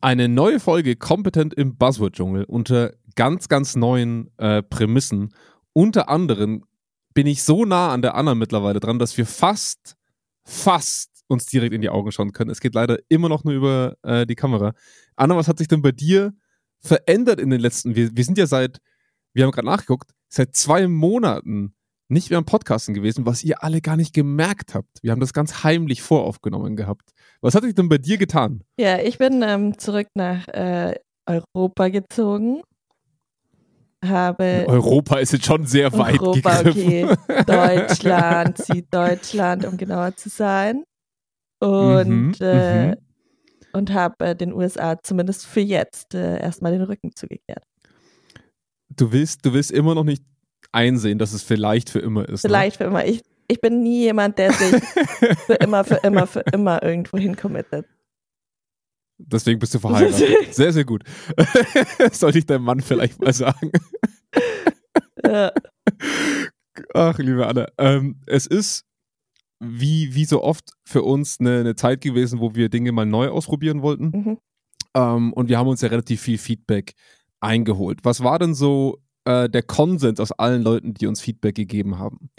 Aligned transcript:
Eine 0.00 0.28
neue 0.28 0.60
Folge 0.60 0.94
Kompetent 0.96 1.54
im 1.54 1.76
Buzzword-Dschungel 1.76 2.44
unter 2.44 2.92
ganz, 3.14 3.48
ganz 3.48 3.76
neuen 3.76 4.30
äh, 4.36 4.62
Prämissen. 4.62 5.34
Unter 5.72 6.08
anderem 6.08 6.64
bin 7.14 7.26
ich 7.26 7.42
so 7.42 7.64
nah 7.64 7.92
an 7.92 8.02
der 8.02 8.14
Anna 8.14 8.34
mittlerweile 8.34 8.78
dran, 8.78 8.98
dass 8.98 9.16
wir 9.16 9.24
fast, 9.24 9.96
fast 10.44 11.24
uns 11.28 11.46
direkt 11.46 11.72
in 11.72 11.80
die 11.80 11.88
Augen 11.88 12.12
schauen 12.12 12.32
können. 12.32 12.50
Es 12.50 12.60
geht 12.60 12.74
leider 12.74 12.98
immer 13.08 13.30
noch 13.30 13.44
nur 13.44 13.54
über 13.54 13.96
äh, 14.02 14.26
die 14.26 14.34
Kamera. 14.34 14.74
Anna, 15.16 15.34
was 15.34 15.48
hat 15.48 15.58
sich 15.58 15.68
denn 15.68 15.82
bei 15.82 15.92
dir 15.92 16.34
verändert 16.78 17.40
in 17.40 17.48
den 17.48 17.60
letzten? 17.60 17.96
Wir, 17.96 18.14
wir 18.14 18.24
sind 18.24 18.36
ja 18.36 18.46
seit, 18.46 18.78
wir 19.32 19.44
haben 19.44 19.50
gerade 19.50 19.66
nachgeguckt, 19.66 20.10
seit 20.28 20.54
zwei 20.54 20.86
Monaten 20.88 21.74
nicht 22.08 22.32
am 22.32 22.44
Podcasten 22.44 22.94
gewesen, 22.94 23.26
was 23.26 23.42
ihr 23.42 23.62
alle 23.62 23.80
gar 23.80 23.96
nicht 23.96 24.14
gemerkt 24.14 24.74
habt. 24.74 25.02
Wir 25.02 25.10
haben 25.10 25.20
das 25.20 25.32
ganz 25.32 25.64
heimlich 25.64 26.02
voraufgenommen 26.02 26.76
gehabt. 26.76 27.10
Was 27.40 27.54
hat 27.54 27.64
sich 27.64 27.74
denn 27.74 27.88
bei 27.88 27.98
dir 27.98 28.16
getan? 28.16 28.62
Ja, 28.78 28.98
ich 28.98 29.18
bin 29.18 29.42
ähm, 29.42 29.78
zurück 29.78 30.08
nach 30.14 30.46
äh, 30.48 30.94
Europa 31.26 31.88
gezogen. 31.88 32.62
Habe 34.04 34.64
Europa 34.68 35.18
ist 35.18 35.32
jetzt 35.32 35.46
schon 35.46 35.66
sehr 35.66 35.92
weit 35.94 36.20
Europa, 36.20 36.62
gegriffen. 36.62 37.10
okay. 37.10 37.42
Deutschland, 37.46 38.58
Süddeutschland, 38.58 39.64
um 39.64 39.76
genauer 39.76 40.14
zu 40.14 40.28
sein. 40.28 40.84
Und, 41.60 42.08
mhm, 42.08 42.34
äh, 42.40 42.88
mhm. 42.88 42.96
und 43.72 43.92
habe 43.92 44.26
äh, 44.26 44.36
den 44.36 44.52
USA 44.52 45.02
zumindest 45.02 45.46
für 45.46 45.60
jetzt 45.60 46.14
äh, 46.14 46.38
erstmal 46.38 46.72
den 46.72 46.82
Rücken 46.82 47.12
zugekehrt. 47.16 47.64
Du 48.90 49.10
willst, 49.12 49.44
du 49.44 49.52
willst 49.52 49.72
immer 49.72 49.94
noch 49.94 50.04
nicht 50.04 50.22
einsehen, 50.76 51.18
dass 51.18 51.32
es 51.32 51.42
vielleicht 51.42 51.90
für 51.90 51.98
immer 51.98 52.28
ist. 52.28 52.44
Ne? 52.44 52.50
Vielleicht 52.50 52.78
ne? 52.78 52.84
für 52.84 52.90
immer. 52.90 53.04
Ich, 53.04 53.22
ich 53.48 53.60
bin 53.60 53.82
nie 53.82 54.02
jemand, 54.02 54.38
der 54.38 54.52
sich 54.52 54.82
für 55.46 55.54
immer, 55.54 55.82
für 55.84 55.96
immer, 55.96 56.26
für 56.26 56.44
immer 56.52 56.82
irgendwo 56.82 57.18
hincommittet. 57.18 57.86
Deswegen 59.18 59.58
bist 59.58 59.74
du 59.74 59.78
verheiratet. 59.78 60.28
Sehr, 60.54 60.72
sehr 60.74 60.84
gut. 60.84 61.02
Sollte 62.12 62.38
ich 62.38 62.44
deinem 62.44 62.64
Mann 62.64 62.80
vielleicht 62.80 63.18
mal 63.18 63.32
sagen. 63.32 63.72
ja. 65.24 65.50
Ach, 66.92 67.18
liebe 67.18 67.46
Anna. 67.46 67.66
Ähm, 67.78 68.20
es 68.26 68.46
ist 68.46 68.84
wie, 69.58 70.14
wie 70.14 70.26
so 70.26 70.42
oft 70.42 70.72
für 70.84 71.02
uns 71.02 71.40
eine, 71.40 71.60
eine, 71.60 71.76
Zeit 71.76 72.02
gewesen, 72.02 72.40
wo 72.40 72.54
wir 72.54 72.68
Dinge 72.68 72.92
mal 72.92 73.06
neu 73.06 73.28
ausprobieren 73.28 73.80
wollten. 73.80 74.04
Mhm. 74.04 74.38
Ähm, 74.94 75.32
und 75.32 75.48
wir 75.48 75.56
haben 75.56 75.68
uns 75.68 75.80
ja 75.80 75.88
relativ 75.88 76.20
viel 76.20 76.36
Feedback 76.36 76.92
eingeholt. 77.40 78.00
Was 78.02 78.22
war 78.22 78.38
denn 78.38 78.54
so 78.54 78.98
äh, 79.26 79.48
der 79.48 79.62
Konsens 79.62 80.20
aus 80.20 80.32
allen 80.32 80.62
Leuten, 80.62 80.94
die 80.94 81.06
uns 81.06 81.20
Feedback 81.20 81.54
gegeben 81.54 81.98
haben? 81.98 82.30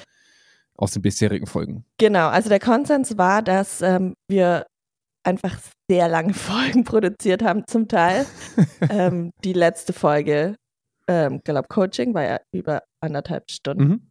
Aus 0.76 0.92
den 0.92 1.02
bisherigen 1.02 1.48
Folgen. 1.48 1.86
Genau, 1.98 2.28
also 2.28 2.50
der 2.50 2.60
Konsens 2.60 3.18
war, 3.18 3.42
dass 3.42 3.82
ähm, 3.82 4.14
wir 4.28 4.68
einfach 5.24 5.60
sehr 5.90 6.08
lange 6.08 6.34
Folgen 6.36 6.84
produziert 6.84 7.44
haben, 7.44 7.66
zum 7.68 7.88
Teil. 7.88 8.26
ähm, 8.90 9.32
die 9.44 9.54
letzte 9.54 9.94
Folge, 9.94 10.56
ähm, 11.08 11.42
glaube 11.44 11.68
Coaching, 11.68 12.14
war 12.14 12.24
ja 12.24 12.40
über 12.52 12.84
anderthalb 13.02 13.50
Stunden. 13.52 13.84
Mhm. 13.84 14.02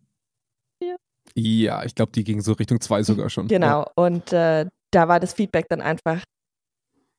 Ja. 0.82 0.96
ja, 1.34 1.84
ich 1.84 1.94
glaube, 1.94 2.12
die 2.12 2.24
ging 2.24 2.40
so 2.40 2.52
Richtung 2.52 2.80
zwei 2.80 3.02
sogar 3.02 3.30
schon. 3.30 3.48
Genau, 3.48 3.82
ja. 3.82 3.92
und 3.94 4.32
äh, 4.32 4.66
da 4.90 5.08
war 5.08 5.20
das 5.20 5.34
Feedback 5.34 5.66
dann 5.68 5.80
einfach, 5.80 6.22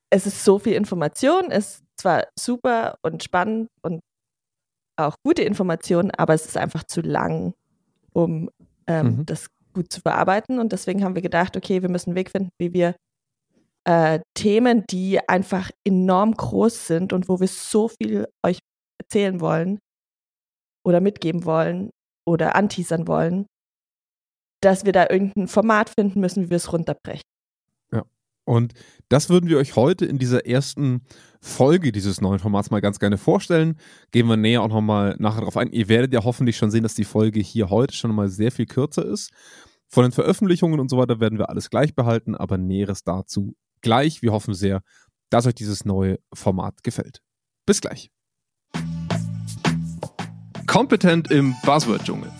es 0.10 0.26
ist 0.26 0.44
so 0.44 0.60
viel 0.60 0.74
Information, 0.74 1.52
ist 1.52 1.84
zwar 1.98 2.28
super 2.38 2.98
und 3.02 3.24
spannend 3.24 3.70
und 3.82 4.02
auch 4.98 5.16
gute 5.24 5.44
Informationen, 5.44 6.12
aber 6.12 6.34
es 6.34 6.46
ist 6.46 6.58
einfach 6.58 6.84
zu 6.84 7.02
lang, 7.02 7.54
um 8.14 8.50
ähm, 8.88 9.18
mhm. 9.18 9.26
das 9.26 9.48
gut 9.74 9.92
zu 9.92 10.02
bearbeiten. 10.02 10.60
Und 10.60 10.72
deswegen 10.72 11.04
haben 11.04 11.16
wir 11.16 11.22
gedacht, 11.22 11.56
okay, 11.56 11.82
wir 11.82 11.90
müssen 11.90 12.12
einen 12.12 12.18
Weg 12.18 12.32
finden, 12.32 12.50
wie 12.58 12.74
wir 12.74 12.96
äh, 13.86 14.20
Themen, 14.34 14.86
die 14.90 15.20
einfach 15.30 15.72
enorm 15.86 16.34
groß 16.34 16.88
sind 16.88 17.14
und 17.14 17.30
wo 17.30 17.40
wir 17.40 17.48
so 17.48 17.88
viel 17.88 18.28
euch 18.46 18.60
erzählen 19.00 19.40
wollen 19.40 19.80
oder 20.84 21.00
mitgeben 21.00 21.46
wollen 21.46 21.92
oder 22.28 22.56
anteasern 22.56 23.08
wollen, 23.08 23.46
dass 24.62 24.86
wir 24.86 24.92
da 24.92 25.08
irgendein 25.10 25.48
Format 25.48 25.90
finden 25.90 26.20
müssen, 26.20 26.46
wie 26.46 26.50
wir 26.50 26.58
es 26.58 26.74
runterbrechen. 26.74 27.22
Und 28.48 28.74
das 29.10 29.30
würden 29.30 29.50
wir 29.50 29.58
euch 29.58 29.76
heute 29.76 30.06
in 30.06 30.20
dieser 30.20 30.46
ersten 30.46 31.02
Folge 31.42 31.92
dieses 31.92 32.22
neuen 32.22 32.40
Formats 32.40 32.72
mal 32.72 32.80
ganz 32.80 32.98
gerne 32.98 33.18
vorstellen. 33.18 33.76
Gehen 34.12 34.28
wir 34.28 34.38
näher 34.38 34.62
auch 34.62 34.70
nochmal 34.70 35.18
nachher 35.20 35.42
drauf 35.42 35.58
ein. 35.58 35.72
Ihr 35.74 35.90
werdet 35.90 36.14
ja 36.14 36.24
hoffentlich 36.24 36.56
schon 36.56 36.72
sehen, 36.72 36.84
dass 36.84 36.96
die 36.96 37.04
Folge 37.04 37.42
hier 37.42 37.70
heute 37.70 37.94
schon 37.94 38.16
mal 38.16 38.30
sehr 38.30 38.54
viel 38.54 38.66
kürzer 38.66 39.06
ist. 39.06 39.32
Von 39.90 40.04
den 40.04 40.14
Veröffentlichungen 40.14 40.80
und 40.80 40.90
so 40.90 40.98
weiter 40.98 41.20
werden 41.20 41.38
wir 41.38 41.50
alles 41.50 41.70
gleich 41.70 41.94
behalten, 41.94 42.36
aber 42.36 42.58
Näheres 42.58 43.04
dazu 43.04 43.54
gleich. 43.82 44.22
Wir 44.22 44.32
hoffen 44.32 44.54
sehr, 44.54 44.82
dass 45.30 45.46
euch 45.46 45.56
dieses 45.56 45.84
neue 45.84 46.18
Format 46.34 46.84
gefällt. 46.84 47.22
Bis 47.66 47.82
gleich. 47.82 48.12
Kompetent 50.68 51.32
im 51.32 51.54
Buzzword-Dschungel. 51.66 52.32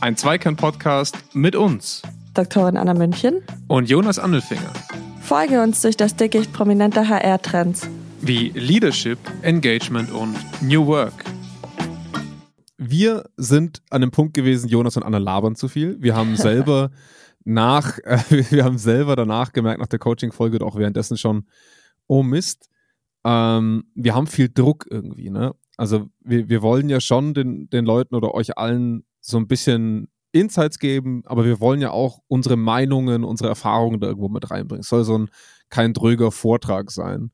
Ein 0.00 0.16
Zweikern-Podcast 0.16 1.16
mit 1.34 1.54
uns. 1.54 2.02
Doktorin 2.34 2.76
Anna 2.76 2.94
München. 2.94 3.42
Und 3.68 3.88
Jonas 3.88 4.18
Andelfinger. 4.18 4.72
Folge 5.32 5.62
uns 5.62 5.80
durch 5.80 5.96
das 5.96 6.14
Dickicht 6.14 6.52
prominenter 6.52 7.08
HR-Trends. 7.08 7.88
Wie 8.20 8.50
Leadership, 8.50 9.18
Engagement 9.40 10.12
und 10.12 10.36
New 10.60 10.86
Work. 10.86 11.24
Wir 12.76 13.24
sind 13.38 13.80
an 13.88 14.02
dem 14.02 14.10
Punkt 14.10 14.34
gewesen, 14.34 14.68
Jonas 14.68 14.98
und 14.98 15.04
Anna 15.04 15.16
labern 15.16 15.54
zu 15.54 15.68
viel. 15.68 15.96
Wir 16.02 16.14
haben 16.14 16.36
selber 16.36 16.90
nach, 17.44 17.98
äh, 18.00 18.18
wir 18.50 18.62
haben 18.62 18.76
selber 18.76 19.16
danach 19.16 19.54
gemerkt, 19.54 19.80
nach 19.80 19.86
der 19.86 20.00
Coaching-Folge 20.00 20.58
und 20.58 20.64
auch 20.64 20.76
währenddessen 20.76 21.16
schon, 21.16 21.46
oh 22.08 22.22
Mist, 22.22 22.68
ähm, 23.24 23.84
wir 23.94 24.14
haben 24.14 24.26
viel 24.26 24.50
Druck 24.50 24.86
irgendwie, 24.90 25.30
ne? 25.30 25.54
Also 25.78 26.10
wir, 26.20 26.50
wir 26.50 26.60
wollen 26.60 26.90
ja 26.90 27.00
schon 27.00 27.32
den, 27.32 27.70
den 27.70 27.86
Leuten 27.86 28.16
oder 28.16 28.34
euch 28.34 28.58
allen 28.58 29.06
so 29.22 29.38
ein 29.38 29.48
bisschen 29.48 30.08
Insights 30.32 30.78
geben, 30.78 31.22
aber 31.26 31.44
wir 31.44 31.60
wollen 31.60 31.80
ja 31.80 31.90
auch 31.90 32.18
unsere 32.28 32.56
Meinungen, 32.56 33.24
unsere 33.24 33.48
Erfahrungen 33.48 34.00
da 34.00 34.08
irgendwo 34.08 34.28
mit 34.28 34.50
reinbringen. 34.50 34.80
Es 34.80 34.88
soll 34.88 35.04
so 35.04 35.16
ein 35.16 35.28
kein 35.68 35.92
dröger 35.92 36.30
Vortrag 36.30 36.90
sein. 36.90 37.30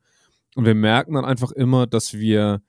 Und 0.54 0.64
wir 0.64 0.74
merken 0.74 1.14
dann 1.14 1.24
einfach 1.24 1.52
immer, 1.52 1.86
dass 1.86 2.14
wir, 2.14 2.62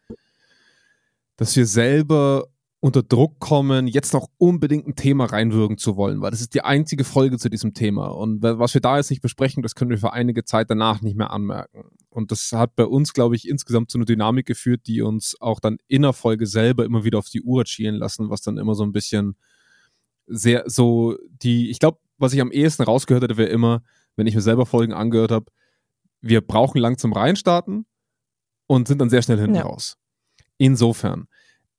dass 1.37 1.55
wir 1.55 1.65
selber 1.65 2.45
unter 2.81 3.03
Druck 3.03 3.39
kommen, 3.39 3.87
jetzt 3.87 4.13
noch 4.13 4.27
unbedingt 4.37 4.87
ein 4.87 4.95
Thema 4.95 5.25
reinwürgen 5.25 5.77
zu 5.77 5.97
wollen, 5.97 6.21
weil 6.21 6.31
das 6.31 6.39
ist 6.39 6.53
die 6.53 6.61
einzige 6.61 7.03
Folge 7.03 7.37
zu 7.37 7.49
diesem 7.49 7.73
Thema. 7.73 8.07
Und 8.07 8.41
was 8.41 8.73
wir 8.73 8.79
da 8.79 8.97
jetzt 8.97 9.09
nicht 9.09 9.21
besprechen, 9.21 9.63
das 9.63 9.75
können 9.75 9.91
wir 9.91 9.97
für 9.97 10.13
einige 10.13 10.45
Zeit 10.45 10.69
danach 10.69 11.01
nicht 11.01 11.17
mehr 11.17 11.31
anmerken. 11.31 11.83
Und 12.09 12.31
das 12.31 12.51
hat 12.53 12.75
bei 12.75 12.85
uns, 12.85 13.13
glaube 13.13 13.35
ich, 13.35 13.47
insgesamt 13.47 13.91
zu 13.91 13.97
einer 13.97 14.05
Dynamik 14.05 14.45
geführt, 14.45 14.87
die 14.87 15.01
uns 15.01 15.35
auch 15.41 15.59
dann 15.59 15.77
in 15.87 16.03
der 16.03 16.13
Folge 16.13 16.47
selber 16.47 16.85
immer 16.85 17.03
wieder 17.03 17.19
auf 17.19 17.29
die 17.29 17.41
Uhr 17.41 17.65
schielen 17.65 17.95
lassen, 17.95 18.29
was 18.29 18.41
dann 18.41 18.57
immer 18.57 18.75
so 18.75 18.83
ein 18.83 18.93
bisschen 18.93 19.35
sehr 20.29 20.63
so 20.67 21.17
die, 21.41 21.69
ich 21.69 21.79
glaube, 21.79 21.99
was 22.17 22.33
ich 22.33 22.41
am 22.41 22.51
ehesten 22.51 22.83
rausgehört 22.83 23.23
hätte, 23.23 23.37
wäre 23.37 23.49
immer, 23.49 23.81
wenn 24.15 24.27
ich 24.27 24.35
mir 24.35 24.41
selber 24.41 24.65
Folgen 24.65 24.93
angehört 24.93 25.31
habe, 25.31 25.45
wir 26.21 26.41
brauchen 26.41 26.79
lang 26.79 26.97
zum 26.97 27.13
Reinstarten 27.13 27.85
und 28.67 28.87
sind 28.87 28.99
dann 28.99 29.09
sehr 29.09 29.21
schnell 29.21 29.39
hinten 29.39 29.55
ja. 29.55 29.63
raus. 29.63 29.97
Insofern, 30.57 31.27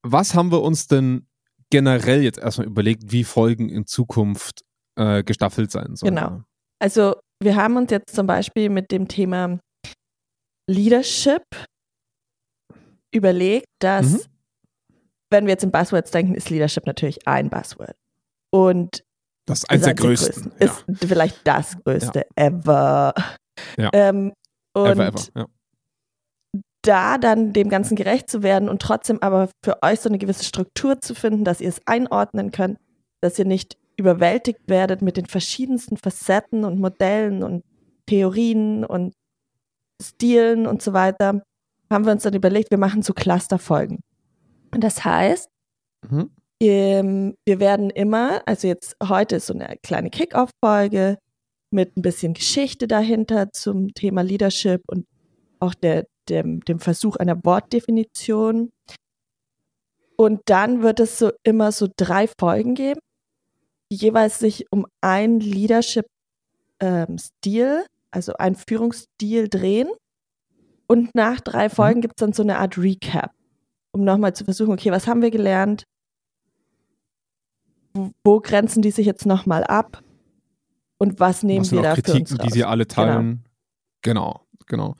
was 0.03 0.35
haben 0.35 0.51
wir 0.51 0.63
uns 0.63 0.87
denn 0.87 1.27
generell 1.71 2.23
jetzt 2.23 2.39
erstmal 2.39 2.67
überlegt, 2.67 3.13
wie 3.13 3.25
Folgen 3.25 3.69
in 3.69 3.87
Zukunft 3.87 4.63
äh, 4.97 5.23
gestaffelt 5.23 5.71
sein 5.71 5.97
sollen? 5.97 6.15
Genau. 6.15 6.43
Also 6.79 7.15
wir 7.43 7.57
haben 7.57 7.77
uns 7.77 7.91
jetzt 7.91 8.15
zum 8.15 8.27
Beispiel 8.27 8.71
mit 8.71 8.91
dem 8.91 9.09
Thema 9.09 9.61
Leadership 10.67 11.45
überlegt, 13.13 13.67
dass, 13.81 14.13
mhm. 14.13 14.21
wenn 15.31 15.47
wir 15.47 15.53
jetzt 15.53 15.65
in 15.65 15.71
Buzzwords 15.71 16.11
denken, 16.11 16.35
ist 16.35 16.51
Leadership 16.51 16.87
natürlich 16.87 17.27
ein 17.27 17.51
Buzzword. 17.51 17.97
Und 18.51 19.03
das 19.47 19.61
ist 19.61 19.71
eines 19.71 19.85
der 19.85 19.95
größten. 19.95 20.53
Ja. 20.59 20.67
Ist 20.67 20.85
vielleicht 20.97 21.39
das 21.45 21.77
größte 21.83 22.27
ja. 22.37 22.47
ever. 22.47 23.15
Ja. 23.77 23.91
Ähm, 23.93 24.33
und 24.75 24.87
ever, 24.87 25.09
ever. 25.09 25.21
Ja 25.37 25.47
da 26.83 27.19
dann 27.19 27.53
dem 27.53 27.69
Ganzen 27.69 27.97
gerecht 27.97 28.31
zu 28.31 28.43
werden 28.43 28.69
und 28.69 28.81
trotzdem 28.81 29.19
aber 29.21 29.51
für 29.65 29.83
euch 29.83 30.01
so 30.01 30.09
eine 30.09 30.19
gewisse 30.19 30.45
Struktur 30.45 31.01
zu 31.01 31.15
finden, 31.15 31.45
dass 31.45 31.61
ihr 31.61 31.69
es 31.69 31.81
einordnen 31.87 32.53
könnt, 32.53 32.79
dass 33.21 33.39
ihr 33.39 33.45
nicht 33.45 33.77
überwältigt 33.97 34.61
werdet 34.67 35.03
mit 35.03 35.17
den 35.17 35.27
verschiedensten 35.27 35.99
Facetten 35.99 36.65
und 36.65 36.81
Modellen 36.81 37.43
und 37.43 37.65
Theorien 38.07 38.85
und 38.85 39.13
Stilen 40.03 40.67
und 40.67 40.81
so 40.81 40.95
weiter, 40.95 41.43
haben 41.91 42.07
wir 42.07 42.13
uns 42.13 42.23
dann 42.23 42.35
überlegt, 42.35 42.71
wir 42.71 42.79
machen 42.79 43.03
so 43.03 43.13
Clusterfolgen. 43.13 44.01
Und 44.73 44.83
das 44.83 45.05
heißt, 45.05 45.51
mhm. 46.09 46.31
Ähm, 46.61 47.35
wir 47.47 47.59
werden 47.59 47.91
immer, 47.91 48.43
also 48.47 48.69
jetzt 48.69 48.97
heute 49.03 49.37
ist 49.37 49.47
so 49.47 49.55
eine 49.55 49.77
kleine 49.83 50.11
Kick-Off-Folge 50.11 51.19
mit 51.71 51.97
ein 51.97 52.03
bisschen 52.03 52.35
Geschichte 52.35 52.87
dahinter 52.87 53.51
zum 53.53 53.95
Thema 53.95 54.23
Leadership 54.23 54.83
und 54.87 55.07
auch 55.59 55.75
der, 55.75 56.07
dem, 56.29 56.61
dem 56.61 56.81
Versuch 56.81 57.17
einer 57.17 57.43
Wortdefinition. 57.45 58.71
Und 60.17 60.41
dann 60.47 60.83
wird 60.83 61.01
es 61.01 61.19
so 61.19 61.33
immer 61.45 61.73
so 61.73 61.89
drei 61.97 62.29
Folgen 62.39 62.75
geben, 62.75 63.01
die 63.91 63.97
jeweils 63.97 64.39
sich 64.39 64.67
um 64.71 64.87
einen 65.01 65.41
Leadership-Stil, 65.41 66.09
ähm, 66.83 67.87
also 68.11 68.35
einen 68.35 68.57
Führungsstil 68.57 69.49
drehen. 69.49 69.89
Und 70.87 71.15
nach 71.15 71.41
drei 71.41 71.69
mhm. 71.69 71.73
Folgen 71.73 72.01
gibt 72.03 72.15
es 72.19 72.21
dann 72.21 72.35
so 72.35 72.43
eine 72.43 72.59
Art 72.59 72.77
Recap, 72.77 73.33
um 73.93 74.05
nochmal 74.05 74.35
zu 74.35 74.45
versuchen, 74.45 74.73
okay, 74.73 74.91
was 74.91 75.07
haben 75.07 75.23
wir 75.23 75.31
gelernt? 75.31 75.85
Wo, 78.25 78.41
grenzen 78.41 78.83
die 78.83 78.91
sich 78.91 79.07
jetzt 79.07 79.27
nochmal 79.27 79.65
ab? 79.65 80.03
Und 80.99 81.19
was 81.19 81.43
nehmen 81.43 81.65
was 81.65 81.73
wir 81.73 81.83
da 81.83 81.95
Kritiken, 81.95 82.27
für 82.27 82.35
uns 82.35 82.41
raus? 82.41 82.47
die 82.47 82.53
sie 82.53 82.65
alle 82.65 82.87
teilen. 82.87 83.45
Genau, 84.03 84.47
genau. 84.67 84.95
genau. 84.95 84.97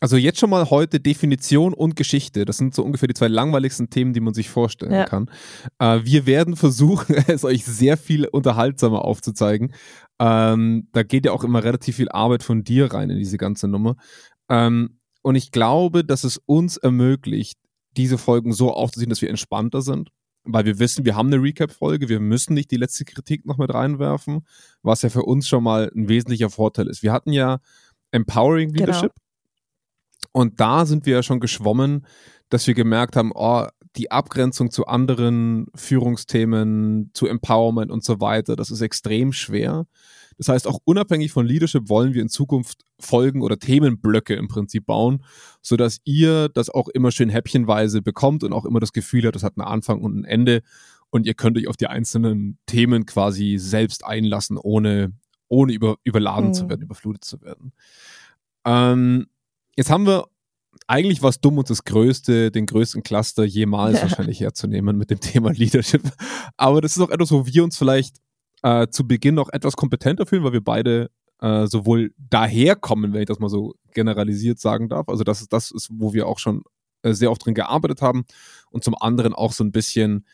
Also 0.00 0.16
jetzt 0.16 0.38
schon 0.38 0.50
mal 0.50 0.68
heute 0.68 1.00
Definition 1.00 1.72
und 1.72 1.96
Geschichte. 1.96 2.44
Das 2.44 2.58
sind 2.58 2.74
so 2.74 2.82
ungefähr 2.84 3.06
die 3.06 3.14
zwei 3.14 3.28
langweiligsten 3.28 3.88
Themen, 3.88 4.12
die 4.12 4.20
man 4.20 4.34
sich 4.34 4.50
vorstellen 4.50 4.92
ja. 4.92 5.04
kann. 5.04 5.30
Äh, 5.78 6.00
wir 6.02 6.26
werden 6.26 6.56
versuchen, 6.56 7.14
es 7.28 7.44
euch 7.44 7.64
sehr 7.64 7.96
viel 7.96 8.26
unterhaltsamer 8.26 9.02
aufzuzeigen. 9.02 9.72
Ähm, 10.18 10.88
da 10.92 11.04
geht 11.04 11.24
ja 11.24 11.32
auch 11.32 11.44
immer 11.44 11.64
relativ 11.64 11.96
viel 11.96 12.10
Arbeit 12.10 12.42
von 12.42 12.64
dir 12.64 12.92
rein 12.92 13.08
in 13.08 13.18
diese 13.18 13.38
ganze 13.38 13.68
Nummer. 13.68 13.96
Ähm, 14.50 14.98
und 15.22 15.36
ich 15.36 15.52
glaube, 15.52 16.04
dass 16.04 16.24
es 16.24 16.38
uns 16.44 16.76
ermöglicht, 16.76 17.58
diese 17.96 18.18
Folgen 18.18 18.52
so 18.52 18.74
aufzuziehen, 18.74 19.10
dass 19.10 19.22
wir 19.22 19.30
entspannter 19.30 19.80
sind. 19.80 20.10
Weil 20.44 20.66
wir 20.66 20.78
wissen, 20.78 21.04
wir 21.04 21.16
haben 21.16 21.32
eine 21.32 21.42
Recap-Folge, 21.42 22.08
wir 22.08 22.20
müssen 22.20 22.54
nicht 22.54 22.70
die 22.70 22.76
letzte 22.76 23.04
Kritik 23.04 23.46
noch 23.46 23.56
mit 23.56 23.72
reinwerfen, 23.72 24.46
was 24.82 25.02
ja 25.02 25.08
für 25.08 25.22
uns 25.22 25.48
schon 25.48 25.64
mal 25.64 25.90
ein 25.94 26.08
wesentlicher 26.08 26.50
Vorteil 26.50 26.86
ist. 26.88 27.02
Wir 27.02 27.12
hatten 27.12 27.32
ja 27.32 27.60
Empowering 28.10 28.72
genau. 28.72 28.86
Leadership. 28.86 29.12
Genau 29.14 29.24
und 30.32 30.60
da 30.60 30.84
sind 30.84 31.06
wir 31.06 31.14
ja 31.14 31.22
schon 31.22 31.40
geschwommen, 31.40 32.06
dass 32.48 32.66
wir 32.66 32.74
gemerkt 32.74 33.16
haben, 33.16 33.32
oh, 33.34 33.66
die 33.96 34.10
Abgrenzung 34.10 34.70
zu 34.70 34.86
anderen 34.86 35.66
Führungsthemen, 35.74 37.10
zu 37.14 37.26
Empowerment 37.26 37.92
und 37.92 38.02
so 38.02 38.20
weiter, 38.20 38.56
das 38.56 38.70
ist 38.70 38.80
extrem 38.80 39.32
schwer. 39.32 39.86
Das 40.38 40.48
heißt, 40.48 40.66
auch 40.66 40.78
unabhängig 40.84 41.32
von 41.32 41.46
Leadership 41.46 41.88
wollen 41.88 42.14
wir 42.14 42.22
in 42.22 42.28
Zukunft 42.28 42.84
Folgen 43.00 43.42
oder 43.42 43.58
Themenblöcke 43.58 44.34
im 44.34 44.48
Prinzip 44.48 44.86
bauen, 44.86 45.24
sodass 45.62 45.98
ihr 46.04 46.48
das 46.48 46.70
auch 46.70 46.88
immer 46.88 47.10
schön 47.10 47.28
häppchenweise 47.28 48.02
bekommt 48.02 48.44
und 48.44 48.52
auch 48.52 48.64
immer 48.64 48.80
das 48.80 48.92
Gefühl 48.92 49.24
habt, 49.24 49.36
das 49.36 49.42
hat 49.42 49.54
einen 49.56 49.66
Anfang 49.66 50.00
und 50.00 50.16
ein 50.16 50.24
Ende 50.24 50.62
und 51.10 51.26
ihr 51.26 51.34
könnt 51.34 51.56
euch 51.58 51.68
auf 51.68 51.76
die 51.76 51.86
einzelnen 51.86 52.58
Themen 52.66 53.06
quasi 53.06 53.56
selbst 53.58 54.04
einlassen, 54.04 54.58
ohne, 54.58 55.12
ohne 55.48 55.72
über, 55.72 55.96
überladen 56.04 56.48
mhm. 56.48 56.54
zu 56.54 56.68
werden, 56.68 56.82
überflutet 56.82 57.24
zu 57.24 57.40
werden. 57.42 57.72
Ähm, 58.64 59.26
Jetzt 59.76 59.90
haben 59.90 60.06
wir 60.06 60.26
eigentlich 60.86 61.22
was 61.22 61.40
dumm, 61.40 61.58
uns 61.58 61.68
das 61.68 61.84
größte, 61.84 62.50
den 62.50 62.66
größten 62.66 63.02
Cluster 63.02 63.44
jemals 63.44 64.02
wahrscheinlich 64.02 64.40
herzunehmen 64.40 64.96
mit 64.96 65.10
dem 65.10 65.20
Thema 65.20 65.52
Leadership. 65.52 66.02
Aber 66.56 66.80
das 66.80 66.96
ist 66.96 67.02
auch 67.02 67.10
etwas, 67.10 67.30
wo 67.30 67.46
wir 67.46 67.64
uns 67.64 67.76
vielleicht 67.76 68.16
äh, 68.64 68.88
zu 68.88 69.06
Beginn 69.06 69.34
noch 69.34 69.50
etwas 69.52 69.76
kompetenter 69.76 70.24
fühlen, 70.24 70.42
weil 70.42 70.54
wir 70.54 70.64
beide 70.64 71.10
äh, 71.40 71.66
sowohl 71.66 72.14
daherkommen, 72.16 73.12
wenn 73.12 73.20
ich 73.20 73.28
das 73.28 73.38
mal 73.38 73.50
so 73.50 73.74
generalisiert 73.92 74.58
sagen 74.58 74.88
darf. 74.88 75.08
Also 75.08 75.22
das 75.22 75.42
ist 75.42 75.52
das 75.52 75.70
ist, 75.70 75.90
wo 75.92 76.14
wir 76.14 76.26
auch 76.26 76.38
schon 76.38 76.62
äh, 77.02 77.12
sehr 77.12 77.30
oft 77.30 77.44
drin 77.44 77.54
gearbeitet 77.54 78.00
haben 78.00 78.24
und 78.70 78.82
zum 78.82 78.94
anderen 78.98 79.34
auch 79.34 79.52
so 79.52 79.62
ein 79.62 79.70
bisschen 79.70 80.26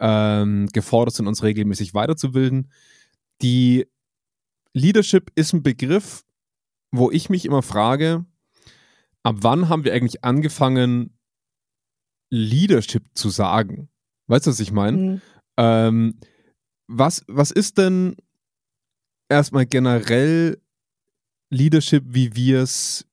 ähm, 0.00 0.66
gefordert 0.72 1.14
sind, 1.14 1.28
uns 1.28 1.44
regelmäßig 1.44 1.94
weiterzubilden. 1.94 2.72
Die 3.40 3.86
Leadership 4.72 5.30
ist 5.36 5.52
ein 5.52 5.62
Begriff, 5.62 6.24
wo 6.90 7.12
ich 7.12 7.30
mich 7.30 7.44
immer 7.44 7.62
frage, 7.62 8.26
ab 9.22 9.36
wann 9.38 9.68
haben 9.68 9.84
wir 9.84 9.94
eigentlich 9.94 10.24
angefangen, 10.24 11.16
Leadership 12.30 13.04
zu 13.14 13.30
sagen? 13.30 13.88
Weißt 14.26 14.46
du, 14.46 14.50
was 14.50 14.58
ich 14.58 14.72
meine? 14.72 14.96
Mhm. 14.96 15.20
Ähm, 15.56 16.18
was, 16.88 17.24
was 17.28 17.50
ist 17.50 17.78
denn 17.78 18.16
erstmal 19.28 19.66
generell 19.66 20.60
Leadership, 21.50 22.04
wie 22.06 22.34
wir 22.34 22.62
es, 22.62 23.06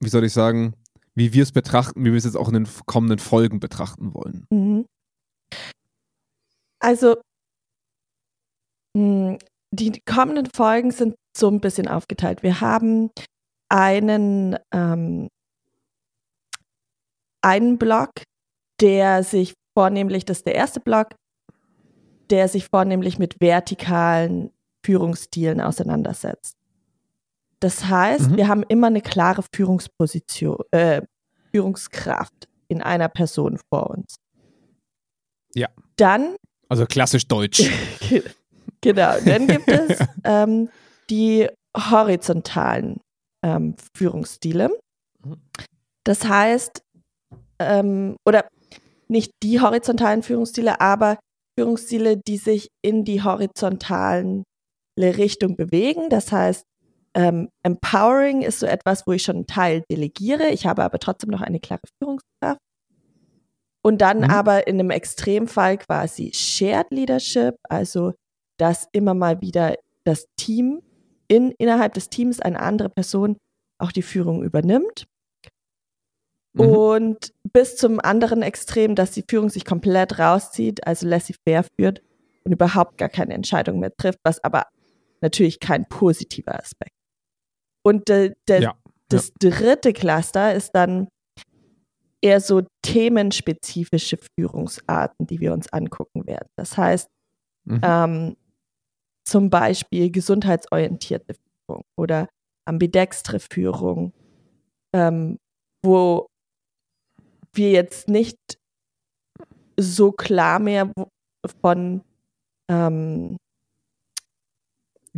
wie 0.00 0.08
soll 0.08 0.24
ich 0.24 0.32
sagen, 0.32 0.74
wie 1.14 1.32
wir 1.32 1.42
es 1.42 1.52
betrachten, 1.52 2.04
wie 2.04 2.10
wir 2.10 2.18
es 2.18 2.24
jetzt 2.24 2.36
auch 2.36 2.48
in 2.48 2.54
den 2.54 2.68
kommenden 2.86 3.18
Folgen 3.18 3.60
betrachten 3.60 4.14
wollen? 4.14 4.46
Mhm. 4.50 4.86
Also, 6.78 7.16
hm, 8.96 9.38
die 9.70 10.00
kommenden 10.06 10.46
Folgen 10.46 10.90
sind 10.90 11.16
so 11.36 11.48
ein 11.48 11.60
bisschen 11.60 11.88
aufgeteilt. 11.88 12.42
Wir 12.42 12.60
haben 12.60 13.10
einen, 13.68 14.56
ähm, 14.72 15.28
einen 17.42 17.78
Block, 17.78 18.10
der 18.80 19.22
sich 19.22 19.54
vornehmlich, 19.74 20.24
das 20.24 20.38
ist 20.38 20.46
der 20.46 20.54
erste 20.54 20.80
Block, 20.80 21.14
der 22.30 22.48
sich 22.48 22.66
vornehmlich 22.66 23.18
mit 23.18 23.40
vertikalen 23.40 24.50
Führungsstilen 24.84 25.60
auseinandersetzt. 25.60 26.56
Das 27.60 27.86
heißt, 27.86 28.30
mhm. 28.30 28.36
wir 28.36 28.48
haben 28.48 28.62
immer 28.68 28.88
eine 28.88 29.00
klare 29.00 29.42
Führungsposition, 29.54 30.58
äh, 30.70 31.02
Führungskraft 31.52 32.48
in 32.68 32.82
einer 32.82 33.08
Person 33.08 33.58
vor 33.70 33.90
uns. 33.90 34.16
Ja. 35.54 35.68
Dann. 35.96 36.36
Also 36.68 36.84
klassisch 36.84 37.26
deutsch. 37.26 37.70
genau. 38.80 39.18
Dann 39.24 39.46
gibt 39.46 39.68
es 39.68 39.98
ähm, 40.24 40.68
die 41.08 41.48
horizontalen 41.74 43.00
ähm, 43.42 43.74
Führungsstile. 43.96 44.68
Mhm. 45.24 45.36
Das 46.04 46.24
heißt, 46.28 46.82
ähm, 47.58 48.16
oder 48.24 48.46
nicht 49.08 49.32
die 49.42 49.60
horizontalen 49.60 50.22
Führungsstile, 50.22 50.80
aber 50.80 51.18
Führungsstile, 51.58 52.16
die 52.16 52.36
sich 52.36 52.68
in 52.82 53.04
die 53.04 53.22
horizontale 53.22 54.44
Richtung 54.98 55.56
bewegen. 55.56 56.08
Das 56.10 56.32
heißt, 56.32 56.64
ähm, 57.14 57.48
Empowering 57.62 58.42
ist 58.42 58.60
so 58.60 58.66
etwas, 58.66 59.06
wo 59.06 59.12
ich 59.12 59.22
schon 59.22 59.36
einen 59.36 59.46
Teil 59.46 59.82
delegiere. 59.90 60.48
Ich 60.50 60.66
habe 60.66 60.84
aber 60.84 60.98
trotzdem 60.98 61.30
noch 61.30 61.40
eine 61.40 61.60
klare 61.60 61.80
Führungskraft. 61.98 62.60
Und 63.82 64.00
dann 64.00 64.18
mhm. 64.18 64.30
aber 64.30 64.66
in 64.66 64.78
einem 64.78 64.90
Extremfall 64.90 65.78
quasi 65.78 66.32
Shared 66.34 66.90
Leadership, 66.90 67.54
also 67.68 68.12
dass 68.58 68.88
immer 68.92 69.14
mal 69.14 69.40
wieder 69.40 69.76
das 70.04 70.26
Team 70.36 70.82
in, 71.28 71.52
innerhalb 71.58 71.94
des 71.94 72.10
Teams 72.10 72.40
eine 72.40 72.60
andere 72.60 72.88
Person 72.88 73.36
auch 73.78 73.92
die 73.92 74.02
Führung 74.02 74.42
übernimmt. 74.42 75.06
Mhm. 76.56 76.68
Und 76.68 77.32
bis 77.52 77.76
zum 77.76 78.00
anderen 78.00 78.42
Extrem, 78.42 78.94
dass 78.94 79.10
die 79.12 79.24
Führung 79.28 79.50
sich 79.50 79.64
komplett 79.64 80.18
rauszieht, 80.18 80.86
also 80.86 81.06
laissez-faire 81.06 81.64
führt 81.76 82.02
und 82.44 82.52
überhaupt 82.52 82.98
gar 82.98 83.08
keine 83.08 83.34
Entscheidung 83.34 83.78
mehr 83.78 83.94
trifft, 83.96 84.20
was 84.24 84.42
aber 84.42 84.66
natürlich 85.20 85.60
kein 85.60 85.86
positiver 85.86 86.58
Aspekt. 86.58 86.94
Und 87.82 88.08
de, 88.08 88.34
de, 88.48 88.62
ja, 88.62 88.74
das 89.08 89.28
ja. 89.28 89.50
dritte 89.50 89.92
Cluster 89.92 90.54
ist 90.54 90.72
dann 90.72 91.08
eher 92.22 92.40
so 92.40 92.62
themenspezifische 92.82 94.18
Führungsarten, 94.34 95.26
die 95.26 95.40
wir 95.40 95.52
uns 95.52 95.72
angucken 95.72 96.26
werden. 96.26 96.48
Das 96.56 96.76
heißt, 96.76 97.08
mhm. 97.64 97.80
ähm, 97.82 98.36
zum 99.24 99.50
Beispiel 99.50 100.10
gesundheitsorientierte 100.10 101.34
Führung 101.34 101.84
oder 101.96 102.28
ambidextre 102.64 103.38
Führung, 103.40 104.12
ähm, 104.92 105.38
wo 105.82 106.28
wir 107.56 107.70
jetzt 107.70 108.08
nicht 108.08 108.38
so 109.78 110.12
klar 110.12 110.58
mehr 110.58 110.92
von 111.60 112.02
ähm, 112.68 113.36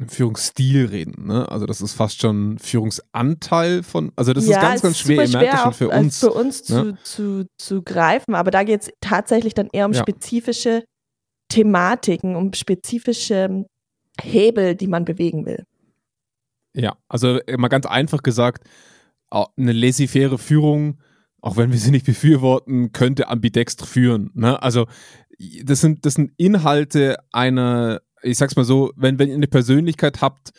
Führungsstil 0.07 0.87
reden, 0.87 1.27
ne? 1.27 1.51
Also 1.51 1.67
das 1.67 1.81
ist 1.81 1.95
fast 1.95 2.21
schon 2.21 2.59
Führungsanteil 2.59 3.83
von, 3.83 4.13
also 4.15 4.33
das 4.33 4.47
ja, 4.47 4.57
ist 4.57 4.63
ganz, 4.63 4.83
ganz 4.83 4.99
schwer, 4.99 5.25
ihr 5.25 5.31
merkt 5.31 5.53
das 5.53 5.63
schon 5.63 5.73
für 5.73 5.89
uns. 5.89 6.21
Für 6.21 6.33
uns 6.33 6.69
ne? 6.69 6.99
zu, 7.03 7.43
zu, 7.43 7.47
zu 7.59 7.83
greifen, 7.83 8.35
aber 8.35 8.51
da 8.51 8.63
geht 8.63 8.83
es 8.83 8.93
tatsächlich 9.01 9.55
dann 9.55 9.69
eher 9.73 9.87
um 9.87 9.93
ja. 9.93 10.01
spezifische 10.01 10.85
Thematiken, 11.49 12.37
um 12.37 12.53
spezifische 12.53 13.67
Hebel, 14.21 14.77
die 14.77 14.87
man 14.87 15.05
bewegen 15.05 15.47
will. 15.47 15.65
Ja, 16.75 16.97
also 17.09 17.41
mal 17.57 17.69
ganz 17.69 17.87
einfach 17.87 18.23
gesagt, 18.23 18.69
eine 19.31 19.73
laissez-faire 19.73 20.39
Führung, 20.39 20.99
auch 21.41 21.57
wenn 21.57 21.73
wir 21.73 21.79
sie 21.79 21.91
nicht 21.91 22.07
befürworten, 22.07 22.93
könnte 22.93 23.29
ambidextre 23.29 23.87
führen. 23.87 24.31
Ne? 24.35 24.61
Also 24.63 24.87
das 25.63 25.81
sind, 25.81 26.05
das 26.05 26.15
sind 26.15 26.33
Inhalte 26.37 27.17
einer, 27.33 28.01
ich 28.23 28.39
sag's 28.39 28.57
mal 28.57 28.65
so, 28.65 28.93
wenn, 28.97 29.19
wenn 29.19 29.29
ihr 29.29 29.35
eine 29.35 29.47
Persönlichkeit 29.47 30.21
habt, 30.21 30.51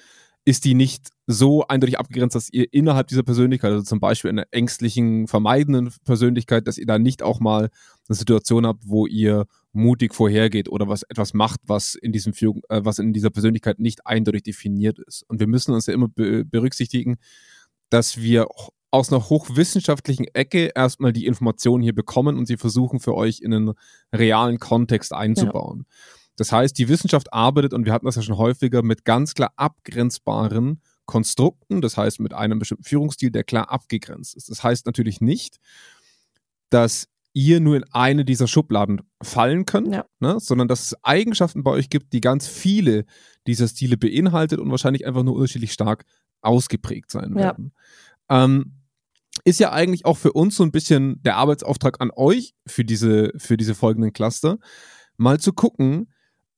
ist 0.45 0.65
die 0.65 0.73
nicht 0.73 1.09
so 1.27 1.67
eindeutig 1.67 1.99
abgegrenzt, 1.99 2.35
dass 2.35 2.49
ihr 2.49 2.73
innerhalb 2.73 3.07
dieser 3.07 3.23
Persönlichkeit, 3.23 3.71
also 3.71 3.83
zum 3.83 3.99
Beispiel 3.99 4.29
einer 4.29 4.47
ängstlichen, 4.51 5.27
vermeidenden 5.27 5.93
Persönlichkeit, 6.05 6.67
dass 6.67 6.77
ihr 6.77 6.87
da 6.87 6.97
nicht 6.97 7.21
auch 7.21 7.39
mal 7.39 7.69
eine 8.07 8.15
Situation 8.15 8.65
habt, 8.65 8.87
wo 8.87 9.05
ihr 9.05 9.45
mutig 9.71 10.15
vorhergeht 10.15 10.69
oder 10.69 10.87
was 10.87 11.03
etwas 11.03 11.33
macht, 11.33 11.59
was 11.67 11.93
in 11.93 12.11
diesem 12.11 12.33
äh, 12.33 12.83
was 12.83 12.97
in 12.97 13.13
dieser 13.13 13.29
Persönlichkeit 13.29 13.79
nicht 13.79 14.07
eindeutig 14.07 14.43
definiert 14.43 14.97
ist. 14.97 15.23
Und 15.27 15.39
wir 15.39 15.47
müssen 15.47 15.73
uns 15.73 15.85
ja 15.85 15.93
immer 15.93 16.07
be 16.07 16.45
berücksichtigen, 16.45 17.17
dass 17.89 18.17
wir 18.17 18.47
aus 18.91 19.11
einer 19.11 19.29
hochwissenschaftlichen 19.29 20.25
Ecke 20.33 20.71
erstmal 20.75 21.13
die 21.13 21.25
Informationen 21.25 21.83
hier 21.83 21.93
bekommen 21.93 22.37
und 22.37 22.47
sie 22.47 22.57
versuchen 22.57 22.99
für 22.99 23.15
euch 23.15 23.41
in 23.41 23.53
einen 23.53 23.73
realen 24.13 24.59
Kontext 24.59 25.13
einzubauen. 25.13 25.85
Ja. 25.87 25.95
Das 26.37 26.51
heißt, 26.51 26.77
die 26.77 26.87
Wissenschaft 26.87 27.33
arbeitet, 27.33 27.73
und 27.73 27.85
wir 27.85 27.93
hatten 27.93 28.05
das 28.05 28.15
ja 28.15 28.21
schon 28.21 28.37
häufiger, 28.37 28.81
mit 28.81 29.03
ganz 29.05 29.33
klar 29.33 29.51
abgrenzbaren, 29.57 30.81
Konstrukten, 31.05 31.81
das 31.81 31.97
heißt 31.97 32.19
mit 32.19 32.33
einem 32.33 32.59
bestimmten 32.59 32.83
Führungsstil, 32.83 33.31
der 33.31 33.43
klar 33.43 33.71
abgegrenzt 33.71 34.35
ist. 34.35 34.49
Das 34.49 34.63
heißt 34.63 34.85
natürlich 34.85 35.21
nicht, 35.21 35.57
dass 36.69 37.07
ihr 37.33 37.59
nur 37.59 37.75
in 37.77 37.83
eine 37.91 38.25
dieser 38.25 38.47
Schubladen 38.47 39.01
fallen 39.21 39.65
könnt, 39.65 39.93
ja. 39.93 40.05
ne, 40.19 40.39
sondern 40.39 40.67
dass 40.67 40.81
es 40.83 41.03
Eigenschaften 41.03 41.63
bei 41.63 41.71
euch 41.71 41.89
gibt, 41.89 42.13
die 42.13 42.21
ganz 42.21 42.47
viele 42.47 43.05
dieser 43.47 43.67
Stile 43.67 43.97
beinhaltet 43.97 44.59
und 44.59 44.69
wahrscheinlich 44.69 45.05
einfach 45.05 45.23
nur 45.23 45.35
unterschiedlich 45.35 45.73
stark 45.73 46.05
ausgeprägt 46.41 47.11
sein 47.11 47.35
werden. 47.35 47.73
Ja. 48.29 48.45
Ähm, 48.45 48.78
ist 49.43 49.59
ja 49.59 49.71
eigentlich 49.71 50.05
auch 50.05 50.17
für 50.17 50.33
uns 50.33 50.55
so 50.55 50.63
ein 50.63 50.71
bisschen 50.71 51.21
der 51.23 51.37
Arbeitsauftrag 51.37 52.01
an 52.01 52.11
euch 52.15 52.53
für 52.67 52.85
diese, 52.85 53.31
für 53.37 53.57
diese 53.57 53.75
folgenden 53.75 54.13
Cluster, 54.13 54.57
mal 55.17 55.39
zu 55.39 55.53
gucken, 55.53 56.11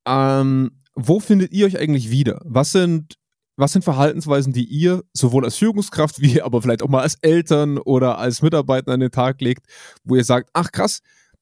ähm, 0.05 0.71
wo 0.95 1.19
findet 1.19 1.51
ihr 1.53 1.65
euch 1.65 1.79
eigentlich 1.79 2.11
wieder? 2.11 2.41
Was 2.45 2.71
sind, 2.71 3.15
was 3.55 3.73
sind 3.73 3.83
Verhaltensweisen, 3.83 4.53
die 4.53 4.65
ihr 4.65 5.03
sowohl 5.13 5.45
als 5.45 5.57
Führungskraft 5.57 6.21
wie 6.21 6.41
aber 6.41 6.61
vielleicht 6.61 6.83
auch 6.83 6.89
mal 6.89 7.01
als 7.01 7.15
Eltern 7.21 7.77
oder 7.77 8.17
als 8.17 8.41
Mitarbeiter 8.41 8.91
an 8.91 8.99
den 8.99 9.11
Tag 9.11 9.41
legt, 9.41 9.65
wo 10.03 10.15
ihr 10.15 10.23
sagt, 10.23 10.49
ach 10.53 10.71
krass, 10.71 11.01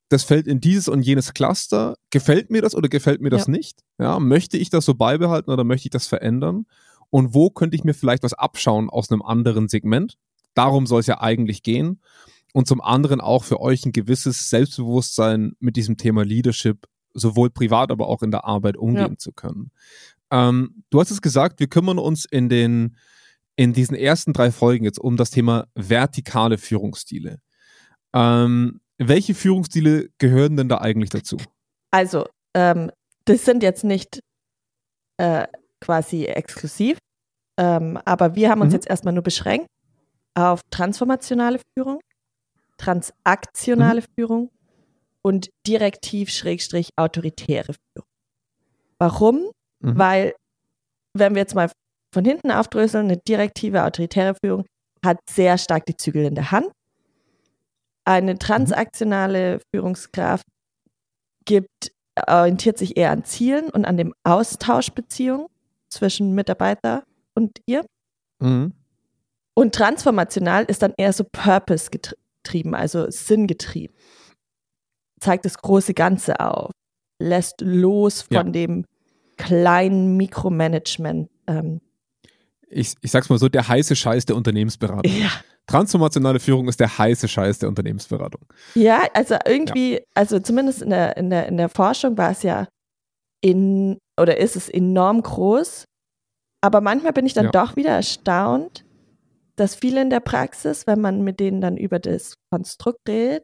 das 0.09 0.23
fällt 0.23 0.47
in 0.47 0.59
dieses 0.59 0.87
und 0.87 1.03
jenes 1.03 1.33
Cluster. 1.33 1.95
Gefällt 2.09 2.49
mir 2.49 2.61
das 2.61 2.75
oder 2.75 2.89
gefällt 2.89 3.21
mir 3.21 3.29
das 3.29 3.45
ja. 3.45 3.51
nicht? 3.51 3.81
Ja, 3.99 4.19
möchte 4.19 4.57
ich 4.57 4.69
das 4.69 4.85
so 4.85 4.95
beibehalten 4.95 5.51
oder 5.51 5.63
möchte 5.63 5.87
ich 5.87 5.91
das 5.91 6.07
verändern? 6.07 6.65
Und 7.11 7.33
wo 7.33 7.49
könnte 7.49 7.75
ich 7.75 7.83
mir 7.83 7.93
vielleicht 7.93 8.23
was 8.23 8.33
abschauen 8.33 8.89
aus 8.89 9.11
einem 9.11 9.21
anderen 9.21 9.67
Segment? 9.67 10.17
Darum 10.59 10.87
soll 10.87 10.99
es 10.99 11.07
ja 11.07 11.21
eigentlich 11.21 11.63
gehen. 11.63 12.01
Und 12.51 12.67
zum 12.67 12.81
anderen 12.81 13.21
auch 13.21 13.45
für 13.45 13.61
euch 13.61 13.85
ein 13.85 13.93
gewisses 13.93 14.49
Selbstbewusstsein 14.49 15.53
mit 15.61 15.77
diesem 15.77 15.95
Thema 15.95 16.25
Leadership 16.25 16.85
sowohl 17.13 17.49
privat, 17.49 17.91
aber 17.91 18.07
auch 18.07 18.23
in 18.23 18.31
der 18.31 18.43
Arbeit 18.43 18.75
umgehen 18.75 19.11
ja. 19.11 19.17
zu 19.17 19.31
können. 19.31 19.71
Ähm, 20.31 20.83
du 20.89 20.99
hast 20.99 21.11
es 21.11 21.21
gesagt, 21.21 21.61
wir 21.61 21.67
kümmern 21.67 21.97
uns 21.97 22.25
in 22.25 22.49
den 22.49 22.97
in 23.55 23.71
diesen 23.71 23.95
ersten 23.95 24.33
drei 24.33 24.51
Folgen 24.51 24.83
jetzt 24.83 24.99
um 24.99 25.15
das 25.15 25.31
Thema 25.31 25.67
vertikale 25.75 26.57
Führungsstile. 26.57 27.39
Ähm, 28.13 28.81
welche 28.97 29.35
Führungsstile 29.35 30.09
gehören 30.17 30.57
denn 30.57 30.67
da 30.67 30.79
eigentlich 30.79 31.09
dazu? 31.09 31.37
Also, 31.91 32.25
ähm, 32.53 32.91
das 33.23 33.45
sind 33.45 33.63
jetzt 33.63 33.85
nicht 33.85 34.19
äh, 35.17 35.47
quasi 35.79 36.25
exklusiv, 36.25 36.97
ähm, 37.57 37.97
aber 38.03 38.35
wir 38.35 38.49
haben 38.49 38.59
uns 38.59 38.71
mhm. 38.71 38.75
jetzt 38.75 38.89
erstmal 38.89 39.13
nur 39.13 39.23
beschränkt 39.23 39.67
auf 40.35 40.61
transformationale 40.69 41.59
Führung, 41.73 41.99
transaktionale 42.77 44.01
mhm. 44.01 44.05
Führung 44.15 44.51
und 45.21 45.49
direktiv-autoritäre 45.67 47.73
Führung. 47.73 48.07
Warum? 48.97 49.51
Mhm. 49.79 49.97
Weil, 49.97 50.35
wenn 51.13 51.35
wir 51.35 51.41
jetzt 51.41 51.55
mal 51.55 51.69
von 52.13 52.25
hinten 52.25 52.51
aufdröseln, 52.51 53.05
eine 53.05 53.17
direktive, 53.17 53.83
autoritäre 53.83 54.35
Führung 54.43 54.65
hat 55.05 55.19
sehr 55.29 55.57
stark 55.57 55.85
die 55.85 55.95
Zügel 55.95 56.25
in 56.25 56.35
der 56.35 56.51
Hand. 56.51 56.69
Eine 58.05 58.33
mhm. 58.33 58.39
transaktionale 58.39 59.61
Führungskraft 59.73 60.45
gibt, 61.45 61.91
orientiert 62.27 62.77
sich 62.77 62.97
eher 62.97 63.11
an 63.11 63.23
Zielen 63.23 63.69
und 63.69 63.85
an 63.85 63.97
dem 63.97 64.13
Austauschbeziehung 64.23 65.47
zwischen 65.89 66.35
Mitarbeiter 66.35 67.03
und 67.33 67.59
ihr. 67.65 67.85
Mhm. 68.39 68.73
Und 69.59 69.75
transformational 69.75 70.63
ist 70.65 70.81
dann 70.81 70.93
eher 70.97 71.11
so 71.11 71.25
Purpose 71.29 71.89
getrieben, 71.91 72.75
also 72.75 73.09
sinngetrieben 73.09 73.95
zeigt 75.19 75.45
das 75.45 75.57
große 75.57 75.93
Ganze 75.93 76.39
auf, 76.39 76.71
lässt 77.21 77.61
los 77.61 78.21
von 78.21 78.35
ja. 78.35 78.43
dem 78.43 78.85
kleinen 79.37 80.17
Mikromanagement. 80.17 81.29
Ähm. 81.47 81.81
Ich, 82.69 82.95
ich 83.01 83.11
sag's 83.11 83.29
mal 83.29 83.39
so, 83.39 83.49
der 83.49 83.67
heiße 83.67 83.95
Scheiß 83.95 84.25
der 84.25 84.35
Unternehmensberatung. 84.35 85.11
Ja. 85.11 85.29
Transformationale 85.67 86.39
Führung 86.39 86.67
ist 86.67 86.79
der 86.79 86.97
heiße 86.97 87.27
Scheiß 87.27 87.59
der 87.59 87.69
Unternehmensberatung. 87.69 88.41
Ja, 88.73 89.03
also 89.13 89.35
irgendwie, 89.45 89.95
ja. 89.95 89.99
also 90.15 90.39
zumindest 90.39 90.81
in 90.81 90.89
der, 90.89 91.15
in, 91.15 91.29
der, 91.29 91.47
in 91.47 91.57
der 91.57 91.69
Forschung 91.69 92.17
war 92.17 92.31
es 92.31 92.43
ja 92.43 92.67
in, 93.41 93.99
oder 94.19 94.37
ist 94.37 94.55
es 94.55 94.67
enorm 94.67 95.21
groß. 95.21 95.85
Aber 96.61 96.81
manchmal 96.81 97.13
bin 97.13 97.25
ich 97.25 97.33
dann 97.33 97.45
ja. 97.45 97.51
doch 97.51 97.75
wieder 97.75 97.91
erstaunt, 97.91 98.83
dass 99.59 99.75
viele 99.75 100.01
in 100.01 100.09
der 100.09 100.21
Praxis, 100.21 100.87
wenn 100.87 101.01
man 101.01 101.21
mit 101.23 101.39
denen 101.39 101.59
dann 101.59 101.75
über 101.75 101.99
das 101.99 102.35
Konstrukt 102.49 102.99
redet, 103.07 103.43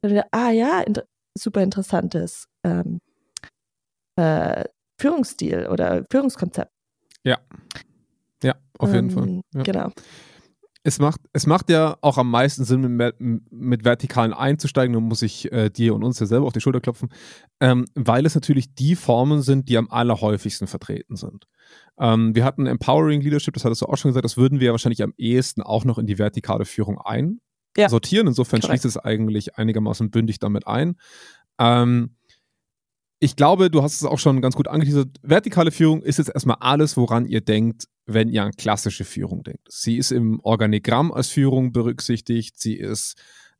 dann 0.00 0.10
wieder, 0.10 0.26
ah 0.30 0.50
ja, 0.50 0.80
inter 0.80 1.04
super 1.36 1.62
interessantes 1.62 2.46
ähm, 2.64 3.00
äh, 4.16 4.64
Führungsstil 5.00 5.66
oder 5.66 6.04
Führungskonzept. 6.10 6.70
Ja. 7.24 7.38
Ja, 8.42 8.54
auf 8.78 8.92
jeden 8.92 9.10
ähm, 9.10 9.14
Fall. 9.14 9.40
Ja. 9.54 9.62
Genau. 9.62 9.90
Es 10.86 10.98
macht, 10.98 11.20
es 11.32 11.46
macht 11.46 11.70
ja 11.70 11.96
auch 12.02 12.18
am 12.18 12.30
meisten 12.30 12.64
Sinn, 12.64 12.82
mit, 12.96 13.16
mit 13.18 13.84
Vertikalen 13.84 14.34
einzusteigen. 14.34 14.92
Da 14.92 15.00
muss 15.00 15.22
ich 15.22 15.50
äh, 15.50 15.70
dir 15.70 15.94
und 15.94 16.04
uns 16.04 16.20
ja 16.20 16.26
selber 16.26 16.46
auf 16.46 16.52
die 16.52 16.60
Schulter 16.60 16.80
klopfen, 16.80 17.08
ähm, 17.60 17.86
weil 17.94 18.26
es 18.26 18.34
natürlich 18.34 18.74
die 18.74 18.94
Formen 18.94 19.40
sind, 19.40 19.68
die 19.70 19.78
am 19.78 19.90
allerhäufigsten 19.90 20.66
vertreten 20.66 21.16
sind. 21.16 21.46
Ähm, 21.98 22.34
wir 22.34 22.44
hatten 22.44 22.66
Empowering 22.66 23.22
Leadership, 23.22 23.54
das 23.54 23.64
hattest 23.64 23.80
du 23.80 23.86
auch 23.86 23.96
schon 23.96 24.10
gesagt, 24.10 24.24
das 24.24 24.36
würden 24.36 24.60
wir 24.60 24.66
ja 24.66 24.72
wahrscheinlich 24.72 25.02
am 25.02 25.14
ehesten 25.16 25.62
auch 25.62 25.84
noch 25.86 25.98
in 25.98 26.06
die 26.06 26.18
vertikale 26.18 26.66
Führung 26.66 26.98
ein, 26.98 27.40
ja. 27.76 27.88
Insofern 28.28 28.60
Correct. 28.60 28.82
schließt 28.82 28.84
es 28.84 28.96
eigentlich 28.96 29.56
einigermaßen 29.56 30.10
bündig 30.10 30.38
damit 30.38 30.66
ein. 30.66 30.96
Ähm, 31.58 32.16
ich 33.24 33.36
glaube, 33.36 33.70
du 33.70 33.82
hast 33.82 33.94
es 33.94 34.04
auch 34.04 34.18
schon 34.18 34.42
ganz 34.42 34.54
gut 34.54 34.68
angeteasert. 34.68 35.08
Vertikale 35.22 35.70
Führung 35.70 36.02
ist 36.02 36.18
jetzt 36.18 36.28
erstmal 36.28 36.58
alles, 36.60 36.96
woran 36.98 37.24
ihr 37.24 37.40
denkt, 37.40 37.88
wenn 38.04 38.28
ihr 38.28 38.42
an 38.44 38.52
klassische 38.52 39.04
Führung 39.04 39.42
denkt. 39.42 39.66
Sie 39.68 39.96
ist 39.96 40.12
im 40.12 40.40
Organigramm 40.40 41.10
als 41.10 41.28
Führung 41.28 41.72
berücksichtigt, 41.72 42.60
sie 42.60 42.74
ist 42.74 43.14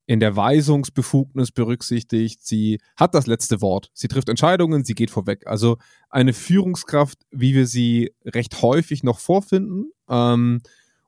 in 0.07 0.21
der 0.21 0.37
Weisungsbefugnis 0.37 1.51
berücksichtigt, 1.51 2.45
sie 2.47 2.79
hat 2.95 3.15
das 3.15 3.27
letzte 3.27 3.63
Wort, 3.63 3.91
sie 3.95 4.09
trifft 4.09 4.29
Entscheidungen, 4.29 4.85
sie 4.85 4.95
geht 4.95 5.11
vorweg. 5.11 5.47
Also 5.47 5.79
eine 6.11 6.35
Führungskraft, 6.35 7.21
wie 7.31 7.55
wir 7.55 7.67
sie 7.67 8.13
recht 8.23 8.61
häufig 8.61 9.03
noch 9.03 9.19
vorfinden, 9.19 9.93
ähm, 10.11 10.61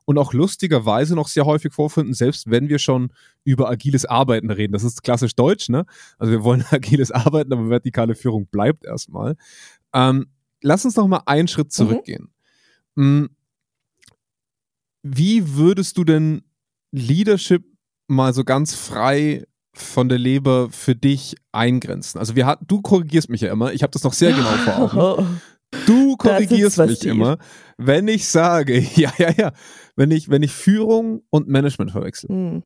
und 0.07 0.17
auch 0.17 0.31
lustigerweise 0.31 1.15
noch 1.15 1.27
sehr 1.27 1.45
häufig 1.45 1.73
vorfinden, 1.73 2.13
selbst 2.13 2.49
wenn 2.49 2.69
wir 2.69 2.79
schon 2.79 3.11
über 3.43 3.69
agiles 3.69 4.05
Arbeiten 4.05 4.49
reden. 4.49 4.71
Das 4.71 4.85
ist 4.85 5.03
klassisch 5.03 5.35
deutsch, 5.35 5.67
ne? 5.67 5.85
Also 6.17 6.31
wir 6.31 6.45
wollen 6.45 6.63
agiles 6.71 7.11
Arbeiten, 7.11 7.51
aber 7.51 7.69
vertikale 7.69 8.15
Führung 8.15 8.47
bleibt 8.47 8.85
erstmal. 8.85 9.35
Ähm, 9.93 10.27
lass 10.63 10.85
uns 10.85 10.95
noch 10.95 11.09
mal 11.09 11.23
einen 11.25 11.49
Schritt 11.49 11.67
mhm. 11.67 11.71
zurückgehen. 11.71 12.29
Mhm. 12.95 13.29
Wie 15.03 15.55
würdest 15.57 15.97
du 15.97 16.05
denn 16.05 16.41
Leadership 16.93 17.65
mal 18.07 18.33
so 18.33 18.45
ganz 18.45 18.75
frei 18.75 19.45
von 19.73 20.07
der 20.07 20.19
Leber 20.19 20.69
für 20.71 20.95
dich 20.95 21.35
eingrenzen? 21.51 22.17
Also 22.17 22.37
wir 22.37 22.45
hat, 22.45 22.59
du 22.65 22.81
korrigierst 22.81 23.29
mich 23.29 23.41
ja 23.41 23.51
immer, 23.51 23.73
ich 23.73 23.83
habe 23.83 23.91
das 23.91 24.03
noch 24.03 24.13
sehr 24.13 24.31
genau 24.31 24.51
vor 24.51 24.95
Augen. 24.95 25.41
Du 25.85 26.15
korrigierst 26.15 26.77
mich 26.77 26.99
tief. 26.99 27.11
immer, 27.11 27.37
wenn 27.77 28.07
ich 28.07 28.27
sage, 28.27 28.79
ja, 28.95 29.11
ja, 29.17 29.31
ja, 29.31 29.51
wenn 29.97 30.11
ich, 30.11 30.29
wenn 30.29 30.43
ich 30.43 30.53
Führung 30.53 31.23
und 31.29 31.47
Management 31.47 31.91
verwechsel. 31.91 32.31
Mhm. 32.31 32.63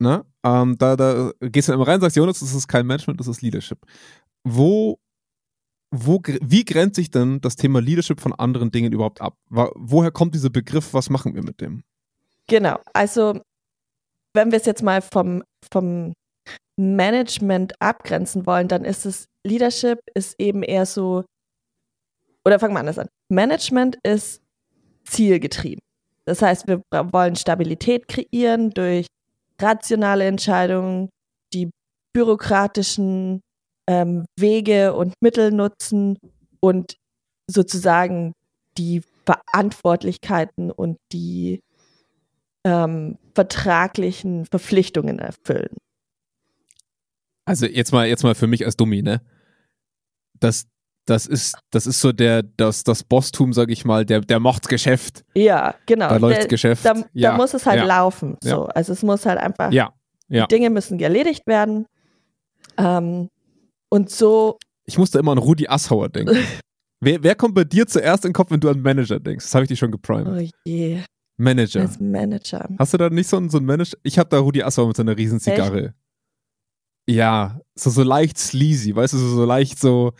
Ne? 0.00 0.24
Ähm, 0.44 0.78
da, 0.78 0.96
da 0.96 1.32
gehst 1.40 1.68
du 1.68 1.72
immer 1.72 1.86
rein 1.86 1.96
und 1.96 2.02
sagst, 2.02 2.16
Jonas, 2.16 2.38
das 2.38 2.54
ist 2.54 2.68
kein 2.68 2.86
Management, 2.86 3.18
das 3.20 3.26
ist 3.26 3.42
Leadership. 3.42 3.78
Wo, 4.44 4.98
wo, 5.90 6.22
wie 6.24 6.64
grenzt 6.64 6.96
sich 6.96 7.10
denn 7.10 7.40
das 7.40 7.56
Thema 7.56 7.80
Leadership 7.80 8.20
von 8.20 8.32
anderen 8.32 8.70
Dingen 8.70 8.92
überhaupt 8.92 9.20
ab? 9.20 9.36
Woher 9.48 10.12
kommt 10.12 10.34
dieser 10.34 10.50
Begriff? 10.50 10.94
Was 10.94 11.10
machen 11.10 11.34
wir 11.34 11.42
mit 11.42 11.60
dem? 11.60 11.82
Genau, 12.46 12.78
also 12.94 13.40
wenn 14.34 14.52
wir 14.52 14.58
es 14.58 14.66
jetzt 14.66 14.84
mal 14.84 15.02
vom, 15.02 15.42
vom 15.72 16.12
Management 16.78 17.74
abgrenzen 17.80 18.46
wollen, 18.46 18.68
dann 18.68 18.84
ist 18.84 19.04
es 19.04 19.26
Leadership 19.44 19.98
ist 20.14 20.36
eben 20.38 20.62
eher 20.62 20.86
so 20.86 21.24
oder 22.44 22.60
fangen 22.60 22.74
wir 22.74 22.80
anders 22.80 22.98
an. 22.98 23.08
Management 23.28 23.98
ist 24.04 24.40
zielgetrieben. 25.04 25.82
Das 26.28 26.42
heißt, 26.42 26.68
wir 26.68 26.82
wollen 26.90 27.36
Stabilität 27.36 28.06
kreieren 28.06 28.68
durch 28.70 29.06
rationale 29.58 30.26
Entscheidungen, 30.26 31.08
die 31.54 31.70
bürokratischen 32.12 33.40
ähm, 33.88 34.26
Wege 34.38 34.92
und 34.92 35.14
Mittel 35.22 35.50
nutzen 35.52 36.18
und 36.60 36.96
sozusagen 37.50 38.34
die 38.76 39.02
Verantwortlichkeiten 39.24 40.70
und 40.70 40.98
die 41.12 41.60
ähm, 42.64 43.16
vertraglichen 43.34 44.44
Verpflichtungen 44.44 45.20
erfüllen. 45.20 45.78
Also 47.46 47.64
jetzt 47.64 47.92
mal, 47.92 48.06
jetzt 48.06 48.22
mal 48.22 48.34
für 48.34 48.46
mich 48.46 48.66
als 48.66 48.76
Dummi, 48.76 49.00
ne? 49.00 49.22
Das, 50.34 50.66
das 51.08 51.26
ist, 51.26 51.56
das 51.70 51.86
ist 51.86 52.00
so 52.00 52.12
der, 52.12 52.42
das, 52.42 52.84
das 52.84 53.02
Bosstum, 53.02 53.52
sag 53.52 53.70
ich 53.70 53.84
mal, 53.84 54.04
der, 54.04 54.20
der 54.20 54.40
macht's 54.40 54.68
Geschäft. 54.68 55.24
Ja, 55.34 55.74
genau. 55.86 56.08
Da 56.08 56.16
läuft 56.16 56.48
Geschäft. 56.48 56.84
Da, 56.84 56.94
ja, 57.14 57.30
da, 57.30 57.36
muss 57.36 57.54
es 57.54 57.64
halt 57.64 57.78
ja. 57.78 57.84
laufen. 57.86 58.36
So. 58.42 58.48
Ja. 58.48 58.64
Also 58.66 58.92
es 58.92 59.02
muss 59.02 59.24
halt 59.24 59.38
einfach, 59.38 59.72
ja. 59.72 59.92
Ja. 60.28 60.46
die 60.46 60.54
Dinge 60.54 60.70
müssen 60.70 61.00
erledigt 61.00 61.46
werden. 61.46 61.86
Ähm, 62.76 63.30
und 63.88 64.10
so. 64.10 64.58
Ich 64.84 64.98
musste 64.98 65.18
immer 65.18 65.32
an 65.32 65.38
Rudi 65.38 65.66
Assauer 65.66 66.08
denken. 66.08 66.36
Wer, 67.00 67.22
wer 67.22 67.36
kommt 67.36 67.54
bei 67.54 67.62
dir 67.62 67.86
zuerst 67.86 68.24
in 68.24 68.30
den 68.30 68.34
Kopf, 68.34 68.50
wenn 68.50 68.58
du 68.58 68.68
an 68.68 68.82
Manager 68.82 69.20
denkst? 69.20 69.44
Das 69.44 69.54
habe 69.54 69.62
ich 69.62 69.68
dich 69.68 69.78
schon 69.78 69.92
geprimed. 69.92 70.26
Oh 70.26 70.50
je. 70.64 70.98
Manager. 71.36 71.82
Als 71.82 72.00
Manager. 72.00 72.68
Hast 72.76 72.92
du 72.92 72.98
da 72.98 73.08
nicht 73.08 73.28
so 73.28 73.36
einen, 73.36 73.50
so 73.50 73.58
einen 73.58 73.66
Manager? 73.66 73.96
Ich 74.02 74.18
habe 74.18 74.28
da 74.28 74.40
Rudi 74.40 74.64
Assauer 74.64 74.88
mit 74.88 74.96
seiner 74.96 75.16
riesen 75.16 75.38
Zigarre. 75.38 75.94
Ja, 77.08 77.60
so, 77.76 77.90
so 77.90 78.02
leicht 78.02 78.36
sleazy, 78.36 78.96
weißt 78.96 79.14
du, 79.14 79.18
so, 79.18 79.28
so 79.28 79.44
leicht 79.44 79.78
so. 79.78 80.12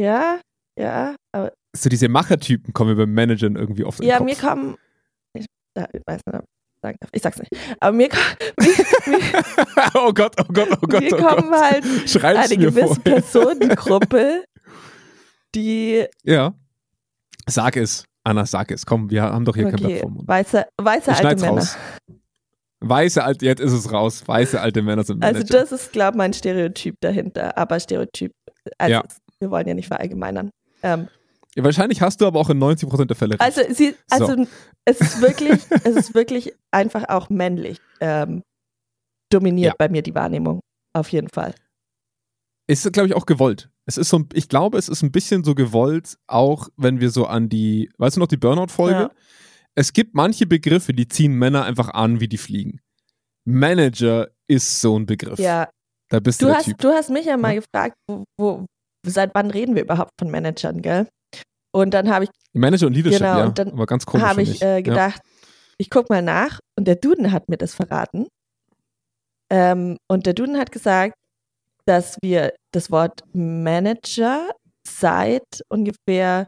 Ja, 0.00 0.40
ja, 0.78 1.14
aber. 1.32 1.52
So 1.76 1.88
diese 1.90 2.08
Machertypen 2.08 2.72
kommen 2.72 2.96
beim 2.96 3.12
Managern 3.12 3.54
irgendwie 3.54 3.84
oft 3.84 4.02
Ja, 4.02 4.16
in 4.16 4.24
mir 4.24 4.34
kommen. 4.34 4.76
Ich, 5.34 5.44
ich 5.76 6.02
weiß 6.06 6.20
nicht, 6.26 6.44
sagen 6.82 6.96
darf. 7.00 7.10
Ich 7.12 7.22
sag's 7.22 7.38
nicht. 7.38 7.52
Aber 7.80 7.94
mir, 7.94 8.08
mir, 8.58 9.18
mir 9.18 9.20
Oh 9.94 10.12
Gott, 10.12 10.34
oh 10.40 10.52
Gott, 10.52 10.68
oh 10.70 10.86
Gott. 10.86 11.02
Mir 11.02 11.12
oh 11.12 11.22
kommen 11.22 11.50
Gott. 11.50 11.60
halt 11.60 11.84
Schreib's 12.08 12.50
eine 12.50 12.56
gewisse 12.56 12.86
vor. 12.86 12.98
Personengruppe, 13.04 14.44
die. 15.54 16.06
Ja. 16.24 16.54
Sag 17.46 17.76
es. 17.76 18.04
Anna, 18.24 18.46
sag 18.46 18.70
es. 18.70 18.86
Komm, 18.86 19.10
wir 19.10 19.22
haben 19.22 19.44
doch 19.44 19.54
hier 19.54 19.66
okay. 19.66 19.76
kein 19.76 19.86
Blatt 19.88 20.00
vor 20.00 20.26
Weiße, 20.26 20.66
weiße 20.78 21.14
alte 21.14 21.40
Männer. 21.42 21.58
Raus. 21.58 21.76
Weiße 22.80 23.22
alte, 23.22 23.44
jetzt 23.44 23.60
ist 23.60 23.72
es 23.72 23.92
raus. 23.92 24.26
Weiße 24.26 24.60
alte 24.60 24.82
Männer 24.82 25.04
sind 25.04 25.20
Manager. 25.20 25.40
Also 25.40 25.52
das 25.52 25.72
ist, 25.72 25.92
glaube 25.92 26.12
ich, 26.12 26.16
mein 26.16 26.32
Stereotyp 26.32 26.96
dahinter. 27.00 27.56
Aber 27.58 27.78
Stereotyp, 27.78 28.32
also 28.78 28.92
ja. 28.92 29.04
Wir 29.40 29.50
wollen 29.50 29.66
ja 29.66 29.74
nicht 29.74 29.88
verallgemeinern. 29.88 30.50
Ähm, 30.82 31.08
ja, 31.56 31.64
wahrscheinlich 31.64 32.00
hast 32.00 32.20
du 32.20 32.26
aber 32.26 32.38
auch 32.38 32.50
in 32.50 32.62
90% 32.62 33.06
der 33.06 33.16
Fälle 33.16 33.32
recht. 33.34 33.40
Also, 33.40 33.62
sie, 33.72 33.96
also 34.08 34.26
so. 34.26 34.46
es 34.84 35.00
ist 35.00 35.20
wirklich, 35.20 35.58
es 35.84 35.96
ist 35.96 36.14
wirklich 36.14 36.52
einfach 36.70 37.08
auch 37.08 37.28
männlich 37.28 37.78
ähm, 38.00 38.42
dominiert 39.30 39.72
ja. 39.72 39.76
bei 39.76 39.88
mir 39.88 40.02
die 40.02 40.14
Wahrnehmung. 40.14 40.60
Auf 40.92 41.10
jeden 41.10 41.28
Fall. 41.28 41.54
Ist, 42.66 42.92
glaube 42.92 43.08
ich, 43.08 43.14
auch 43.14 43.26
gewollt. 43.26 43.70
Es 43.86 43.96
ist 43.96 44.10
so, 44.10 44.24
ich 44.32 44.48
glaube, 44.48 44.78
es 44.78 44.88
ist 44.88 45.02
ein 45.02 45.10
bisschen 45.10 45.42
so 45.42 45.54
gewollt, 45.54 46.18
auch 46.28 46.68
wenn 46.76 47.00
wir 47.00 47.10
so 47.10 47.26
an 47.26 47.48
die, 47.48 47.90
weißt 47.98 48.16
du 48.16 48.20
noch, 48.20 48.28
die 48.28 48.36
Burnout-Folge? 48.36 49.00
Ja. 49.00 49.10
Es 49.74 49.92
gibt 49.92 50.14
manche 50.14 50.46
Begriffe, 50.46 50.92
die 50.92 51.08
ziehen 51.08 51.32
Männer 51.32 51.64
einfach 51.64 51.88
an, 51.88 52.20
wie 52.20 52.28
die 52.28 52.38
fliegen. 52.38 52.80
Manager 53.44 54.28
ist 54.46 54.80
so 54.80 54.98
ein 54.98 55.06
Begriff. 55.06 55.38
Ja. 55.38 55.68
Da 56.08 56.20
bist 56.20 56.42
du, 56.42 56.46
du 56.46 56.54
hast, 56.54 56.64
typ. 56.64 56.78
Du 56.78 56.88
hast 56.88 57.10
mich 57.10 57.26
ja 57.26 57.36
mal 57.36 57.54
ja. 57.54 57.60
gefragt, 57.60 57.96
wo, 58.08 58.24
wo, 58.38 58.66
seit 59.04 59.34
wann 59.34 59.50
reden 59.50 59.74
wir 59.74 59.82
überhaupt 59.82 60.12
von 60.18 60.30
Managern, 60.30 60.82
gell? 60.82 61.08
Und 61.72 61.94
dann 61.94 62.10
habe 62.10 62.24
ich. 62.24 62.30
Manager 62.52 62.86
und 62.86 62.94
Leadership, 62.94 63.20
genau, 63.20 63.38
ja. 63.38 63.46
Und 63.46 63.58
dann 63.58 63.72
aber 63.72 63.86
ganz 63.86 64.06
komisch. 64.06 64.26
habe 64.26 64.42
ich 64.42 64.62
äh, 64.62 64.82
gedacht, 64.82 65.20
ja. 65.24 65.48
ich 65.78 65.90
gucke 65.90 66.12
mal 66.12 66.22
nach 66.22 66.58
und 66.76 66.86
der 66.86 66.96
Duden 66.96 67.32
hat 67.32 67.48
mir 67.48 67.56
das 67.56 67.74
verraten. 67.74 68.26
Ähm, 69.50 69.96
und 70.08 70.26
der 70.26 70.34
Duden 70.34 70.58
hat 70.58 70.72
gesagt, 70.72 71.14
dass 71.86 72.16
wir 72.22 72.54
das 72.72 72.90
Wort 72.90 73.22
Manager 73.32 74.50
seit 74.86 75.62
ungefähr 75.68 76.46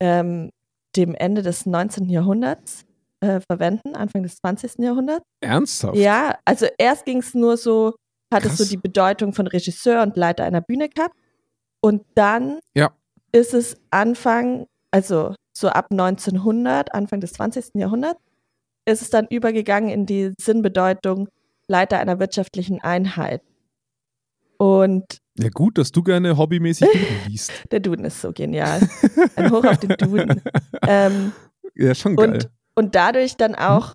ähm, 0.00 0.50
dem 0.96 1.14
Ende 1.14 1.42
des 1.42 1.66
19. 1.66 2.08
Jahrhunderts 2.08 2.84
äh, 3.20 3.40
verwenden, 3.40 3.94
Anfang 3.94 4.22
des 4.22 4.36
20. 4.36 4.78
Jahrhunderts. 4.78 5.24
Ernsthaft? 5.40 5.96
Ja, 5.96 6.38
also 6.44 6.66
erst 6.78 7.04
ging 7.04 7.18
es 7.18 7.34
nur 7.34 7.56
so, 7.56 7.94
hat 8.32 8.42
Krass. 8.42 8.52
es 8.52 8.58
so 8.58 8.64
die 8.68 8.76
Bedeutung 8.76 9.32
von 9.32 9.46
Regisseur 9.46 10.02
und 10.02 10.16
Leiter 10.16 10.44
einer 10.44 10.60
Bühne 10.60 10.88
gehabt. 10.88 11.14
Und 11.80 12.04
dann 12.14 12.58
ja. 12.74 12.90
ist 13.32 13.54
es 13.54 13.76
Anfang, 13.90 14.66
also 14.90 15.34
so 15.52 15.68
ab 15.68 15.88
1900, 15.90 16.94
Anfang 16.94 17.20
des 17.20 17.32
20. 17.34 17.74
Jahrhunderts, 17.74 18.20
ist 18.86 19.02
es 19.02 19.10
dann 19.10 19.26
übergegangen 19.28 19.90
in 19.90 20.06
die 20.06 20.32
Sinnbedeutung 20.40 21.28
Leiter 21.68 21.98
einer 21.98 22.18
wirtschaftlichen 22.18 22.80
Einheit. 22.80 23.42
Und 24.56 25.18
ja, 25.38 25.50
gut, 25.50 25.78
dass 25.78 25.92
du 25.92 26.02
gerne 26.02 26.36
hobbymäßig 26.36 26.88
Duden 26.88 27.06
liest. 27.28 27.52
Der 27.70 27.80
Duden 27.80 28.04
ist 28.04 28.20
so 28.20 28.32
genial. 28.32 28.80
Ein 29.36 29.50
Hoch 29.52 29.64
auf 29.64 29.78
den 29.78 29.90
Duden. 29.90 30.42
Ähm, 30.90 31.32
ja, 31.74 31.94
schon 31.94 32.16
geil. 32.16 32.30
Und, 32.30 32.50
und 32.74 32.94
dadurch 32.94 33.36
dann 33.36 33.54
auch 33.54 33.88
hm? 33.88 33.94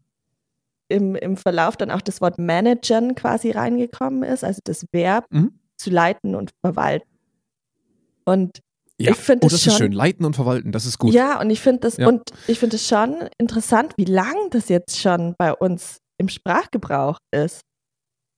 im, 0.90 1.16
im 1.16 1.38
Verlauf 1.38 1.76
dann 1.76 1.90
auch 1.90 2.02
das 2.02 2.22
Wort 2.22 2.38
managen 2.38 3.16
quasi 3.16 3.50
reingekommen 3.50 4.22
ist, 4.22 4.44
also 4.44 4.62
das 4.64 4.86
Verb 4.92 5.26
mhm. 5.32 5.60
zu 5.76 5.90
leiten 5.90 6.36
und 6.36 6.52
verwalten. 6.62 7.10
Und 8.26 8.60
ja. 9.00 9.12
ich 9.12 9.18
finde 9.18 9.46
oh, 9.46 9.50
das, 9.50 9.54
das 9.54 9.64
schon, 9.64 9.74
ist 9.74 9.78
schön. 9.80 9.92
Leiten 9.92 10.26
und 10.26 10.36
verwalten, 10.36 10.72
das 10.72 10.86
ist 10.86 10.98
gut. 11.00 11.14
Ja, 11.14 11.40
und 11.42 11.50
ich 11.50 11.62
finde 11.62 11.82
das 11.82 11.98
Ja. 11.98 12.08
und 12.08 12.22
ich 12.48 12.60
finde 12.60 12.76
es 12.76 12.88
schon 12.88 13.16
interessant, 13.38 13.94
wie 13.98 14.06
lang 14.06 14.36
das 14.52 14.70
jetzt 14.70 15.00
schon 15.00 15.36
bei 15.38 15.54
uns 15.54 15.98
im 16.20 16.30
Sprachgebrauch 16.30 17.18
ist. 17.32 17.62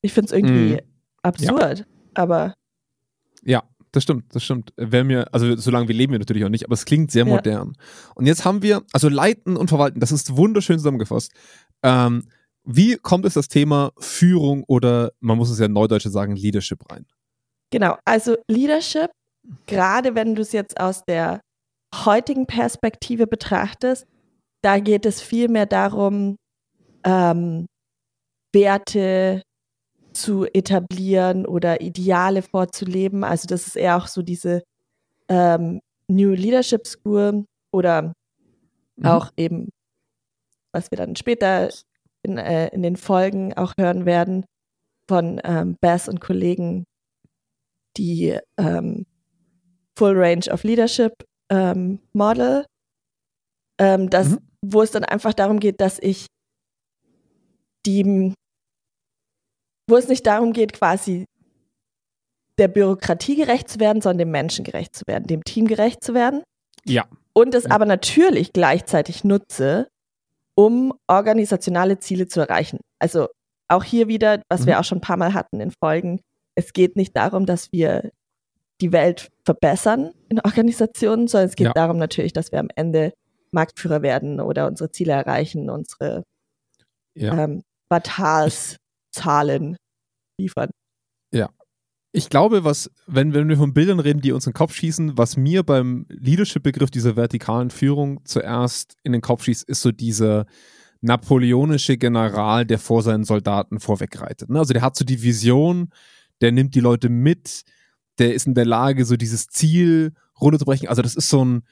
Ich 0.02 0.12
finde 0.12 0.26
es 0.26 0.32
irgendwie 0.32 0.74
Mhm. 0.74 0.80
absurd, 1.22 1.84
aber 2.14 2.54
Ja, 3.42 3.62
das 3.92 4.02
stimmt, 4.02 4.34
das 4.34 4.42
stimmt. 4.44 4.72
Wäre 4.76 5.04
mir, 5.04 5.32
also 5.32 5.54
so 5.56 5.70
lange 5.70 5.88
wie 5.88 5.92
leben 5.92 6.12
wir 6.12 6.18
natürlich 6.18 6.44
auch 6.44 6.48
nicht, 6.48 6.64
aber 6.64 6.74
es 6.74 6.84
klingt 6.84 7.10
sehr 7.12 7.26
Ja. 7.26 7.34
modern. 7.34 7.76
Und 8.14 8.26
jetzt 8.26 8.44
haben 8.44 8.62
wir, 8.62 8.82
also 8.92 9.08
leiten 9.08 9.56
und 9.56 9.68
verwalten, 9.68 10.00
das 10.00 10.10
ist 10.12 10.36
wunderschön 10.36 10.78
zusammengefasst. 10.78 11.32
Ähm, 11.82 12.28
wie 12.64 12.96
kommt 12.96 13.24
es 13.26 13.34
das 13.34 13.46
Thema 13.48 13.92
Führung 13.98 14.64
oder 14.66 15.12
man 15.20 15.36
muss 15.38 15.50
es 15.50 15.58
ja 15.60 15.66
in 15.66 15.72
Neudeutsche 15.72 16.10
sagen, 16.10 16.34
Leadership 16.34 16.90
rein? 16.90 17.06
Genau, 17.70 17.96
also 18.04 18.36
Leadership, 18.48 19.10
gerade 19.66 20.14
wenn 20.14 20.34
du 20.34 20.42
es 20.42 20.52
jetzt 20.52 20.80
aus 20.80 21.04
der 21.04 21.40
heutigen 21.94 22.46
Perspektive 22.46 23.26
betrachtest, 23.26 24.06
da 24.62 24.78
geht 24.78 25.06
es 25.06 25.20
viel 25.20 25.48
mehr 25.48 25.66
darum, 25.66 26.36
ähm, 27.04 27.66
Werte 28.52 29.42
zu 30.12 30.46
etablieren 30.46 31.46
oder 31.46 31.80
Ideale 31.80 32.42
vorzuleben. 32.42 33.22
Also 33.22 33.46
das 33.46 33.66
ist 33.66 33.76
eher 33.76 33.96
auch 33.96 34.06
so 34.06 34.22
diese 34.22 34.62
ähm, 35.28 35.80
New 36.08 36.30
Leadership 36.30 36.86
School 36.86 37.44
oder 37.72 38.12
Mhm. 38.96 39.06
auch 39.06 39.30
eben, 39.36 39.68
was 40.72 40.90
wir 40.90 40.98
dann 40.98 41.16
später 41.16 41.70
in, 42.22 42.38
äh, 42.38 42.68
in 42.68 42.82
den 42.82 42.96
Folgen 42.96 43.54
auch 43.54 43.74
hören 43.78 44.06
werden, 44.06 44.44
von 45.08 45.40
ähm, 45.44 45.76
Bass 45.80 46.08
und 46.08 46.20
Kollegen, 46.20 46.84
die 47.96 48.38
ähm, 48.58 49.06
Full 49.98 50.14
Range 50.16 50.50
of 50.52 50.62
Leadership 50.64 51.12
ähm, 51.50 52.00
Model, 52.12 52.66
ähm, 53.80 54.10
das, 54.10 54.28
Mhm. 54.30 54.38
wo 54.64 54.82
es 54.82 54.90
dann 54.90 55.04
einfach 55.04 55.32
darum 55.34 55.60
geht, 55.60 55.80
dass 55.80 55.98
ich 56.00 56.26
die, 57.86 58.34
wo 59.88 59.96
es 59.96 60.08
nicht 60.08 60.26
darum 60.26 60.52
geht, 60.52 60.72
quasi 60.72 61.26
der 62.58 62.68
Bürokratie 62.68 63.36
gerecht 63.36 63.68
zu 63.68 63.78
werden, 63.80 64.00
sondern 64.02 64.18
dem 64.18 64.30
Menschen 64.30 64.64
gerecht 64.64 64.96
zu 64.96 65.02
werden, 65.06 65.26
dem 65.26 65.44
Team 65.44 65.66
gerecht 65.66 66.02
zu 66.02 66.14
werden 66.14 66.42
Ja. 66.84 67.06
und 67.34 67.54
es 67.54 67.64
Ja. 67.64 67.70
aber 67.70 67.84
natürlich 67.86 68.52
gleichzeitig 68.52 69.24
nutze, 69.24 69.88
um 70.56 70.92
organisationale 71.06 71.98
Ziele 71.98 72.26
zu 72.28 72.40
erreichen. 72.40 72.80
Also 72.98 73.28
auch 73.68 73.84
hier 73.84 74.08
wieder, 74.08 74.40
was 74.48 74.62
Mhm. 74.62 74.66
wir 74.66 74.80
auch 74.80 74.84
schon 74.84 74.98
ein 74.98 75.02
paar 75.02 75.18
Mal 75.18 75.34
hatten 75.34 75.60
in 75.60 75.70
Folgen, 75.70 76.20
es 76.54 76.72
geht 76.72 76.96
nicht 76.96 77.14
darum, 77.14 77.44
dass 77.46 77.70
wir 77.72 78.10
die 78.80 78.92
Welt 78.92 79.30
verbessern 79.44 80.12
in 80.28 80.40
Organisationen, 80.40 81.28
sondern 81.28 81.48
es 81.48 81.56
geht 81.56 81.68
Ja. 81.68 81.72
darum 81.72 81.96
natürlich, 81.98 82.32
dass 82.32 82.52
wir 82.52 82.60
am 82.60 82.68
Ende 82.76 83.12
Marktführer 83.52 84.02
werden 84.02 84.40
oder 84.40 84.66
unsere 84.66 84.90
Ziele 84.90 85.12
erreichen, 85.12 85.70
unsere 85.70 86.24
Ja. 87.16 87.44
ähm, 87.44 87.62
Quartalszahlen 87.90 89.76
liefern. 90.38 90.70
Ich 92.12 92.30
glaube, 92.30 92.64
was, 92.64 92.90
wenn, 93.06 93.34
wenn 93.34 93.46
wir 93.46 93.58
von 93.58 93.74
Bildern 93.74 94.00
reden, 94.00 94.22
die 94.22 94.32
uns 94.32 94.46
in 94.46 94.52
den 94.52 94.56
Kopf 94.56 94.72
schießen, 94.74 95.18
was 95.18 95.36
mir 95.36 95.62
beim 95.62 96.06
Leadership-Begriff 96.08 96.90
dieser 96.90 97.14
vertikalen 97.14 97.68
Führung 97.68 98.24
zuerst 98.24 98.96
in 99.02 99.12
den 99.12 99.20
Kopf 99.20 99.44
schießt, 99.44 99.68
ist 99.68 99.82
so 99.82 99.92
dieser 99.92 100.46
napoleonische 101.02 101.98
General, 101.98 102.64
der 102.64 102.78
vor 102.78 103.02
seinen 103.02 103.24
Soldaten 103.24 103.80
vorwegreitet. 103.80 104.48
ne? 104.48 104.58
Also 104.60 104.72
der 104.72 104.80
hat 104.80 104.96
so 104.96 105.04
die 105.04 105.22
Vision, 105.22 105.90
der 106.40 106.52
nimmt 106.52 106.74
die 106.74 106.80
Leute 106.80 107.10
mit, 107.10 107.64
der 108.18 108.34
ist 108.34 108.46
in 108.46 108.54
der 108.54 108.64
Lage, 108.66 109.04
so 109.04 109.16
dieses 109.16 109.48
Ziel 109.48 110.12
runterzubrechen. 110.40 110.88
Also 110.88 111.02
das 111.02 111.14
ist 111.16 111.28
so 111.28 111.44
ein, 111.44 111.62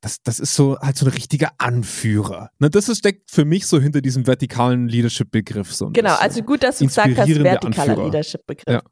das, 0.00 0.22
das 0.22 0.40
ist 0.40 0.54
so 0.56 0.78
halt 0.80 0.96
so 0.96 1.06
ein 1.06 1.12
richtiger 1.12 1.52
Anführer. 1.58 2.50
Ne, 2.58 2.70
das 2.70 2.88
ist, 2.88 2.98
steckt 2.98 3.30
für 3.30 3.44
mich 3.44 3.66
so 3.66 3.80
hinter 3.80 4.00
diesem 4.00 4.26
vertikalen 4.26 4.88
Leadership-Begriff 4.88 5.72
so 5.72 5.90
Genau, 5.90 6.10
bisschen. 6.10 6.22
also 6.22 6.42
gut, 6.42 6.62
dass 6.62 6.78
du 6.78 6.86
gesagt 6.86 7.16
hast, 7.16 7.28
vertikaler. 7.30 8.04
Leadership-Begriff. 8.04 8.66
Ja. 8.74 8.82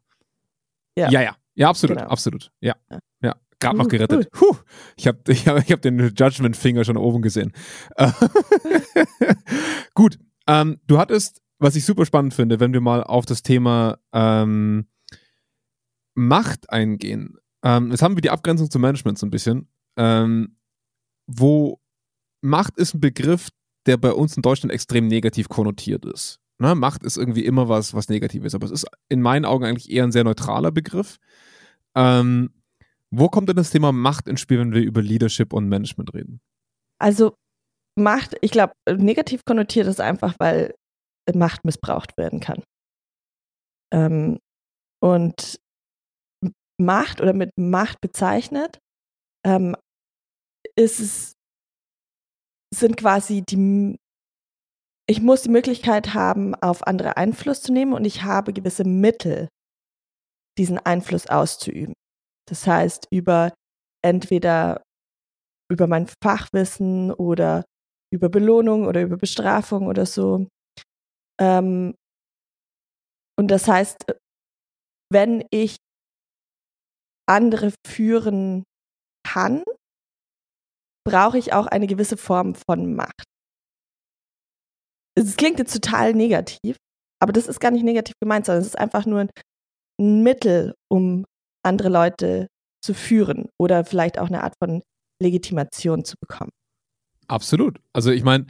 Ja. 0.97 1.09
Ja, 1.09 1.21
ja, 1.21 1.35
ja, 1.55 1.69
absolut, 1.69 1.97
Genau. 1.97 2.09
absolut. 2.09 2.51
Ja, 2.61 2.75
Ja. 2.89 2.99
ja. 3.21 3.35
Gerade 3.59 3.77
noch 3.77 3.85
Uh, 3.85 3.89
gerettet. 3.89 4.31
Puh, 4.31 4.55
ich 4.97 5.05
habe 5.07 5.19
ich 5.27 5.47
hab, 5.47 5.57
ich 5.63 5.71
hab 5.71 5.81
den 5.81 5.99
Judgment-Finger 5.99 6.83
schon 6.83 6.97
oben 6.97 7.21
gesehen. 7.21 7.51
Gut, 9.93 10.17
ähm, 10.47 10.79
du 10.87 10.97
hattest, 10.97 11.41
was 11.59 11.75
ich 11.75 11.85
super 11.85 12.05
spannend 12.05 12.33
finde, 12.33 12.59
wenn 12.59 12.73
wir 12.73 12.81
mal 12.81 13.03
auf 13.03 13.25
das 13.25 13.43
Thema 13.43 13.97
ähm, 14.13 14.87
Macht 16.13 16.69
eingehen. 16.69 17.37
Ähm, 17.63 17.91
jetzt 17.91 18.01
haben 18.01 18.15
wir 18.15 18.21
die 18.21 18.29
Abgrenzung 18.29 18.69
zum 18.69 18.81
Management 18.81 19.17
so 19.17 19.25
ein 19.25 19.31
bisschen, 19.31 19.67
ähm, 19.97 20.57
wo 21.27 21.79
Macht 22.41 22.77
ist 22.77 22.95
ein 22.95 23.01
Begriff, 23.01 23.49
der 23.85 23.97
bei 23.97 24.11
uns 24.11 24.35
in 24.35 24.41
Deutschland 24.41 24.73
extrem 24.73 25.07
negativ 25.07 25.47
konnotiert 25.49 26.05
ist. 26.05 26.39
Ne? 26.59 26.75
Macht 26.75 27.03
ist 27.03 27.17
irgendwie 27.17 27.45
immer 27.45 27.69
was, 27.69 27.93
was 27.93 28.09
Negatives, 28.09 28.55
aber 28.55 28.65
es 28.65 28.71
ist 28.71 28.85
in 29.09 29.21
meinen 29.21 29.45
Augen 29.45 29.65
eigentlich 29.65 29.89
eher 29.91 30.03
ein 30.03 30.11
sehr 30.11 30.23
neutraler 30.23 30.71
Begriff. 30.71 31.17
Ähm, 31.95 32.51
Wo 33.09 33.29
kommt 33.29 33.49
denn 33.49 33.55
das 33.55 33.71
Thema 33.71 33.91
Macht 33.91 34.27
ins 34.27 34.41
Spiel, 34.41 34.59
wenn 34.59 34.73
wir 34.73 34.81
über 34.81 35.01
Leadership 35.01 35.53
und 35.53 35.67
Management 35.69 36.13
reden? 36.13 36.39
Also 36.99 37.35
Macht, 37.95 38.35
ich 38.41 38.51
glaube, 38.51 38.73
negativ 38.89 39.43
konnotiert 39.43 39.87
ist 39.87 39.99
einfach, 39.99 40.35
weil 40.39 40.75
Macht 41.33 41.65
missbraucht 41.65 42.17
werden 42.17 42.39
kann. 42.39 42.63
Ähm, 43.91 44.39
und 44.99 45.59
Macht 46.85 47.21
oder 47.21 47.33
mit 47.33 47.51
Macht 47.57 48.01
bezeichnet, 48.01 48.79
ähm, 49.45 49.75
ist 50.75 50.99
es, 50.99 51.33
sind 52.73 52.97
quasi 52.97 53.43
die, 53.43 53.97
ich 55.07 55.21
muss 55.21 55.43
die 55.43 55.49
Möglichkeit 55.49 56.13
haben, 56.13 56.55
auf 56.55 56.87
andere 56.87 57.17
Einfluss 57.17 57.61
zu 57.61 57.73
nehmen 57.73 57.93
und 57.93 58.05
ich 58.05 58.23
habe 58.23 58.53
gewisse 58.53 58.83
Mittel, 58.83 59.49
diesen 60.57 60.77
Einfluss 60.79 61.27
auszuüben. 61.27 61.93
Das 62.47 62.67
heißt, 62.67 63.07
über 63.11 63.53
entweder 64.03 64.81
über 65.71 65.87
mein 65.87 66.07
Fachwissen 66.21 67.11
oder 67.11 67.63
über 68.13 68.29
Belohnung 68.29 68.85
oder 68.85 69.01
über 69.01 69.17
Bestrafung 69.17 69.87
oder 69.87 70.05
so. 70.05 70.47
Ähm, 71.39 71.95
und 73.39 73.47
das 73.47 73.67
heißt, 73.67 74.05
wenn 75.11 75.45
ich 75.49 75.77
andere 77.31 77.73
führen 77.87 78.63
kann, 79.27 79.63
brauche 81.07 81.37
ich 81.37 81.53
auch 81.53 81.67
eine 81.67 81.87
gewisse 81.87 82.17
Form 82.17 82.55
von 82.55 82.95
Macht. 82.95 83.23
Es 85.15 85.35
klingt 85.37 85.59
jetzt 85.59 85.73
total 85.73 86.13
negativ, 86.13 86.77
aber 87.19 87.33
das 87.33 87.47
ist 87.47 87.59
gar 87.59 87.71
nicht 87.71 87.83
negativ 87.83 88.15
gemeint, 88.21 88.45
sondern 88.45 88.61
es 88.61 88.67
ist 88.67 88.77
einfach 88.77 89.05
nur 89.05 89.27
ein 89.99 90.23
Mittel, 90.23 90.73
um 90.89 91.25
andere 91.63 91.89
Leute 91.89 92.47
zu 92.83 92.93
führen 92.93 93.49
oder 93.59 93.85
vielleicht 93.85 94.17
auch 94.19 94.27
eine 94.27 94.43
Art 94.43 94.55
von 94.61 94.81
Legitimation 95.21 96.03
zu 96.03 96.15
bekommen. 96.19 96.51
Absolut. 97.27 97.79
Also 97.93 98.11
ich 98.11 98.23
meine, 98.23 98.47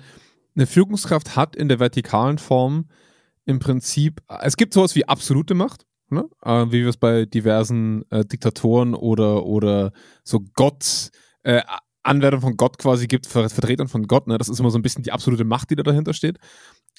eine 0.55 0.67
Führungskraft 0.67 1.35
hat 1.35 1.55
in 1.55 1.67
der 1.67 1.79
vertikalen 1.79 2.37
Form 2.37 2.89
im 3.45 3.59
Prinzip, 3.59 4.21
es 4.41 4.55
gibt 4.55 4.73
sowas 4.73 4.95
wie 4.95 5.07
absolute 5.07 5.53
Macht, 5.53 5.85
ne? 6.11 6.29
äh, 6.43 6.65
wie 6.67 6.81
wir 6.81 6.89
es 6.89 6.97
bei 6.97 7.25
diversen 7.25 8.03
äh, 8.11 8.25
Diktatoren 8.25 8.93
oder, 8.93 9.45
oder 9.45 9.91
so 10.23 10.41
Gott, 10.53 11.09
äh, 11.43 11.61
Anwärtern 12.03 12.41
von 12.41 12.57
Gott 12.57 12.77
quasi 12.77 13.07
gibt, 13.07 13.27
Vertretern 13.27 13.87
von 13.87 14.07
Gott. 14.07 14.27
Ne? 14.27 14.37
Das 14.37 14.49
ist 14.49 14.59
immer 14.59 14.71
so 14.71 14.79
ein 14.79 14.81
bisschen 14.81 15.03
die 15.03 15.11
absolute 15.11 15.43
Macht, 15.43 15.69
die 15.69 15.75
da 15.75 15.83
dahinter 15.83 16.13
steht. 16.13 16.37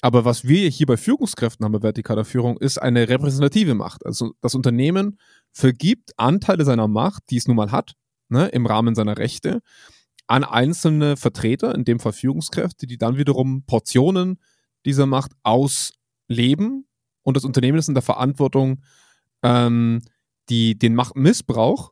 Aber 0.01 0.25
was 0.25 0.47
wir 0.47 0.69
hier 0.69 0.85
bei 0.85 0.97
Führungskräften 0.97 1.63
haben, 1.63 1.73
bei 1.73 1.81
vertikaler 1.81 2.25
Führung, 2.25 2.57
ist 2.57 2.77
eine 2.77 3.07
repräsentative 3.07 3.73
Macht. 3.73 4.05
Also 4.05 4.33
das 4.41 4.55
Unternehmen 4.55 5.17
vergibt 5.51 6.11
Anteile 6.17 6.65
seiner 6.65 6.87
Macht, 6.87 7.23
die 7.29 7.37
es 7.37 7.47
nun 7.47 7.57
mal 7.57 7.71
hat, 7.71 7.93
ne, 8.29 8.47
im 8.47 8.65
Rahmen 8.65 8.95
seiner 8.95 9.17
Rechte, 9.17 9.61
an 10.27 10.43
einzelne 10.43 11.17
Vertreter, 11.17 11.75
in 11.75 11.85
dem 11.85 11.99
Fall 11.99 12.13
Führungskräfte, 12.13 12.87
die 12.87 12.97
dann 12.97 13.17
wiederum 13.17 13.65
Portionen 13.65 14.39
dieser 14.85 15.05
Macht 15.05 15.33
ausleben 15.43 16.85
und 17.23 17.37
das 17.37 17.45
Unternehmen 17.45 17.77
ist 17.77 17.87
in 17.87 17.95
der 17.95 18.03
Verantwortung, 18.03 18.83
ähm, 19.43 20.01
die, 20.49 20.77
den 20.77 20.95
Machtmissbrauch 20.95 21.91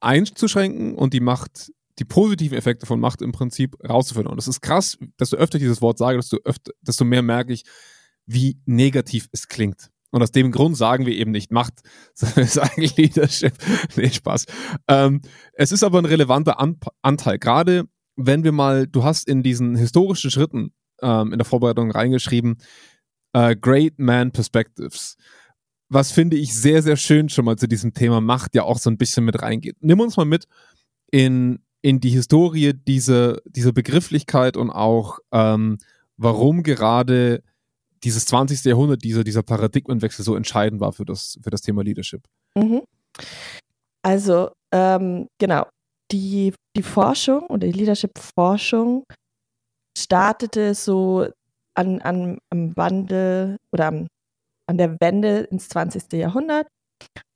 einzuschränken 0.00 0.94
und 0.94 1.12
die 1.12 1.20
Macht, 1.20 1.72
die 1.98 2.04
positiven 2.04 2.56
Effekte 2.56 2.86
von 2.86 3.00
Macht 3.00 3.22
im 3.22 3.32
Prinzip 3.32 3.76
rauszufinden. 3.88 4.30
Und 4.30 4.36
das 4.36 4.48
ist 4.48 4.60
krass, 4.60 4.98
desto 5.18 5.36
öfter 5.36 5.56
ich 5.56 5.62
dieses 5.62 5.82
Wort 5.82 5.98
sage, 5.98 6.18
desto, 6.18 6.38
öfter, 6.44 6.72
desto 6.82 7.04
mehr 7.04 7.22
merke 7.22 7.52
ich, 7.52 7.64
wie 8.26 8.60
negativ 8.66 9.28
es 9.32 9.48
klingt. 9.48 9.90
Und 10.10 10.22
aus 10.22 10.32
dem 10.32 10.52
Grund 10.52 10.76
sagen 10.76 11.06
wir 11.06 11.14
eben 11.14 11.32
nicht 11.32 11.50
Macht, 11.50 11.80
sondern 12.14 12.44
es 12.44 12.56
ist 12.56 12.58
eigentlich 12.58 12.96
Leadership. 12.96 13.54
nee, 13.96 14.10
Spaß. 14.10 14.46
Ähm, 14.88 15.20
es 15.52 15.72
ist 15.72 15.82
aber 15.82 15.98
ein 15.98 16.06
relevanter 16.06 16.60
An 16.60 16.78
Anteil. 17.02 17.38
Gerade 17.38 17.84
wenn 18.16 18.44
wir 18.44 18.52
mal, 18.52 18.86
du 18.86 19.04
hast 19.04 19.28
in 19.28 19.42
diesen 19.42 19.76
historischen 19.76 20.30
Schritten 20.30 20.72
ähm, 21.02 21.32
in 21.32 21.38
der 21.38 21.44
Vorbereitung 21.44 21.90
reingeschrieben, 21.90 22.58
äh, 23.32 23.54
Great 23.54 23.98
Man 23.98 24.32
Perspectives. 24.32 25.16
Was 25.88 26.12
finde 26.12 26.36
ich 26.36 26.54
sehr, 26.54 26.82
sehr 26.82 26.96
schön 26.96 27.28
schon 27.28 27.44
mal 27.44 27.56
zu 27.56 27.66
diesem 27.66 27.94
Thema 27.94 28.20
Macht 28.20 28.54
ja 28.54 28.62
auch 28.64 28.78
so 28.78 28.90
ein 28.90 28.98
bisschen 28.98 29.24
mit 29.24 29.40
reingeht. 29.40 29.76
Nimm 29.80 30.00
uns 30.00 30.16
mal 30.16 30.26
mit 30.26 30.46
in, 31.10 31.60
in 31.80 32.00
die 32.00 32.10
Historie 32.10 32.74
dieser, 32.74 33.38
dieser 33.46 33.72
Begrifflichkeit 33.72 34.56
und 34.56 34.70
auch 34.70 35.18
ähm, 35.32 35.78
warum 36.16 36.62
gerade 36.62 37.42
dieses 38.04 38.26
20. 38.26 38.64
Jahrhundert, 38.64 39.02
dieser, 39.02 39.24
dieser 39.24 39.42
Paradigmenwechsel 39.42 40.24
so 40.24 40.36
entscheidend 40.36 40.80
war 40.80 40.92
für 40.92 41.04
das, 41.04 41.38
für 41.42 41.50
das 41.50 41.62
Thema 41.62 41.82
Leadership. 41.82 42.22
Mhm. 42.54 42.82
Also, 44.02 44.50
ähm, 44.72 45.26
genau, 45.38 45.66
die, 46.12 46.52
die 46.76 46.82
Forschung 46.82 47.46
oder 47.46 47.66
die 47.66 47.72
Leadership-Forschung 47.72 49.04
startete 49.96 50.74
so 50.74 51.26
an, 51.74 52.00
an, 52.00 52.38
am 52.50 52.76
Wandel 52.76 53.56
oder 53.72 53.86
am, 53.86 54.06
an 54.68 54.78
der 54.78 54.96
Wende 55.00 55.40
ins 55.50 55.68
20. 55.68 56.12
Jahrhundert. 56.12 56.68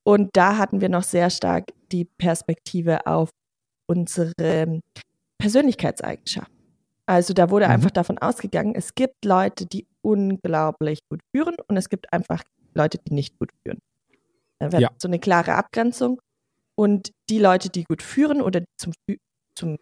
Und 0.04 0.30
da 0.34 0.58
hatten 0.58 0.80
wir 0.80 0.88
noch 0.88 1.04
sehr 1.04 1.30
stark 1.30 1.72
die 1.90 2.04
Perspektive 2.04 3.06
auf 3.06 3.30
unsere 3.86 4.80
Persönlichkeitseigenschaften. 5.38 6.56
Also 7.06 7.34
da 7.34 7.50
wurde 7.50 7.66
mhm. 7.66 7.72
einfach 7.72 7.90
davon 7.90 8.18
ausgegangen, 8.18 8.74
es 8.74 8.94
gibt 8.94 9.24
Leute, 9.24 9.66
die 9.66 9.86
unglaublich 10.02 11.00
gut 11.08 11.20
führen 11.34 11.56
und 11.68 11.76
es 11.76 11.88
gibt 11.88 12.12
einfach 12.12 12.42
Leute, 12.74 12.98
die 12.98 13.14
nicht 13.14 13.38
gut 13.38 13.50
führen. 13.62 13.78
Da 14.58 14.72
wird 14.72 14.82
ja. 14.82 14.90
so 14.98 15.08
eine 15.08 15.18
klare 15.18 15.54
Abgrenzung. 15.54 16.20
Und 16.74 17.12
die 17.28 17.38
Leute, 17.38 17.68
die 17.68 17.84
gut 17.84 18.02
führen 18.02 18.40
oder 18.40 18.62
zum, 18.78 18.92
zum, 19.54 19.76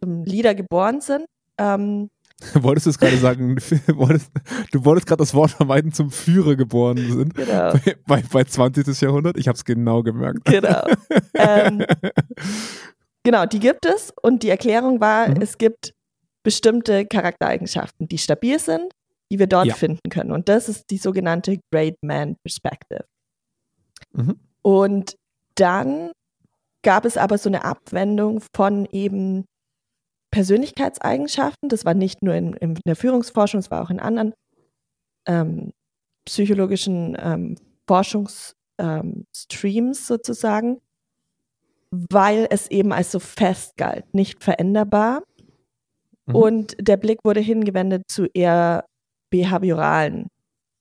zum 0.00 0.24
Leader 0.24 0.54
geboren 0.54 1.00
sind, 1.00 1.26
ähm, 1.58 2.10
Wolltest 2.54 2.86
du 2.86 2.90
es 2.90 2.98
gerade 2.98 3.16
sagen, 3.16 3.56
wolltest, 3.94 4.30
du 4.72 4.84
wolltest 4.84 5.06
gerade 5.06 5.20
das 5.20 5.34
Wort 5.34 5.52
vermeiden, 5.52 5.92
zum 5.92 6.10
Führer 6.10 6.56
geboren 6.56 6.96
sind. 6.96 7.34
Genau. 7.34 7.72
Bei, 7.72 7.96
bei, 8.06 8.22
bei 8.22 8.44
20. 8.44 9.00
Jahrhundert? 9.00 9.38
Ich 9.38 9.48
habe 9.48 9.56
es 9.56 9.64
genau 9.64 10.02
gemerkt. 10.02 10.44
Genau. 10.44 10.82
ähm, 11.34 11.84
genau, 13.22 13.46
die 13.46 13.60
gibt 13.60 13.86
es 13.86 14.12
und 14.22 14.42
die 14.42 14.50
Erklärung 14.50 15.00
war, 15.00 15.28
mhm. 15.28 15.40
es 15.40 15.58
gibt 15.58 15.94
bestimmte 16.42 17.06
Charaktereigenschaften, 17.06 18.08
die 18.08 18.18
stabil 18.18 18.58
sind, 18.58 18.92
die 19.30 19.38
wir 19.38 19.46
dort 19.46 19.66
ja. 19.66 19.74
finden 19.74 20.10
können. 20.10 20.32
Und 20.32 20.48
das 20.48 20.68
ist 20.68 20.90
die 20.90 20.98
sogenannte 20.98 21.58
Great 21.72 21.96
Man 22.02 22.36
Perspective. 22.42 23.04
Mhm. 24.12 24.38
Und 24.62 25.16
dann 25.54 26.10
gab 26.82 27.04
es 27.04 27.16
aber 27.16 27.38
so 27.38 27.48
eine 27.48 27.64
Abwendung 27.64 28.42
von 28.54 28.86
eben 28.86 29.46
Persönlichkeitseigenschaften. 30.34 31.68
Das 31.68 31.84
war 31.84 31.94
nicht 31.94 32.22
nur 32.22 32.34
in, 32.34 32.54
in 32.54 32.74
der 32.86 32.96
Führungsforschung, 32.96 33.60
es 33.60 33.70
war 33.70 33.82
auch 33.82 33.90
in 33.90 34.00
anderen 34.00 34.34
ähm, 35.26 35.72
psychologischen 36.24 37.16
ähm, 37.20 37.56
Forschungsstreams 37.86 38.54
ähm, 38.78 39.94
sozusagen, 39.94 40.80
weil 41.90 42.46
es 42.50 42.70
eben 42.70 42.92
als 42.92 43.12
so 43.12 43.18
fest 43.18 43.76
galt, 43.76 44.12
nicht 44.14 44.42
veränderbar 44.42 45.22
Mhm. 46.26 46.34
Und 46.34 46.76
der 46.78 46.96
Blick 46.96 47.20
wurde 47.24 47.40
hingewendet 47.40 48.04
zu 48.08 48.26
eher 48.32 48.86
behavioralen 49.30 50.28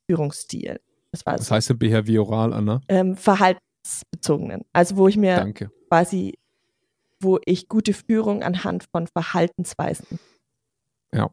Führungsstilen. 0.09 0.77
Das 1.11 1.25
war 1.25 1.37
Was 1.37 1.51
heißt 1.51 1.71
denn 1.71 1.79
behavioral, 1.79 2.53
Anna? 2.53 2.81
Ähm, 2.87 3.15
verhaltensbezogenen. 3.15 4.61
Also 4.73 4.97
wo 4.97 5.07
ich 5.07 5.17
mir 5.17 5.35
Danke. 5.35 5.71
quasi, 5.89 6.37
wo 7.23 7.39
ich 7.45 7.67
gute 7.67 7.93
Führung 7.93 8.43
anhand 8.43 8.86
von 8.91 9.07
Verhaltensweisen 9.07 10.19
ja. 11.13 11.29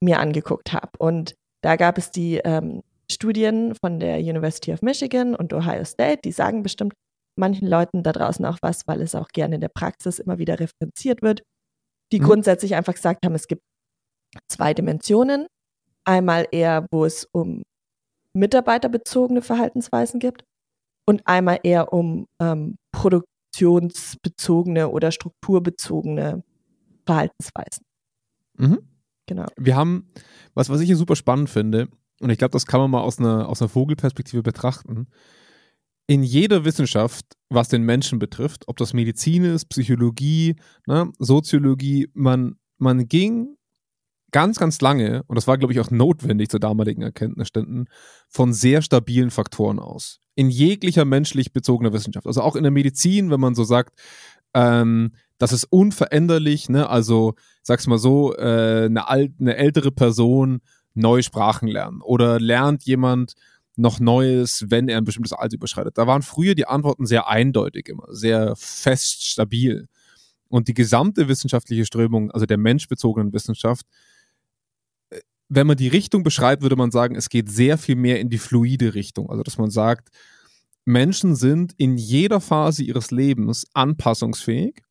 mir 0.00 0.20
angeguckt 0.20 0.72
habe. 0.72 0.90
Und 0.98 1.34
da 1.62 1.76
gab 1.76 1.98
es 1.98 2.10
die 2.10 2.36
ähm, 2.44 2.82
Studien 3.10 3.74
von 3.74 4.00
der 4.00 4.18
University 4.18 4.72
of 4.72 4.82
Michigan 4.82 5.34
und 5.34 5.52
Ohio 5.52 5.84
State, 5.84 6.20
die 6.24 6.32
sagen 6.32 6.62
bestimmt 6.62 6.94
manchen 7.36 7.66
Leuten 7.68 8.02
da 8.02 8.12
draußen 8.12 8.44
auch 8.44 8.58
was, 8.62 8.86
weil 8.86 9.00
es 9.00 9.14
auch 9.14 9.28
gerne 9.28 9.56
in 9.56 9.60
der 9.60 9.68
Praxis 9.68 10.18
immer 10.18 10.38
wieder 10.38 10.60
referenziert 10.60 11.22
wird 11.22 11.42
die 12.12 12.20
mhm. 12.20 12.24
grundsätzlich 12.24 12.74
einfach 12.74 12.94
gesagt 12.94 13.24
haben, 13.24 13.34
es 13.34 13.48
gibt 13.48 13.62
zwei 14.48 14.74
Dimensionen. 14.74 15.46
Einmal 16.04 16.46
eher, 16.52 16.86
wo 16.90 17.04
es 17.04 17.26
um 17.32 17.62
mitarbeiterbezogene 18.34 19.42
Verhaltensweisen 19.42 20.20
gibt 20.20 20.44
und 21.06 21.26
einmal 21.26 21.60
eher 21.62 21.92
um 21.92 22.26
ähm, 22.40 22.76
produktionsbezogene 23.54 24.88
oder 24.88 25.10
strukturbezogene 25.12 26.42
Verhaltensweisen. 27.06 27.84
Mhm. 28.56 28.78
Genau. 29.26 29.46
Wir 29.56 29.76
haben, 29.76 30.08
was, 30.54 30.68
was 30.68 30.80
ich 30.80 30.86
hier 30.86 30.96
super 30.96 31.16
spannend 31.16 31.48
finde, 31.48 31.88
und 32.20 32.30
ich 32.30 32.38
glaube, 32.38 32.52
das 32.52 32.66
kann 32.66 32.80
man 32.80 32.90
mal 32.90 33.00
aus 33.00 33.18
einer, 33.18 33.48
aus 33.48 33.60
einer 33.60 33.68
Vogelperspektive 33.68 34.42
betrachten, 34.42 35.06
in 36.06 36.22
jeder 36.22 36.64
Wissenschaft, 36.66 37.24
was 37.48 37.68
den 37.68 37.82
Menschen 37.82 38.18
betrifft, 38.18 38.68
ob 38.68 38.76
das 38.76 38.92
Medizin 38.92 39.44
ist, 39.44 39.66
Psychologie, 39.66 40.56
ne, 40.86 41.10
Soziologie, 41.18 42.10
man, 42.12 42.56
man 42.76 43.08
ging 43.08 43.56
ganz, 44.34 44.58
ganz 44.58 44.80
lange, 44.80 45.22
und 45.28 45.36
das 45.36 45.46
war, 45.46 45.58
glaube 45.58 45.72
ich, 45.72 45.78
auch 45.78 45.92
notwendig 45.92 46.48
zur 46.48 46.58
damaligen 46.58 47.02
Erkenntnisständen, 47.02 47.88
von 48.28 48.52
sehr 48.52 48.82
stabilen 48.82 49.30
Faktoren 49.30 49.78
aus. 49.78 50.18
In 50.34 50.50
jeglicher 50.50 51.04
menschlich 51.04 51.52
bezogener 51.52 51.92
Wissenschaft. 51.92 52.26
Also 52.26 52.42
auch 52.42 52.56
in 52.56 52.64
der 52.64 52.72
Medizin, 52.72 53.30
wenn 53.30 53.38
man 53.38 53.54
so 53.54 53.62
sagt, 53.62 53.96
ähm, 54.52 55.12
das 55.38 55.52
ist 55.52 55.66
unveränderlich, 55.66 56.68
ne? 56.68 56.88
Also, 56.88 57.34
sag's 57.62 57.86
mal 57.86 57.98
so, 57.98 58.34
äh, 58.34 58.86
eine, 58.86 59.06
alt, 59.06 59.34
eine 59.38 59.56
ältere 59.56 59.92
Person 59.92 60.62
neue 60.94 61.22
Sprachen 61.22 61.68
lernen 61.68 62.00
oder 62.02 62.40
lernt 62.40 62.82
jemand 62.82 63.34
noch 63.76 64.00
Neues, 64.00 64.64
wenn 64.68 64.88
er 64.88 64.98
ein 64.98 65.04
bestimmtes 65.04 65.32
Alter 65.32 65.54
überschreitet. 65.54 65.96
Da 65.96 66.08
waren 66.08 66.22
früher 66.22 66.56
die 66.56 66.66
Antworten 66.66 67.06
sehr 67.06 67.28
eindeutig 67.28 67.88
immer, 67.88 68.06
sehr 68.10 68.54
fest, 68.56 69.24
stabil. 69.24 69.86
Und 70.48 70.66
die 70.66 70.74
gesamte 70.74 71.28
wissenschaftliche 71.28 71.86
Strömung, 71.86 72.32
also 72.32 72.46
der 72.46 72.58
menschbezogenen 72.58 73.32
Wissenschaft, 73.32 73.86
wenn 75.48 75.66
man 75.66 75.76
die 75.76 75.88
Richtung 75.88 76.22
beschreibt, 76.22 76.62
würde 76.62 76.76
man 76.76 76.90
sagen, 76.90 77.16
es 77.16 77.28
geht 77.28 77.50
sehr 77.50 77.78
viel 77.78 77.96
mehr 77.96 78.20
in 78.20 78.30
die 78.30 78.38
fluide 78.38 78.94
Richtung. 78.94 79.30
Also, 79.30 79.42
dass 79.42 79.58
man 79.58 79.70
sagt, 79.70 80.08
Menschen 80.84 81.34
sind 81.34 81.72
in 81.76 81.96
jeder 81.96 82.40
Phase 82.40 82.82
ihres 82.82 83.10
Lebens 83.10 83.66
anpassungsfähig. 83.72 84.82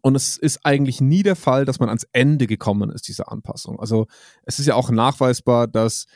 Und 0.00 0.16
es 0.16 0.36
ist 0.36 0.64
eigentlich 0.64 1.00
nie 1.00 1.22
der 1.22 1.36
Fall, 1.36 1.64
dass 1.64 1.78
man 1.78 1.88
ans 1.88 2.06
Ende 2.12 2.46
gekommen 2.46 2.90
ist, 2.90 3.06
dieser 3.06 3.30
Anpassung. 3.30 3.78
Also 3.78 4.08
es 4.44 4.58
ist 4.58 4.66
ja 4.66 4.74
auch 4.74 4.90
nachweisbar, 4.90 5.68
dass 5.68 6.06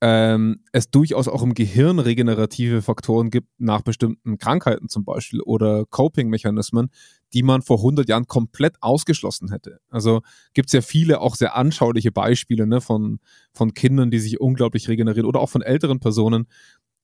ähm, 0.00 0.60
es 0.72 0.90
durchaus 0.90 1.26
auch 1.26 1.42
im 1.42 1.54
Gehirn 1.54 1.98
regenerative 1.98 2.82
Faktoren 2.82 3.30
gibt, 3.30 3.48
nach 3.58 3.82
bestimmten 3.82 4.38
Krankheiten 4.38 4.88
zum 4.88 5.04
Beispiel 5.04 5.40
oder 5.40 5.86
Coping-Mechanismen, 5.86 6.90
die 7.32 7.42
man 7.42 7.62
vor 7.62 7.78
100 7.78 8.08
Jahren 8.08 8.26
komplett 8.26 8.76
ausgeschlossen 8.80 9.50
hätte. 9.50 9.80
Also 9.90 10.22
gibt 10.54 10.68
es 10.68 10.72
ja 10.72 10.82
viele 10.82 11.20
auch 11.20 11.34
sehr 11.34 11.56
anschauliche 11.56 12.12
Beispiele 12.12 12.66
ne, 12.66 12.80
von, 12.80 13.18
von 13.52 13.74
Kindern, 13.74 14.10
die 14.10 14.20
sich 14.20 14.40
unglaublich 14.40 14.88
regenerieren 14.88 15.26
oder 15.26 15.40
auch 15.40 15.50
von 15.50 15.62
älteren 15.62 15.98
Personen, 15.98 16.46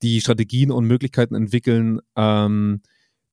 die 0.03 0.21
Strategien 0.21 0.71
und 0.71 0.87
Möglichkeiten 0.87 1.35
entwickeln, 1.35 2.01
ähm, 2.15 2.83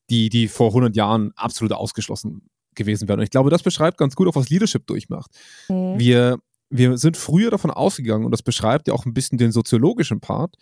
die, 0.10 0.30
die 0.30 0.48
vor 0.48 0.70
100 0.70 0.96
Jahren 0.96 1.32
absolut 1.36 1.74
ausgeschlossen 1.74 2.50
gewesen 2.74 3.08
wären. 3.08 3.20
Und 3.20 3.24
ich 3.24 3.32
glaube, 3.32 3.50
das 3.50 3.64
beschreibt 3.64 3.98
ganz 3.98 4.16
gut 4.16 4.28
auch, 4.28 4.36
was 4.36 4.50
Leadership 4.50 4.88
durchmacht. 4.88 5.32
Mhm. 5.70 6.00
Wir 6.00 6.40
wir 6.72 6.98
sind 6.98 7.18
früher 7.18 7.52
davon 7.52 7.70
ausgegangen, 7.70 8.26
und 8.26 8.32
das 8.32 8.42
beschreibt 8.42 8.88
ja 8.88 8.94
auch 8.94 9.06
ein 9.06 9.14
bisschen 9.14 9.38
den 9.38 9.52
soziologischen 9.52 10.22
Part, 10.22 10.56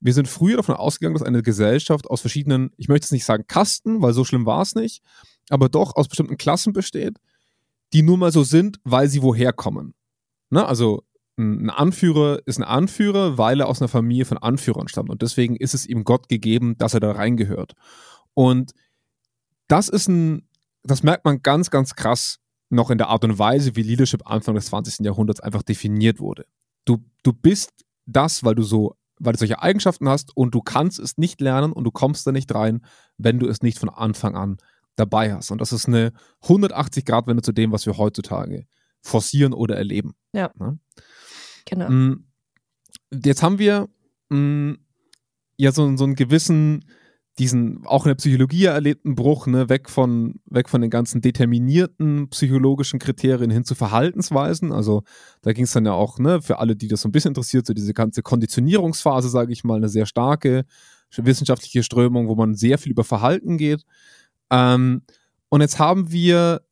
wir 0.00 0.12
sind 0.12 0.28
früher 0.28 0.56
davon 0.56 0.74
ausgegangen, 0.74 1.14
dass 1.14 1.22
eine 1.22 1.42
Gesellschaft 1.42 2.10
aus 2.10 2.20
verschiedenen, 2.20 2.70
ich 2.76 2.88
möchte 2.88 3.06
es 3.06 3.12
nicht 3.12 3.24
sagen 3.24 3.46
Kasten, 3.46 4.02
weil 4.02 4.12
so 4.12 4.24
schlimm 4.24 4.44
war 4.44 4.60
es 4.60 4.74
nicht, 4.74 5.02
aber 5.48 5.68
doch 5.68 5.96
aus 5.96 6.08
bestimmten 6.08 6.36
Klassen 6.36 6.72
besteht, 6.72 7.16
die 7.92 8.02
nur 8.02 8.18
mal 8.18 8.32
so 8.32 8.42
sind, 8.42 8.78
weil 8.84 9.08
sie 9.08 9.22
woher 9.22 9.52
kommen. 9.52 9.94
Ne? 10.50 10.66
Also 10.66 11.04
ein 11.38 11.70
Anführer 11.70 12.40
ist 12.46 12.58
ein 12.58 12.64
Anführer, 12.64 13.38
weil 13.38 13.60
er 13.60 13.68
aus 13.68 13.80
einer 13.80 13.88
Familie 13.88 14.24
von 14.24 14.38
Anführern 14.38 14.88
stammt. 14.88 15.10
Und 15.10 15.22
deswegen 15.22 15.56
ist 15.56 15.74
es 15.74 15.86
ihm 15.86 16.04
Gott 16.04 16.28
gegeben, 16.28 16.76
dass 16.78 16.94
er 16.94 17.00
da 17.00 17.12
reingehört. 17.12 17.74
Und 18.34 18.72
das 19.68 19.88
ist 19.88 20.08
ein, 20.08 20.48
das 20.82 21.02
merkt 21.02 21.24
man 21.24 21.42
ganz, 21.42 21.70
ganz 21.70 21.94
krass 21.94 22.38
noch 22.68 22.90
in 22.90 22.98
der 22.98 23.08
Art 23.08 23.24
und 23.24 23.38
Weise, 23.38 23.76
wie 23.76 23.82
Leadership 23.82 24.28
Anfang 24.28 24.54
des 24.54 24.66
20. 24.66 25.04
Jahrhunderts 25.04 25.40
einfach 25.40 25.62
definiert 25.62 26.20
wurde. 26.20 26.46
Du, 26.84 26.98
du 27.22 27.32
bist 27.32 27.84
das, 28.06 28.44
weil 28.44 28.54
du 28.54 28.62
so, 28.62 28.96
weil 29.18 29.32
du 29.32 29.38
solche 29.38 29.62
Eigenschaften 29.62 30.08
hast 30.08 30.36
und 30.36 30.54
du 30.54 30.60
kannst 30.60 30.98
es 30.98 31.16
nicht 31.18 31.40
lernen 31.40 31.72
und 31.72 31.84
du 31.84 31.90
kommst 31.90 32.26
da 32.26 32.32
nicht 32.32 32.54
rein, 32.54 32.84
wenn 33.18 33.38
du 33.38 33.48
es 33.48 33.62
nicht 33.62 33.78
von 33.78 33.88
Anfang 33.88 34.36
an 34.36 34.58
dabei 34.96 35.34
hast. 35.34 35.50
Und 35.50 35.60
das 35.60 35.72
ist 35.72 35.86
eine 35.86 36.12
180 36.42 37.04
Grad 37.04 37.26
Wende 37.26 37.42
zu 37.42 37.52
dem, 37.52 37.72
was 37.72 37.86
wir 37.86 37.96
heutzutage 37.96 38.66
forcieren 39.02 39.52
oder 39.52 39.76
erleben. 39.76 40.14
Ja. 40.32 40.50
ja? 40.58 40.66
Ne? 40.66 40.78
Genau. 41.66 41.90
Mm, 41.90 42.24
jetzt 43.12 43.42
haben 43.42 43.58
wir 43.58 43.88
mh, 44.30 44.38
mm, 44.38 44.78
ja 45.58 45.72
so, 45.72 45.96
so 45.96 46.04
einen 46.04 46.14
gewissen 46.14 46.84
diesen 47.38 47.84
auch 47.86 48.06
in 48.06 48.10
der 48.10 48.14
Psychologie 48.14 48.64
erlebten 48.64 49.14
Bruch, 49.14 49.46
ne, 49.46 49.68
weg 49.68 49.90
von, 49.90 50.40
weg 50.46 50.70
von 50.70 50.80
den 50.80 50.90
ganzen 50.90 51.20
determinierten 51.20 52.28
psychologischen 52.30 52.98
Kriterien 52.98 53.50
hin 53.50 53.64
zu 53.64 53.74
Verhaltensweisen. 53.74 54.72
Also 54.72 55.02
da 55.42 55.52
ging 55.52 55.64
es 55.64 55.72
dann 55.72 55.84
ja 55.84 55.92
auch, 55.92 56.18
ne, 56.18 56.40
für 56.40 56.58
alle, 56.58 56.76
die 56.76 56.88
das 56.88 57.02
so 57.02 57.08
ein 57.08 57.12
bisschen 57.12 57.30
interessiert, 57.30 57.66
so 57.66 57.74
diese 57.74 57.92
ganze 57.92 58.22
Konditionierungsphase, 58.22 59.28
sage 59.28 59.52
ich 59.52 59.64
mal, 59.64 59.76
eine 59.76 59.88
sehr 59.88 60.06
starke 60.06 60.64
wissenschaftliche 61.14 61.82
Strömung, 61.82 62.28
wo 62.28 62.34
man 62.34 62.54
sehr 62.54 62.78
viel 62.78 62.92
über 62.92 63.04
Verhalten 63.04 63.58
geht. 63.58 63.84
Ähm, 64.50 65.02
und 65.48 65.60
jetzt 65.60 65.78
haben 65.78 66.10
wir, 66.10 66.62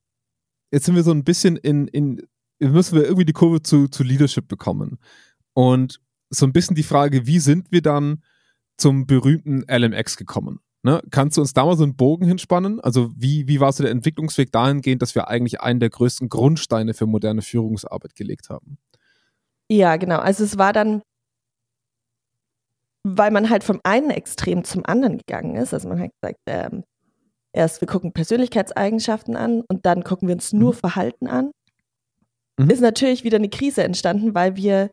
jetzt 0.70 0.87
sind 0.87 0.96
wir 0.96 1.03
so 1.03 1.12
ein 1.12 1.24
bisschen 1.24 1.57
in, 1.57 1.88
in 1.88 2.22
müssen 2.59 2.96
wir 2.96 3.05
irgendwie 3.05 3.24
die 3.24 3.33
Kurve 3.33 3.62
zu, 3.62 3.88
zu 3.88 4.03
Leadership 4.03 4.48
bekommen. 4.48 4.98
Und 5.53 6.00
so 6.31 6.46
ein 6.46 6.53
bisschen 6.53 6.74
die 6.74 6.83
Frage, 6.83 7.27
wie 7.27 7.38
sind 7.38 7.70
wir 7.70 7.83
dann 7.83 8.22
zum 8.76 9.06
berühmten 9.06 9.64
LMX 9.68 10.16
gekommen. 10.16 10.60
Ne? 10.84 11.00
Kannst 11.10 11.38
du 11.38 11.40
uns 11.40 11.54
da 11.54 11.64
mal 11.64 11.76
so 11.76 11.82
einen 11.82 11.96
Bogen 11.96 12.26
hinspannen? 12.26 12.78
Also 12.80 13.10
wie, 13.16 13.48
wie 13.48 13.58
war 13.58 13.72
so 13.72 13.82
der 13.82 13.90
Entwicklungsweg 13.90 14.52
dahingehend, 14.52 15.00
dass 15.00 15.14
wir 15.14 15.28
eigentlich 15.28 15.62
einen 15.62 15.80
der 15.80 15.88
größten 15.88 16.28
Grundsteine 16.28 16.92
für 16.92 17.06
moderne 17.06 17.40
Führungsarbeit 17.40 18.14
gelegt 18.14 18.50
haben? 18.50 18.76
Ja, 19.70 19.96
genau. 19.96 20.18
Also 20.18 20.44
es 20.44 20.58
war 20.58 20.74
dann, 20.74 21.00
weil 23.02 23.30
man 23.30 23.48
halt 23.48 23.64
vom 23.64 23.80
einen 23.82 24.10
Extrem 24.10 24.62
zum 24.62 24.84
anderen 24.84 25.16
gegangen 25.16 25.56
ist. 25.56 25.72
Also 25.72 25.88
man 25.88 26.00
hat 26.00 26.10
gesagt, 26.20 26.40
ähm, 26.46 26.84
erst 27.54 27.80
wir 27.80 27.88
gucken 27.88 28.12
Persönlichkeitseigenschaften 28.12 29.37
an 29.37 29.62
und 29.66 29.87
dann 29.87 30.04
gucken 30.04 30.28
wir 30.28 30.34
uns 30.34 30.52
nur 30.52 30.72
mhm. 30.74 30.76
Verhalten 30.76 31.28
an. 31.28 31.50
Mhm. 32.58 32.68
Ist 32.68 32.80
natürlich 32.80 33.24
wieder 33.24 33.38
eine 33.38 33.48
Krise 33.48 33.82
entstanden, 33.84 34.34
weil 34.34 34.56
wir 34.56 34.90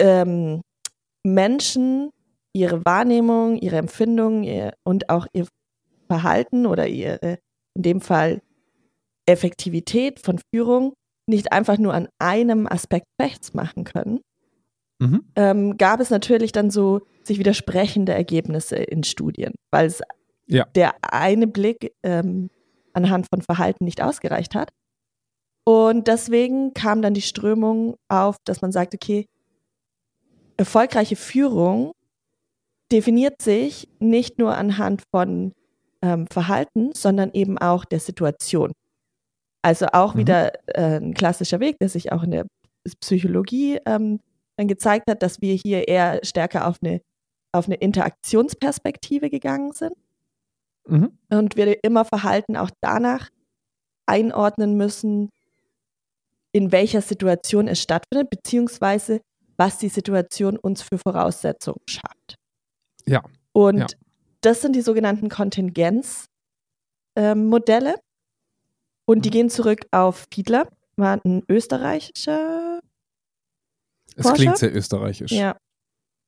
ähm, 0.00 0.62
Menschen 1.24 2.10
ihre 2.52 2.84
Wahrnehmung, 2.84 3.56
ihre 3.56 3.76
Empfindung 3.76 4.42
ihr, 4.42 4.74
und 4.84 5.08
auch 5.08 5.26
ihr 5.32 5.46
Verhalten 6.06 6.66
oder 6.66 6.86
ihre, 6.86 7.38
in 7.74 7.82
dem 7.82 8.00
Fall 8.00 8.42
Effektivität 9.26 10.20
von 10.20 10.40
Führung 10.52 10.94
nicht 11.26 11.52
einfach 11.52 11.78
nur 11.78 11.94
an 11.94 12.08
einem 12.18 12.66
Aspekt 12.66 13.06
festmachen 13.20 13.84
können, 13.84 14.20
mhm. 15.00 15.24
ähm, 15.36 15.78
gab 15.78 16.00
es 16.00 16.10
natürlich 16.10 16.52
dann 16.52 16.70
so 16.70 17.02
sich 17.22 17.38
widersprechende 17.38 18.12
Ergebnisse 18.12 18.76
in 18.76 19.04
Studien, 19.04 19.54
weil 19.70 19.86
es 19.86 20.02
ja. 20.46 20.64
der 20.74 20.94
eine 21.02 21.46
Blick 21.46 21.92
ähm, 22.02 22.50
anhand 22.92 23.26
von 23.32 23.42
Verhalten 23.42 23.84
nicht 23.84 24.02
ausgereicht 24.02 24.54
hat. 24.54 24.70
Und 25.64 26.08
deswegen 26.08 26.74
kam 26.74 27.02
dann 27.02 27.14
die 27.14 27.22
Strömung 27.22 27.96
auf, 28.08 28.36
dass 28.44 28.60
man 28.62 28.72
sagt, 28.72 28.94
okay, 28.94 29.26
erfolgreiche 30.56 31.16
Führung 31.16 31.92
definiert 32.90 33.40
sich 33.40 33.88
nicht 33.98 34.38
nur 34.38 34.56
anhand 34.56 35.02
von 35.10 35.52
ähm, 36.02 36.26
Verhalten, 36.30 36.92
sondern 36.94 37.30
eben 37.32 37.58
auch 37.58 37.84
der 37.84 38.00
Situation. 38.00 38.72
Also 39.62 39.86
auch 39.92 40.14
mhm. 40.14 40.18
wieder 40.18 40.52
äh, 40.76 41.00
ein 41.00 41.14
klassischer 41.14 41.60
Weg, 41.60 41.78
der 41.78 41.88
sich 41.88 42.12
auch 42.12 42.22
in 42.22 42.32
der 42.32 42.46
Psychologie 43.00 43.78
ähm, 43.86 44.20
dann 44.56 44.68
gezeigt 44.68 45.08
hat, 45.08 45.22
dass 45.22 45.40
wir 45.40 45.54
hier 45.54 45.88
eher 45.88 46.20
stärker 46.24 46.66
auf 46.66 46.78
eine, 46.82 47.00
auf 47.52 47.66
eine 47.66 47.76
Interaktionsperspektive 47.76 49.30
gegangen 49.30 49.72
sind. 49.72 49.94
Mhm. 50.86 51.16
Und 51.30 51.56
wir 51.56 51.82
immer 51.84 52.04
Verhalten 52.04 52.56
auch 52.56 52.70
danach 52.80 53.30
einordnen 54.06 54.76
müssen, 54.76 55.30
in 56.50 56.72
welcher 56.72 57.00
Situation 57.00 57.68
es 57.68 57.80
stattfindet, 57.80 58.28
beziehungsweise 58.30 59.20
was 59.62 59.78
die 59.78 59.88
Situation 59.88 60.56
uns 60.56 60.82
für 60.82 60.98
Voraussetzungen 60.98 61.84
schafft. 61.86 62.34
Ja. 63.06 63.22
Und 63.52 63.78
ja. 63.78 63.86
das 64.40 64.60
sind 64.60 64.74
die 64.74 64.80
sogenannten 64.80 65.28
Kontingenzmodelle. 65.28 66.28
Ähm, 67.14 68.00
und 69.04 69.24
die 69.24 69.28
mhm. 69.28 69.32
gehen 69.32 69.50
zurück 69.50 69.86
auf 69.92 70.26
Fiedler, 70.34 70.66
war 70.96 71.20
ein 71.24 71.44
österreichischer. 71.48 72.80
Es 74.16 74.22
Forscher. 74.22 74.34
klingt 74.34 74.58
sehr 74.58 74.74
österreichisch. 74.74 75.30
Ja. 75.30 75.56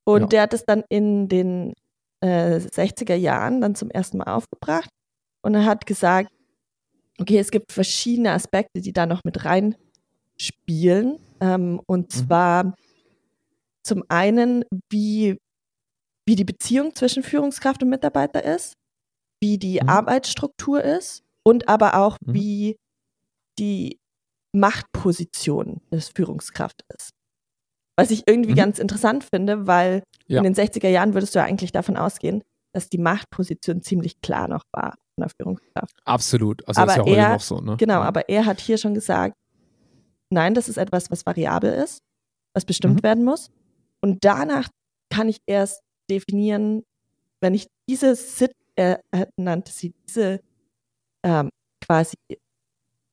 Und 0.05 0.23
ja. 0.23 0.27
der 0.29 0.43
hat 0.43 0.55
es 0.55 0.65
dann 0.65 0.85
in 0.89 1.29
den 1.29 1.73
äh, 2.21 2.59
60er 2.59 3.17
Jahren 3.17 3.61
dann 3.61 3.75
zum 3.75 3.91
ersten 3.91 4.19
Mal 4.19 4.33
aufgebracht 4.33 4.91
und 5.43 5.55
er 5.57 5.65
hat 5.65 5.87
gesagt, 5.87 6.31
okay, 7.19 7.39
es 7.39 7.51
gibt 7.51 7.73
verschiedene 7.73 8.31
Aspekte, 8.31 8.81
die 8.81 8.93
da 8.93 9.07
noch 9.07 9.25
mit 9.25 9.45
reinspielen. 9.45 11.19
Ähm, 11.41 11.81
und 11.87 12.15
mhm. 12.15 12.27
zwar 12.27 12.75
zum 13.85 14.03
einen, 14.09 14.65
wie, 14.91 15.39
wie 16.27 16.37
die 16.37 16.45
Beziehung 16.45 16.95
zwischen 16.95 17.23
Führungskraft 17.23 17.83
und 17.83 17.91
Mitarbeiter 17.91 18.43
ist, 18.45 18.75
wie 19.41 19.59
die 19.59 19.81
mhm. 19.81 19.89
Arbeitsstruktur 19.89 20.83
ist 20.83 21.23
und 21.45 21.69
aber 21.69 21.97
auch, 21.97 22.19
mhm. 22.21 22.35
wie 22.35 22.77
die 23.59 23.99
Machtposition 24.53 25.81
des 25.93 26.09
Führungskraft 26.09 26.83
ist. 26.97 27.11
Was 27.97 28.11
ich 28.11 28.25
irgendwie 28.27 28.53
mhm. 28.53 28.57
ganz 28.57 28.79
interessant 28.79 29.25
finde, 29.25 29.67
weil 29.67 30.03
ja. 30.27 30.39
in 30.39 30.45
den 30.45 30.55
60er 30.55 30.89
Jahren 30.89 31.15
würdest 31.15 31.35
du 31.35 31.39
ja 31.41 31.45
eigentlich 31.45 31.73
davon 31.73 31.97
ausgehen, 31.97 32.43
dass 32.73 32.89
die 32.89 32.99
Machtposition 32.99 33.83
ziemlich 33.83 34.21
klar 34.21 34.49
noch 34.49 34.65
war 34.73 34.95
von 35.15 35.23
der 35.23 35.31
Führungskraft. 35.37 35.95
Absolut. 36.05 36.67
Also 36.67 36.81
aber 36.81 36.93
ist 36.93 36.97
ja 36.97 37.05
heute 37.05 37.17
er, 37.17 37.33
noch 37.35 37.41
so. 37.41 37.61
Ne? 37.61 37.77
Genau, 37.77 38.01
ja. 38.01 38.03
aber 38.03 38.29
er 38.29 38.47
hat 38.47 38.61
hier 38.61 38.79
schon 38.79 38.95
gesagt, 38.95 39.37
nein, 40.31 40.55
das 40.55 40.69
ist 40.69 40.77
etwas, 40.77 41.11
was 41.11 41.25
variabel 41.25 41.73
ist, 41.73 42.01
was 42.53 42.65
bestimmt 42.65 42.97
mhm. 42.97 43.03
werden 43.03 43.25
muss. 43.25 43.51
Und 44.05 44.23
danach 44.23 44.69
kann 45.09 45.31
ich 45.31 45.39
erst 45.47 45.81
definieren, 46.11 46.83
wenn 47.41 47.55
ich 47.55 47.69
diese 47.89 48.15
Sit 48.15 48.53
er 48.77 49.01
nannte 49.39 49.73
sie 49.73 49.95
diese 50.07 50.41
ähm, 51.23 51.49
quasi 51.81 52.17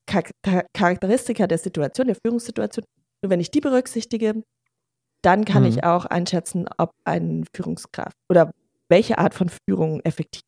Charakteristika 0.06 1.48
der 1.48 1.60
Situation, 1.60 2.08
der 2.08 2.18
Führungssituation, 2.18 2.84
nur 3.22 3.30
wenn 3.30 3.40
ich 3.40 3.52
die 3.52 3.62
berücksichtige, 3.62 4.44
dann 5.22 5.46
kann 5.46 5.64
mhm. 5.64 5.70
ich 5.70 5.86
auch 5.86 6.04
einschätzen, 6.04 6.68
ob 6.78 6.92
eine 7.06 7.46
Führungskraft 7.56 8.18
oder 8.28 8.52
welche 8.90 9.18
Art 9.18 9.34
von 9.34 9.48
Führung 9.48 10.02
effektiv. 10.02 10.44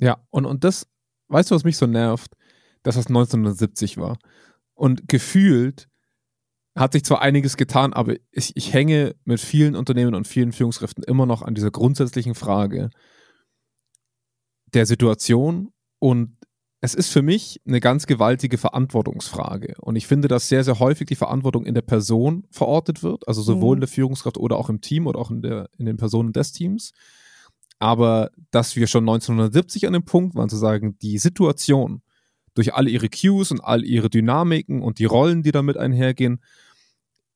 Ja, 0.00 0.24
und, 0.30 0.46
und 0.46 0.64
das, 0.64 0.86
weißt 1.26 1.50
du, 1.50 1.54
was 1.54 1.64
mich 1.64 1.76
so 1.76 1.84
nervt? 1.86 2.34
Dass 2.82 2.94
das 2.94 3.08
1970 3.08 3.98
war. 3.98 4.16
Und 4.72 5.06
gefühlt 5.06 5.86
hat 6.78 6.92
sich 6.92 7.04
zwar 7.04 7.22
einiges 7.22 7.56
getan, 7.56 7.92
aber 7.92 8.14
ich, 8.30 8.56
ich 8.56 8.72
hänge 8.72 9.14
mit 9.24 9.40
vielen 9.40 9.74
Unternehmen 9.74 10.14
und 10.14 10.28
vielen 10.28 10.52
Führungskräften 10.52 11.04
immer 11.04 11.26
noch 11.26 11.42
an 11.42 11.54
dieser 11.54 11.70
grundsätzlichen 11.70 12.34
Frage 12.34 12.90
der 14.72 14.86
Situation 14.86 15.72
und 15.98 16.36
es 16.80 16.94
ist 16.94 17.10
für 17.10 17.22
mich 17.22 17.60
eine 17.66 17.80
ganz 17.80 18.06
gewaltige 18.06 18.56
Verantwortungsfrage. 18.56 19.74
Und 19.80 19.96
ich 19.96 20.06
finde, 20.06 20.28
dass 20.28 20.48
sehr, 20.48 20.62
sehr 20.62 20.78
häufig 20.78 21.08
die 21.08 21.16
Verantwortung 21.16 21.66
in 21.66 21.74
der 21.74 21.82
Person 21.82 22.44
verortet 22.50 23.02
wird, 23.02 23.26
also 23.26 23.42
sowohl 23.42 23.74
mhm. 23.74 23.78
in 23.78 23.80
der 23.80 23.88
Führungskraft 23.88 24.38
oder 24.38 24.56
auch 24.56 24.68
im 24.68 24.80
Team 24.80 25.08
oder 25.08 25.18
auch 25.18 25.32
in, 25.32 25.42
der, 25.42 25.70
in 25.76 25.86
den 25.86 25.96
Personen 25.96 26.32
des 26.32 26.52
Teams. 26.52 26.92
Aber 27.80 28.30
dass 28.52 28.76
wir 28.76 28.86
schon 28.86 29.02
1970 29.02 29.88
an 29.88 29.92
dem 29.92 30.04
Punkt 30.04 30.36
waren, 30.36 30.48
zu 30.48 30.56
sagen, 30.56 30.96
die 31.00 31.18
Situation 31.18 32.02
durch 32.54 32.74
all 32.74 32.88
ihre 32.88 33.08
Cues 33.08 33.50
und 33.50 33.60
all 33.60 33.84
ihre 33.84 34.10
Dynamiken 34.10 34.82
und 34.82 35.00
die 35.00 35.04
Rollen, 35.04 35.42
die 35.42 35.52
damit 35.52 35.76
einhergehen, 35.76 36.40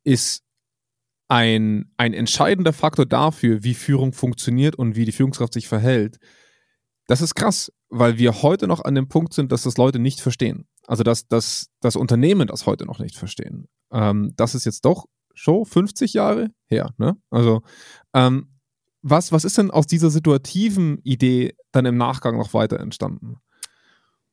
ist 0.05 0.43
ein, 1.29 1.91
ein 1.97 2.12
entscheidender 2.12 2.73
Faktor 2.73 3.07
dafür, 3.07 3.65
wie 3.65 3.75
Führung 3.75 4.12
funktioniert 4.12 4.77
und 4.77 4.97
wie 4.97 5.05
die 5.05 5.12
Führungskraft 5.12 5.55
sich 5.55 5.67
verhält. 5.69 6.19
Das 7.07 7.21
ist 7.21 7.35
krass, 7.35 7.73
weil 7.88 8.19
wir 8.19 8.43
heute 8.43 8.67
noch 8.67 8.85
an 8.85 8.95
dem 8.95 9.09
Punkt 9.09 9.33
sind, 9.33 9.51
dass 9.51 9.62
das 9.62 9.77
Leute 9.77 9.99
nicht 9.99 10.21
verstehen. 10.21 10.67
Also 10.87 11.03
dass, 11.03 11.27
dass 11.29 11.71
das 11.81 11.97
Unternehmen 11.97 12.49
das 12.49 12.67
heute 12.67 12.85
noch 12.85 12.99
nicht 12.99 13.17
verstehen. 13.17 13.69
Ähm, 13.93 14.33
das 14.37 14.55
ist 14.55 14.67
jetzt 14.67 14.85
doch 14.85 15.07
schon 15.35 15.65
50 15.65 16.12
Jahre 16.12 16.51
her. 16.67 16.91
Ne? 16.99 17.17
Also 17.31 17.62
ähm, 18.15 18.49
was, 19.03 19.33
was 19.33 19.45
ist 19.45 19.59
denn 19.59 19.71
aus 19.71 19.87
dieser 19.87 20.11
situativen 20.11 20.99
Idee 21.03 21.57
dann 21.73 21.87
im 21.87 21.97
Nachgang 21.97 22.37
noch 22.37 22.55
weiter 22.55 22.79
entstanden? 22.79 23.37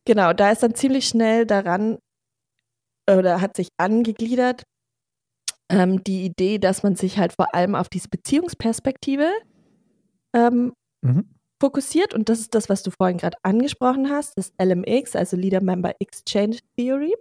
Genau, 0.05 0.33
da 0.33 0.51
ist 0.51 0.63
dann 0.63 0.75
ziemlich 0.75 1.07
schnell 1.07 1.45
daran 1.45 1.97
oder 3.09 3.41
hat 3.41 3.55
sich 3.55 3.69
angegliedert 3.77 4.63
ähm, 5.69 6.03
die 6.03 6.25
Idee, 6.25 6.57
dass 6.57 6.83
man 6.83 6.95
sich 6.95 7.17
halt 7.17 7.33
vor 7.33 7.53
allem 7.53 7.75
auf 7.75 7.89
diese 7.89 8.09
Beziehungsperspektive 8.09 9.29
ähm, 10.33 10.73
mhm 11.01 11.25
fokussiert 11.59 12.13
und 12.13 12.29
das 12.29 12.39
ist 12.39 12.55
das, 12.55 12.69
was 12.69 12.83
du 12.83 12.91
vorhin 12.91 13.17
gerade 13.17 13.37
angesprochen 13.43 14.09
hast, 14.09 14.37
das 14.37 14.53
LMX, 14.61 15.15
also 15.15 15.35
Leader 15.35 15.61
Member 15.61 15.93
Exchange 15.99 16.57
Theory, 16.77 17.13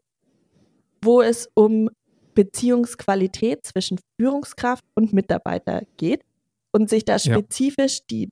wo 1.03 1.21
es 1.21 1.49
um 1.55 1.91
Beziehungsqualität 2.35 3.67
zwischen 3.67 3.99
Führungskraft 4.17 4.85
und 4.95 5.13
Mitarbeiter 5.13 5.83
geht 5.97 6.23
und 6.71 6.89
sich 6.89 7.05
da 7.05 7.19
spezifisch 7.19 7.99
ja. 7.99 8.05
die 8.11 8.29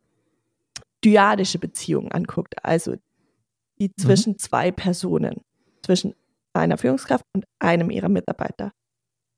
dyadische 1.05 1.59
Beziehung 1.59 2.13
anguckt, 2.13 2.55
also 2.65 2.95
die 3.79 3.89
mhm. 3.89 3.93
zwischen 3.97 4.33
mhm. 4.35 4.39
zwei 4.39 4.71
Personen, 4.71 5.41
zwischen 5.83 6.15
einer 6.53 6.79
Führungskraft 6.79 7.25
und 7.35 7.45
einem 7.59 7.91
ihrer 7.91 8.09
Mitarbeiter. 8.09 8.73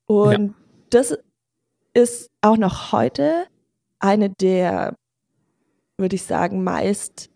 Und 0.05 0.47
ja. 0.49 0.53
Das 0.89 1.17
ist 1.93 2.29
auch 2.41 2.57
noch 2.57 2.91
heute 2.91 3.45
eine 3.99 4.29
der 4.29 4.95
würde 5.99 6.15
ich 6.15 6.23
sagen, 6.23 6.63
meist 6.63 7.29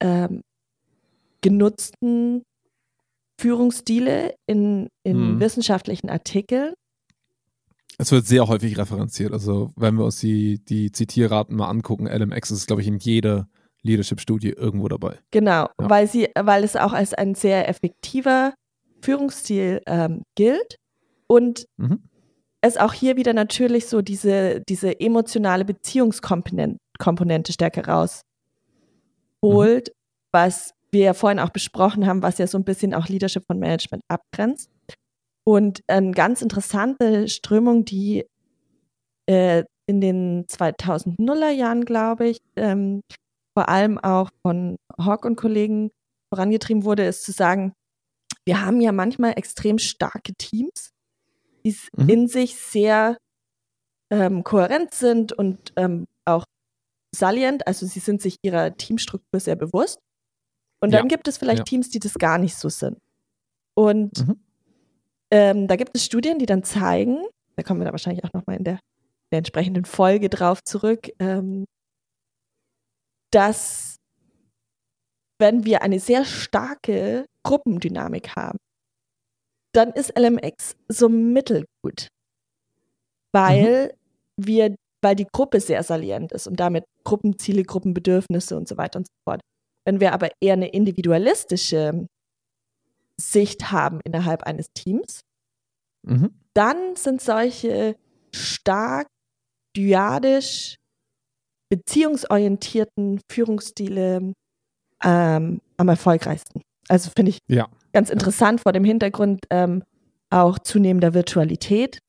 ähm, 0.00 0.42
genutzten 1.42 2.42
Führungsstile 3.38 4.34
in, 4.46 4.88
in 5.04 5.16
hm. 5.16 5.40
wissenschaftlichen 5.40 6.08
Artikeln. 6.08 6.72
Es 7.98 8.10
wird 8.10 8.26
sehr 8.26 8.48
häufig 8.48 8.76
referenziert. 8.78 9.32
Also, 9.32 9.70
wenn 9.76 9.94
wir 9.96 10.04
uns 10.04 10.18
die, 10.18 10.62
die 10.64 10.92
Zitierraten 10.92 11.56
mal 11.56 11.68
angucken, 11.68 12.06
LMX 12.06 12.50
ist, 12.50 12.66
glaube 12.66 12.82
ich, 12.82 12.88
in 12.88 12.98
jeder 12.98 13.48
Leadership-Studie 13.82 14.50
irgendwo 14.50 14.88
dabei. 14.88 15.18
Genau, 15.30 15.68
ja. 15.80 15.90
weil, 15.90 16.08
sie, 16.08 16.28
weil 16.38 16.64
es 16.64 16.76
auch 16.76 16.92
als 16.92 17.14
ein 17.14 17.34
sehr 17.34 17.68
effektiver 17.68 18.54
Führungsstil 19.00 19.82
ähm, 19.86 20.22
gilt 20.34 20.76
und 21.26 21.66
mhm. 21.76 22.02
Es 22.60 22.76
auch 22.76 22.92
hier 22.92 23.16
wieder 23.16 23.32
natürlich 23.32 23.86
so 23.86 24.02
diese, 24.02 24.62
diese 24.68 24.98
emotionale 25.00 25.64
Beziehungskomponente 25.64 26.78
Komponente 26.98 27.52
stärker 27.52 27.86
rausholt, 27.86 28.24
mhm. 29.42 29.92
was 30.32 30.72
wir 30.90 31.04
ja 31.04 31.14
vorhin 31.14 31.40
auch 31.40 31.50
besprochen 31.50 32.06
haben, 32.06 32.22
was 32.22 32.38
ja 32.38 32.46
so 32.46 32.58
ein 32.58 32.64
bisschen 32.64 32.94
auch 32.94 33.08
Leadership 33.08 33.44
von 33.46 33.58
Management 33.58 34.02
abgrenzt. 34.08 34.70
Und 35.44 35.80
eine 35.86 36.12
ganz 36.12 36.42
interessante 36.42 37.28
Strömung, 37.28 37.84
die 37.84 38.24
äh, 39.26 39.64
in 39.86 40.00
den 40.00 40.46
2000er 40.46 41.50
Jahren, 41.50 41.84
glaube 41.84 42.28
ich, 42.28 42.38
ähm, 42.56 43.02
vor 43.56 43.68
allem 43.68 43.98
auch 43.98 44.30
von 44.42 44.76
Hawk 44.98 45.24
und 45.24 45.36
Kollegen 45.36 45.90
vorangetrieben 46.32 46.84
wurde, 46.84 47.04
ist 47.04 47.24
zu 47.24 47.32
sagen, 47.32 47.72
wir 48.44 48.64
haben 48.64 48.80
ja 48.80 48.92
manchmal 48.92 49.32
extrem 49.36 49.78
starke 49.78 50.34
Teams, 50.34 50.90
die 51.66 51.76
mhm. 51.96 52.08
in 52.08 52.28
sich 52.28 52.56
sehr 52.56 53.18
ähm, 54.10 54.44
kohärent 54.44 54.94
sind 54.94 55.32
und 55.32 55.72
ähm, 55.76 56.06
auch 56.24 56.44
salient, 57.14 57.66
also 57.66 57.86
sie 57.86 57.98
sind 57.98 58.22
sich 58.22 58.36
ihrer 58.42 58.76
Teamstruktur 58.76 59.40
sehr 59.40 59.56
bewusst. 59.56 59.98
Und 60.80 60.92
dann 60.92 61.04
ja. 61.04 61.08
gibt 61.08 61.26
es 61.26 61.38
vielleicht 61.38 61.60
ja. 61.60 61.64
Teams, 61.64 61.90
die 61.90 61.98
das 61.98 62.14
gar 62.14 62.38
nicht 62.38 62.56
so 62.56 62.68
sind. 62.68 62.98
Und 63.74 64.26
mhm. 64.26 64.40
ähm, 65.30 65.66
da 65.68 65.76
gibt 65.76 65.96
es 65.96 66.04
Studien, 66.04 66.38
die 66.38 66.46
dann 66.46 66.62
zeigen, 66.62 67.24
da 67.56 67.62
kommen 67.62 67.80
wir 67.80 67.86
da 67.86 67.92
wahrscheinlich 67.92 68.24
auch 68.24 68.32
nochmal 68.32 68.56
in 68.56 68.64
der, 68.64 68.78
der 69.32 69.38
entsprechenden 69.38 69.84
Folge 69.84 70.28
drauf 70.28 70.62
zurück, 70.62 71.08
ähm, 71.18 71.64
dass 73.32 73.96
wenn 75.38 75.64
wir 75.64 75.82
eine 75.82 75.98
sehr 75.98 76.24
starke 76.24 77.26
Gruppendynamik 77.42 78.36
haben, 78.36 78.58
dann 79.76 79.90
ist 79.92 80.18
LMX 80.18 80.76
so 80.88 81.08
mittelgut, 81.08 82.08
weil 83.32 83.92
mhm. 84.36 84.46
wir 84.46 84.76
weil 85.02 85.14
die 85.14 85.26
Gruppe 85.30 85.60
sehr 85.60 85.82
salient 85.84 86.32
ist 86.32 86.48
und 86.48 86.58
damit 86.58 86.84
Gruppenziele, 87.04 87.62
Gruppenbedürfnisse 87.62 88.56
und 88.56 88.66
so 88.66 88.76
weiter 88.76 88.98
und 88.98 89.06
so 89.06 89.12
fort. 89.24 89.40
Wenn 89.84 90.00
wir 90.00 90.12
aber 90.12 90.30
eher 90.40 90.54
eine 90.54 90.68
individualistische 90.68 92.08
Sicht 93.20 93.70
haben 93.70 94.00
innerhalb 94.04 94.42
eines 94.42 94.66
Teams, 94.74 95.20
mhm. 96.02 96.30
dann 96.54 96.96
sind 96.96 97.20
solche 97.20 97.94
stark 98.34 99.06
dyadisch 99.76 100.76
beziehungsorientierten 101.68 103.20
Führungsstile 103.30 104.32
ähm, 105.04 105.60
am 105.76 105.88
erfolgreichsten. 105.88 106.62
Also 106.88 107.10
finde 107.14 107.30
ich 107.30 107.38
ja. 107.48 107.68
Ganz 107.96 108.10
interessant 108.10 108.60
vor 108.60 108.72
dem 108.72 108.84
Hintergrund 108.84 109.46
ähm, 109.48 109.82
auch 110.28 110.58
zunehmender 110.58 111.14
Virtualität, 111.14 112.00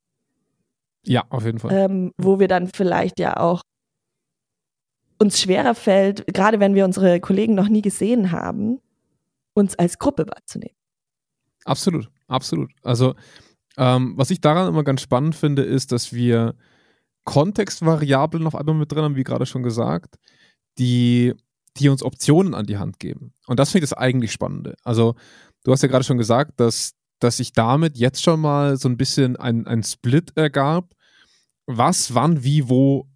ja, 1.08 1.24
auf 1.30 1.46
jeden 1.46 1.60
Fall. 1.60 1.72
Ähm, 1.72 2.12
wo 2.18 2.40
wir 2.40 2.50
dann 2.50 2.68
vielleicht 2.68 3.18
ja 3.20 3.38
auch 3.38 3.62
uns 5.18 5.40
schwerer 5.40 5.76
fällt, 5.76 6.28
gerade 6.28 6.60
wenn 6.60 6.76
wir 6.76 6.84
unsere 6.84 7.22
Kollegen 7.22 7.56
noch 7.56 7.70
nie 7.70 7.82
gesehen 7.82 8.34
haben, 8.34 8.80
uns 9.54 9.80
als 9.80 9.98
Gruppe 9.98 10.28
wahrzunehmen. 10.28 10.76
Absolut, 11.64 12.12
absolut. 12.28 12.72
Also 12.84 13.16
ähm, 13.78 14.14
was 14.18 14.30
ich 14.30 14.42
daran 14.42 14.68
immer 14.68 14.84
ganz 14.84 15.00
spannend 15.00 15.36
finde, 15.36 15.62
ist, 15.62 15.94
dass 15.94 16.12
wir 16.12 16.56
Kontextvariablen 17.24 18.44
noch 18.44 18.54
einmal 18.54 18.76
mit 18.76 18.92
drin 18.92 19.04
haben, 19.04 19.16
wie 19.16 19.24
gerade 19.24 19.46
schon 19.46 19.64
gesagt, 19.64 20.16
die, 20.78 21.34
die 21.78 21.88
uns 21.88 22.04
Optionen 22.04 22.54
an 22.54 22.66
die 22.66 22.78
Hand 22.78 23.00
geben. 23.00 23.34
Und 23.48 23.60
das 23.60 23.72
finde 23.72 23.86
ich 23.86 23.90
das 23.90 23.98
eigentlich 23.98 24.34
Spannende. 24.34 24.76
Also 24.84 25.16
du 25.64 25.72
hast 25.72 25.82
ja 25.82 25.90
gerade 25.90 26.04
schon 26.04 26.18
gesagt, 26.18 26.60
dass, 26.60 26.94
dass 27.20 27.38
sich 27.38 27.54
damit 27.54 27.98
jetzt 27.98 28.24
schon 28.24 28.40
mal 28.40 28.78
so 28.78 28.88
ein 28.90 28.98
bisschen 28.98 29.36
ein, 29.36 29.68
ein 29.68 29.84
Split 29.84 30.34
ergab 30.36 30.94
was, 31.68 32.16
wann, 32.16 32.44
wie, 32.44 32.70
wo 32.70 33.08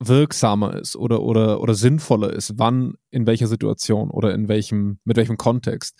wirksamer 0.00 0.74
ist 0.76 0.96
oder, 0.96 1.22
oder, 1.22 1.60
oder 1.60 1.74
sinnvoller 1.74 2.32
ist, 2.32 2.58
wann, 2.58 2.94
in 3.10 3.26
welcher 3.26 3.46
Situation 3.46 4.10
oder 4.10 4.34
in 4.34 4.48
welchem, 4.48 4.98
mit 5.04 5.16
welchem 5.16 5.36
Kontext. 5.36 5.98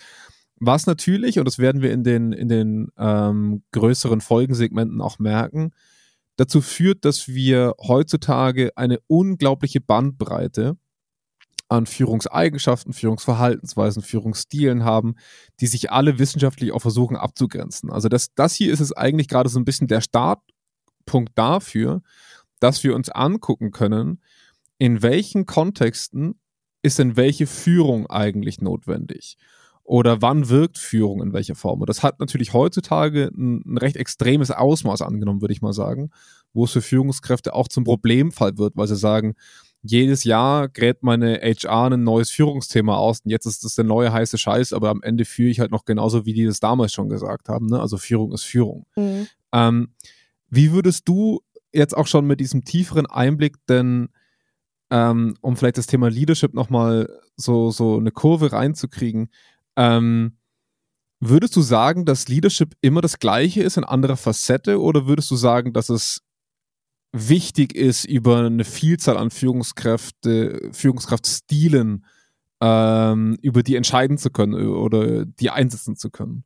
Was 0.56 0.86
natürlich, 0.86 1.38
und 1.38 1.46
das 1.46 1.58
werden 1.58 1.80
wir 1.80 1.92
in 1.92 2.04
den, 2.04 2.32
in 2.32 2.48
den 2.48 2.88
ähm, 2.98 3.62
größeren 3.72 4.20
Folgensegmenten 4.20 5.00
auch 5.00 5.18
merken, 5.18 5.70
dazu 6.36 6.60
führt, 6.60 7.04
dass 7.04 7.28
wir 7.28 7.74
heutzutage 7.80 8.76
eine 8.76 8.98
unglaubliche 9.06 9.80
Bandbreite 9.80 10.76
an 11.70 11.86
Führungseigenschaften, 11.86 12.92
Führungsverhaltensweisen, 12.92 14.02
Führungsstilen 14.02 14.84
haben, 14.84 15.14
die 15.60 15.68
sich 15.68 15.92
alle 15.92 16.18
wissenschaftlich 16.18 16.72
auch 16.72 16.80
versuchen 16.80 17.16
abzugrenzen. 17.16 17.90
Also 17.90 18.08
das, 18.08 18.34
das 18.34 18.54
hier 18.54 18.72
ist 18.72 18.80
es 18.80 18.92
eigentlich 18.92 19.28
gerade 19.28 19.48
so 19.48 19.58
ein 19.58 19.64
bisschen 19.64 19.86
der 19.86 20.00
Startpunkt 20.00 21.32
dafür, 21.36 22.02
dass 22.58 22.82
wir 22.82 22.94
uns 22.94 23.08
angucken 23.08 23.70
können, 23.70 24.20
in 24.78 25.02
welchen 25.02 25.46
Kontexten 25.46 26.40
ist 26.82 26.98
denn 26.98 27.16
welche 27.16 27.46
Führung 27.46 28.08
eigentlich 28.08 28.60
notwendig? 28.60 29.36
Oder 29.84 30.22
wann 30.22 30.48
wirkt 30.48 30.78
Führung 30.78 31.22
in 31.22 31.32
welcher 31.32 31.54
Form? 31.54 31.80
Und 31.80 31.88
das 31.88 32.02
hat 32.02 32.18
natürlich 32.18 32.52
heutzutage 32.52 33.30
ein, 33.36 33.62
ein 33.64 33.78
recht 33.78 33.96
extremes 33.96 34.50
Ausmaß 34.50 35.02
angenommen, 35.02 35.40
würde 35.40 35.52
ich 35.52 35.62
mal 35.62 35.72
sagen, 35.72 36.10
wo 36.52 36.64
es 36.64 36.72
für 36.72 36.82
Führungskräfte 36.82 37.54
auch 37.54 37.68
zum 37.68 37.84
Problemfall 37.84 38.58
wird, 38.58 38.76
weil 38.76 38.88
sie 38.88 38.96
sagen, 38.96 39.34
jedes 39.82 40.24
Jahr 40.24 40.68
gräbt 40.68 41.02
meine 41.02 41.40
HR 41.40 41.90
ein 41.90 42.04
neues 42.04 42.30
Führungsthema 42.30 42.96
aus 42.96 43.20
und 43.20 43.30
jetzt 43.30 43.46
ist 43.46 43.64
das 43.64 43.74
der 43.74 43.84
neue 43.84 44.12
heiße 44.12 44.36
Scheiß, 44.36 44.72
aber 44.72 44.90
am 44.90 45.02
Ende 45.02 45.24
führe 45.24 45.48
ich 45.48 45.60
halt 45.60 45.70
noch 45.70 45.84
genauso, 45.84 46.26
wie 46.26 46.34
die 46.34 46.44
das 46.44 46.60
damals 46.60 46.92
schon 46.92 47.08
gesagt 47.08 47.48
haben. 47.48 47.66
Ne? 47.66 47.80
Also 47.80 47.96
Führung 47.96 48.32
ist 48.32 48.44
Führung. 48.44 48.86
Mhm. 48.96 49.26
Ähm, 49.52 49.94
wie 50.50 50.72
würdest 50.72 51.08
du 51.08 51.40
jetzt 51.72 51.96
auch 51.96 52.06
schon 52.06 52.26
mit 52.26 52.40
diesem 52.40 52.64
tieferen 52.64 53.06
Einblick 53.06 53.56
denn, 53.68 54.10
ähm, 54.90 55.36
um 55.40 55.56
vielleicht 55.56 55.78
das 55.78 55.86
Thema 55.86 56.10
Leadership 56.10 56.52
nochmal 56.52 57.08
so, 57.36 57.70
so 57.70 57.96
eine 57.96 58.10
Kurve 58.10 58.52
reinzukriegen, 58.52 59.30
ähm, 59.76 60.36
würdest 61.20 61.54
du 61.56 61.62
sagen, 61.62 62.04
dass 62.04 62.28
Leadership 62.28 62.74
immer 62.80 63.00
das 63.00 63.18
gleiche 63.18 63.62
ist 63.62 63.76
in 63.76 63.84
anderer 63.84 64.16
Facette 64.16 64.80
oder 64.80 65.06
würdest 65.06 65.30
du 65.30 65.36
sagen, 65.36 65.72
dass 65.72 65.88
es 65.88 66.22
wichtig 67.12 67.74
ist, 67.74 68.04
über 68.04 68.38
eine 68.38 68.64
Vielzahl 68.64 69.16
an 69.16 69.30
Führungskräfte, 69.30 70.70
Führungskraftstilen 70.72 72.04
ähm, 72.60 73.36
über 73.42 73.62
die 73.62 73.76
entscheiden 73.76 74.18
zu 74.18 74.30
können 74.30 74.68
oder 74.68 75.24
die 75.24 75.50
einsetzen 75.50 75.96
zu 75.96 76.10
können? 76.10 76.44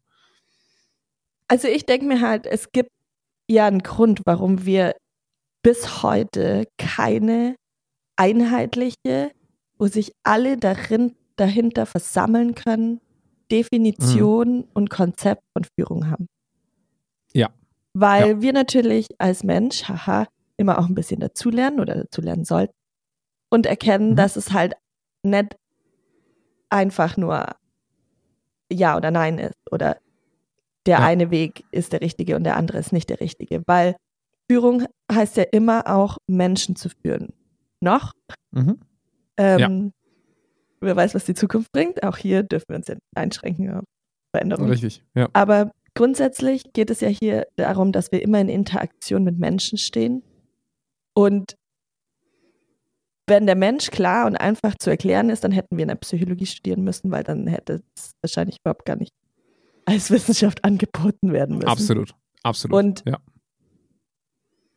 Also 1.49 1.69
ich 1.69 1.85
denke 1.85 2.07
mir 2.07 2.21
halt, 2.21 2.47
es 2.47 2.73
gibt 2.73 2.91
ja 3.49 3.67
einen 3.67 3.83
Grund, 3.83 4.23
warum 4.25 4.65
wir 4.65 4.95
bis 5.63 6.03
heute 6.03 6.67
keine 6.79 7.57
einheitliche, 8.17 9.33
wo 9.79 9.87
sich 9.87 10.13
alle 10.23 10.57
darin, 10.57 11.15
dahinter 11.37 11.85
versammeln 11.87 12.55
können, 12.55 13.01
Definition 13.51 14.59
mhm. 14.59 14.69
und 14.73 14.91
Konzept 14.91 15.43
von 15.53 15.65
Führung 15.77 16.11
haben. 16.11 16.27
Ja. 17.33 17.51
Weil 17.93 18.29
ja. 18.29 18.43
wir 18.43 18.53
natürlich 18.53 19.09
als 19.19 19.43
Mensch, 19.43 19.85
haha, 19.89 20.27
immer 20.57 20.79
auch 20.79 20.89
ein 20.89 20.95
bisschen 20.95 21.21
dazulernen 21.21 21.81
oder 21.81 21.95
dazulernen 21.95 22.45
sollten 22.45 22.75
und 23.51 23.67
erkennen, 23.67 24.11
mhm. 24.11 24.17
dass 24.17 24.37
es 24.37 24.53
halt 24.53 24.75
nicht 25.23 25.57
einfach 26.71 27.17
nur 27.17 27.47
Ja 28.71 28.97
oder 28.97 29.11
Nein 29.11 29.39
ist 29.39 29.57
oder 29.71 29.99
der 30.87 30.99
ja. 30.99 31.07
eine 31.07 31.31
Weg 31.31 31.65
ist 31.71 31.93
der 31.93 32.01
richtige 32.01 32.37
und 32.37 32.45
der 32.45 32.57
andere 32.57 32.79
ist 32.79 32.93
nicht 32.93 33.09
der 33.09 33.21
richtige, 33.21 33.63
weil 33.67 33.97
Führung 34.51 34.87
heißt 35.11 35.37
ja 35.37 35.45
immer 35.45 35.87
auch 35.87 36.19
Menschen 36.27 36.77
zu 36.77 36.91
führen. 36.91 37.33
Noch. 37.81 38.13
Mhm. 38.51 38.81
Ähm, 39.37 39.59
ja. 39.59 39.91
Wer 40.81 40.97
weiß, 40.97 41.15
was 41.15 41.25
die 41.25 41.35
Zukunft 41.35 41.73
bringt. 41.73 42.03
Auch 42.03 42.19
hier 42.19 42.43
dürfen 42.43 42.67
wir 42.69 42.77
uns 42.77 42.89
ja 42.89 42.97
einschränken 43.15 43.73
auf 43.73 43.85
Veränderungen. 44.35 44.71
Richtig, 44.71 45.03
ja. 45.15 45.29
Aber 45.33 45.71
grundsätzlich 45.95 46.73
geht 46.75 46.91
es 46.91 47.01
ja 47.01 47.09
hier 47.09 47.47
darum, 47.57 47.93
dass 47.93 48.13
wir 48.13 48.21
immer 48.21 48.41
in 48.41 48.49
Interaktion 48.51 49.25
mit 49.25 49.39
Menschen 49.39 49.79
stehen 49.79 50.23
und 51.15 51.57
wenn 53.27 53.47
der 53.47 53.57
Mensch 53.57 53.91
klar 53.91 54.27
und 54.27 54.37
einfach 54.37 54.75
zu 54.79 54.91
erklären 54.91 55.31
ist, 55.31 55.45
dann 55.45 55.53
hätten 55.53 55.77
wir 55.77 55.83
in 55.83 55.89
der 55.89 55.95
Psychologie 55.97 56.47
studieren 56.47 56.85
müssen, 56.85 57.11
weil 57.11 57.25
dann 57.25 57.47
hätte 57.47 57.83
es 57.97 58.13
wahrscheinlich 58.21 58.59
überhaupt 58.61 58.85
gar 58.85 58.97
nicht 58.97 59.13
als 59.87 60.11
Wissenschaft 60.11 60.65
angeboten 60.65 61.33
werden 61.33 61.57
müssen. 61.57 61.69
Absolut, 61.69 62.15
absolut. 62.43 62.77
Und 62.77 63.03
ja. 63.07 63.19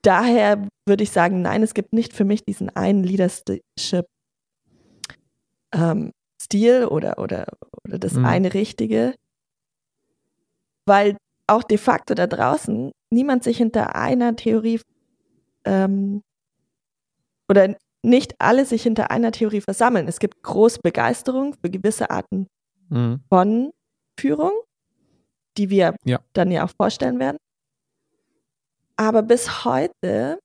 daher 0.01 0.67
würde 0.85 1.03
ich 1.03 1.11
sagen, 1.11 1.41
nein, 1.41 1.63
es 1.63 1.73
gibt 1.73 1.93
nicht 1.93 2.13
für 2.13 2.23
mich 2.23 2.43
diesen 2.45 2.69
einen 2.69 3.03
Leadership 3.03 4.05
ähm, 5.73 6.11
Stil 6.41 6.85
oder, 6.85 7.19
oder, 7.19 7.47
oder 7.85 7.99
das 7.99 8.13
mhm. 8.13 8.25
eine 8.25 8.53
Richtige, 8.53 9.15
weil 10.85 11.17
auch 11.47 11.63
de 11.63 11.77
facto 11.77 12.13
da 12.13 12.27
draußen 12.27 12.91
niemand 13.09 13.43
sich 13.43 13.57
hinter 13.57 13.95
einer 13.95 14.35
Theorie 14.35 14.79
ähm, 15.65 16.21
oder 17.49 17.75
nicht 18.03 18.35
alle 18.39 18.65
sich 18.65 18.83
hinter 18.83 19.11
einer 19.11 19.31
Theorie 19.31 19.61
versammeln. 19.61 20.07
Es 20.07 20.19
gibt 20.19 20.43
große 20.43 20.79
Begeisterung 20.81 21.53
für 21.53 21.69
gewisse 21.69 22.09
Arten 22.09 22.47
mhm. 22.89 23.21
von 23.29 23.71
Führung, 24.19 24.51
die 25.57 25.69
wir 25.69 25.95
ja. 26.05 26.19
dann 26.33 26.51
ja 26.51 26.65
auch 26.65 26.71
vorstellen 26.75 27.19
werden. 27.19 27.37
Aber 28.95 29.21
bis 29.21 29.65
heute, 29.65 30.39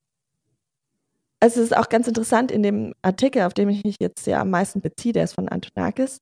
also 1.41 1.61
es 1.61 1.71
ist 1.71 1.77
auch 1.77 1.89
ganz 1.89 2.07
interessant 2.07 2.51
in 2.51 2.63
dem 2.63 2.95
Artikel, 3.03 3.43
auf 3.43 3.55
dem 3.55 3.69
ich 3.69 3.85
mich 3.85 3.97
jetzt 4.01 4.27
ja 4.27 4.41
am 4.41 4.51
meisten 4.51 4.81
beziehe, 4.81 5.13
der 5.13 5.25
ist 5.25 5.35
von 5.35 5.49
Antonakis 5.49 6.19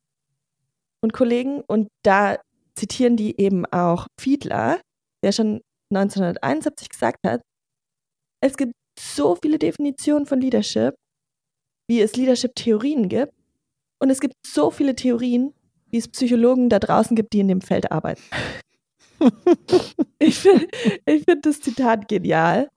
und 1.03 1.13
Kollegen, 1.13 1.63
und 1.63 1.89
da 2.03 2.39
zitieren 2.75 3.17
die 3.17 3.41
eben 3.41 3.67
auch 3.67 4.07
Fiedler, 4.19 4.81
der 5.25 5.33
schon 5.33 5.61
1971 5.93 6.89
gesagt 6.89 7.19
hat, 7.27 7.43
es 8.43 8.57
gibt 8.57 8.73
so 9.01 9.37
viele 9.41 9.59
Definitionen 9.59 10.27
von 10.27 10.41
Leadership, 10.41 10.95
wie 11.89 12.01
es 12.01 12.17
Leadership-Theorien 12.17 13.09
gibt. 13.09 13.33
Und 13.99 14.11
es 14.11 14.21
gibt 14.21 14.35
so 14.47 14.71
viele 14.71 14.95
Theorien, 14.95 15.53
wie 15.91 15.99
es 15.99 16.09
Psychologen 16.09 16.69
da 16.69 16.79
draußen 16.79 17.17
gibt, 17.17 17.33
die 17.33 17.41
in 17.41 17.49
dem 17.49 17.61
Feld 17.61 17.91
arbeiten. 17.93 18.23
ich 20.19 20.39
finde 20.39 20.69
ich 21.05 21.25
find 21.25 21.45
das 21.45 21.61
Zitat 21.61 22.09
genial. 22.09 22.69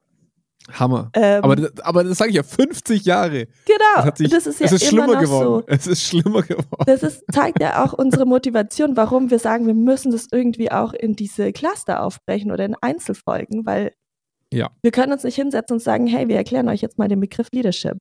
Hammer. 0.71 1.09
Ähm, 1.13 1.43
aber, 1.43 1.69
aber 1.81 2.03
das 2.05 2.17
sage 2.17 2.29
ich 2.29 2.37
ja 2.37 2.43
50 2.43 3.03
Jahre. 3.03 3.47
Genau. 3.65 4.09
Das, 4.09 4.17
sich, 4.17 4.29
das 4.29 4.47
ist 4.47 4.59
ja 4.59 4.65
es 4.65 4.71
ist 4.71 4.91
immer 4.91 5.03
schlimmer 5.03 5.19
geworden. 5.19 5.45
So. 5.45 5.63
Es 5.67 5.87
ist 5.87 6.03
schlimmer 6.03 6.41
geworden. 6.41 6.83
Das 6.85 7.03
ist, 7.03 7.23
zeigt 7.31 7.61
ja 7.61 7.83
auch 7.83 7.93
unsere 7.93 8.25
Motivation, 8.25 8.95
warum 8.95 9.29
wir 9.29 9.39
sagen, 9.39 9.67
wir 9.67 9.73
müssen 9.73 10.11
das 10.11 10.27
irgendwie 10.31 10.71
auch 10.71 10.93
in 10.93 11.15
diese 11.15 11.51
Cluster 11.51 12.01
aufbrechen 12.01 12.51
oder 12.51 12.65
in 12.65 12.75
Einzelfolgen, 12.79 13.65
weil 13.65 13.93
ja. 14.53 14.71
Wir 14.81 14.91
können 14.91 15.11
uns 15.11 15.23
nicht 15.23 15.35
hinsetzen 15.35 15.75
und 15.75 15.79
sagen, 15.79 16.07
hey, 16.07 16.27
wir 16.27 16.35
erklären 16.35 16.69
euch 16.69 16.81
jetzt 16.81 16.97
mal 16.97 17.07
den 17.07 17.19
Begriff 17.19 17.47
Leadership. 17.51 17.97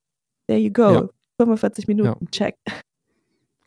There 0.47 0.59
you 0.59 0.71
go. 0.71 0.91
Ja. 0.93 1.09
45 1.39 1.87
Minuten, 1.87 2.25
ja. 2.25 2.31
check. 2.31 2.55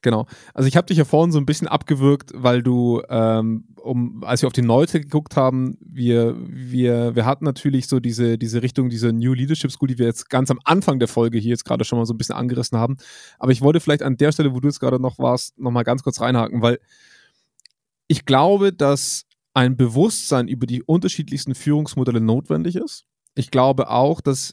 Genau. 0.03 0.27
Also 0.55 0.69
ich 0.69 0.77
habe 0.77 0.87
dich 0.87 0.99
ja 0.99 1.05
vorhin 1.05 1.33
so 1.33 1.39
ein 1.39 1.47
bisschen 1.47 1.67
abgewürgt, 1.67 2.31
weil 2.33 2.63
du, 2.63 3.03
ähm, 3.09 3.65
um, 3.83 4.23
als 4.23 4.41
wir 4.41 4.47
auf 4.47 4.53
die 4.53 4.63
Neute 4.63 5.01
geguckt 5.01 5.37
haben, 5.37 5.79
wir, 5.81 6.37
wir, 6.39 7.17
wir 7.17 7.27
hatten 7.27 7.45
natürlich 7.45 7.89
so 7.89 7.99
diese, 7.99 8.39
diese 8.39 8.63
Richtung, 8.63 8.89
diese 8.89 9.13
New 9.13 9.33
Leadership 9.33 9.73
School, 9.73 9.89
die 9.89 9.99
wir 9.99 10.07
jetzt 10.07 10.31
ganz 10.31 10.49
am 10.53 10.61
Anfang 10.63 11.01
der 11.01 11.09
Folge 11.09 11.39
hier 11.39 11.51
jetzt 11.51 11.65
gerade 11.65 11.85
schon 11.85 11.99
mal 11.99 12.07
so 12.07 12.15
ein 12.15 12.19
bisschen 12.19 12.37
angerissen 12.37 12.79
haben. 12.79 12.99
Aber 13.41 13.51
ich 13.51 13.63
wollte 13.63 13.81
vielleicht 13.81 14.05
an 14.05 14.17
der 14.17 14.31
Stelle, 14.31 14.55
wo 14.55 14.61
du 14.61 14.69
jetzt 14.69 14.79
gerade 14.79 15.01
noch 15.01 15.19
warst, 15.19 15.59
nochmal 15.59 15.83
ganz 15.83 16.05
kurz 16.05 16.21
reinhaken, 16.21 16.63
weil 16.63 16.79
ich 18.07 18.25
glaube, 18.27 18.73
dass 18.73 19.26
ein 19.57 19.79
Bewusstsein 19.79 20.49
über 20.49 20.67
die 20.67 20.83
unterschiedlichsten 20.83 21.55
Führungsmodelle 21.55 22.21
notwendig 22.21 22.77
ist. 22.77 23.07
Ich 23.35 23.51
glaube 23.51 23.89
auch, 23.89 24.21
dass 24.21 24.53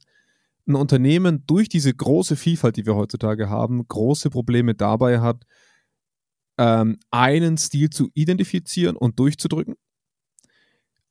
ein 0.66 0.76
Unternehmen 0.76 1.46
durch 1.46 1.68
diese 1.68 1.94
große 1.94 2.38
Vielfalt, 2.38 2.78
die 2.78 2.86
wir 2.86 2.96
heutzutage 2.96 3.50
haben, 3.50 3.86
große 3.86 4.30
Probleme 4.30 4.76
dabei 4.76 5.20
hat, 5.20 5.44
ähm, 6.58 6.98
einen 7.12 7.58
Stil 7.58 7.90
zu 7.90 8.12
identifizieren 8.14 8.96
und 8.96 9.20
durchzudrücken. 9.20 9.76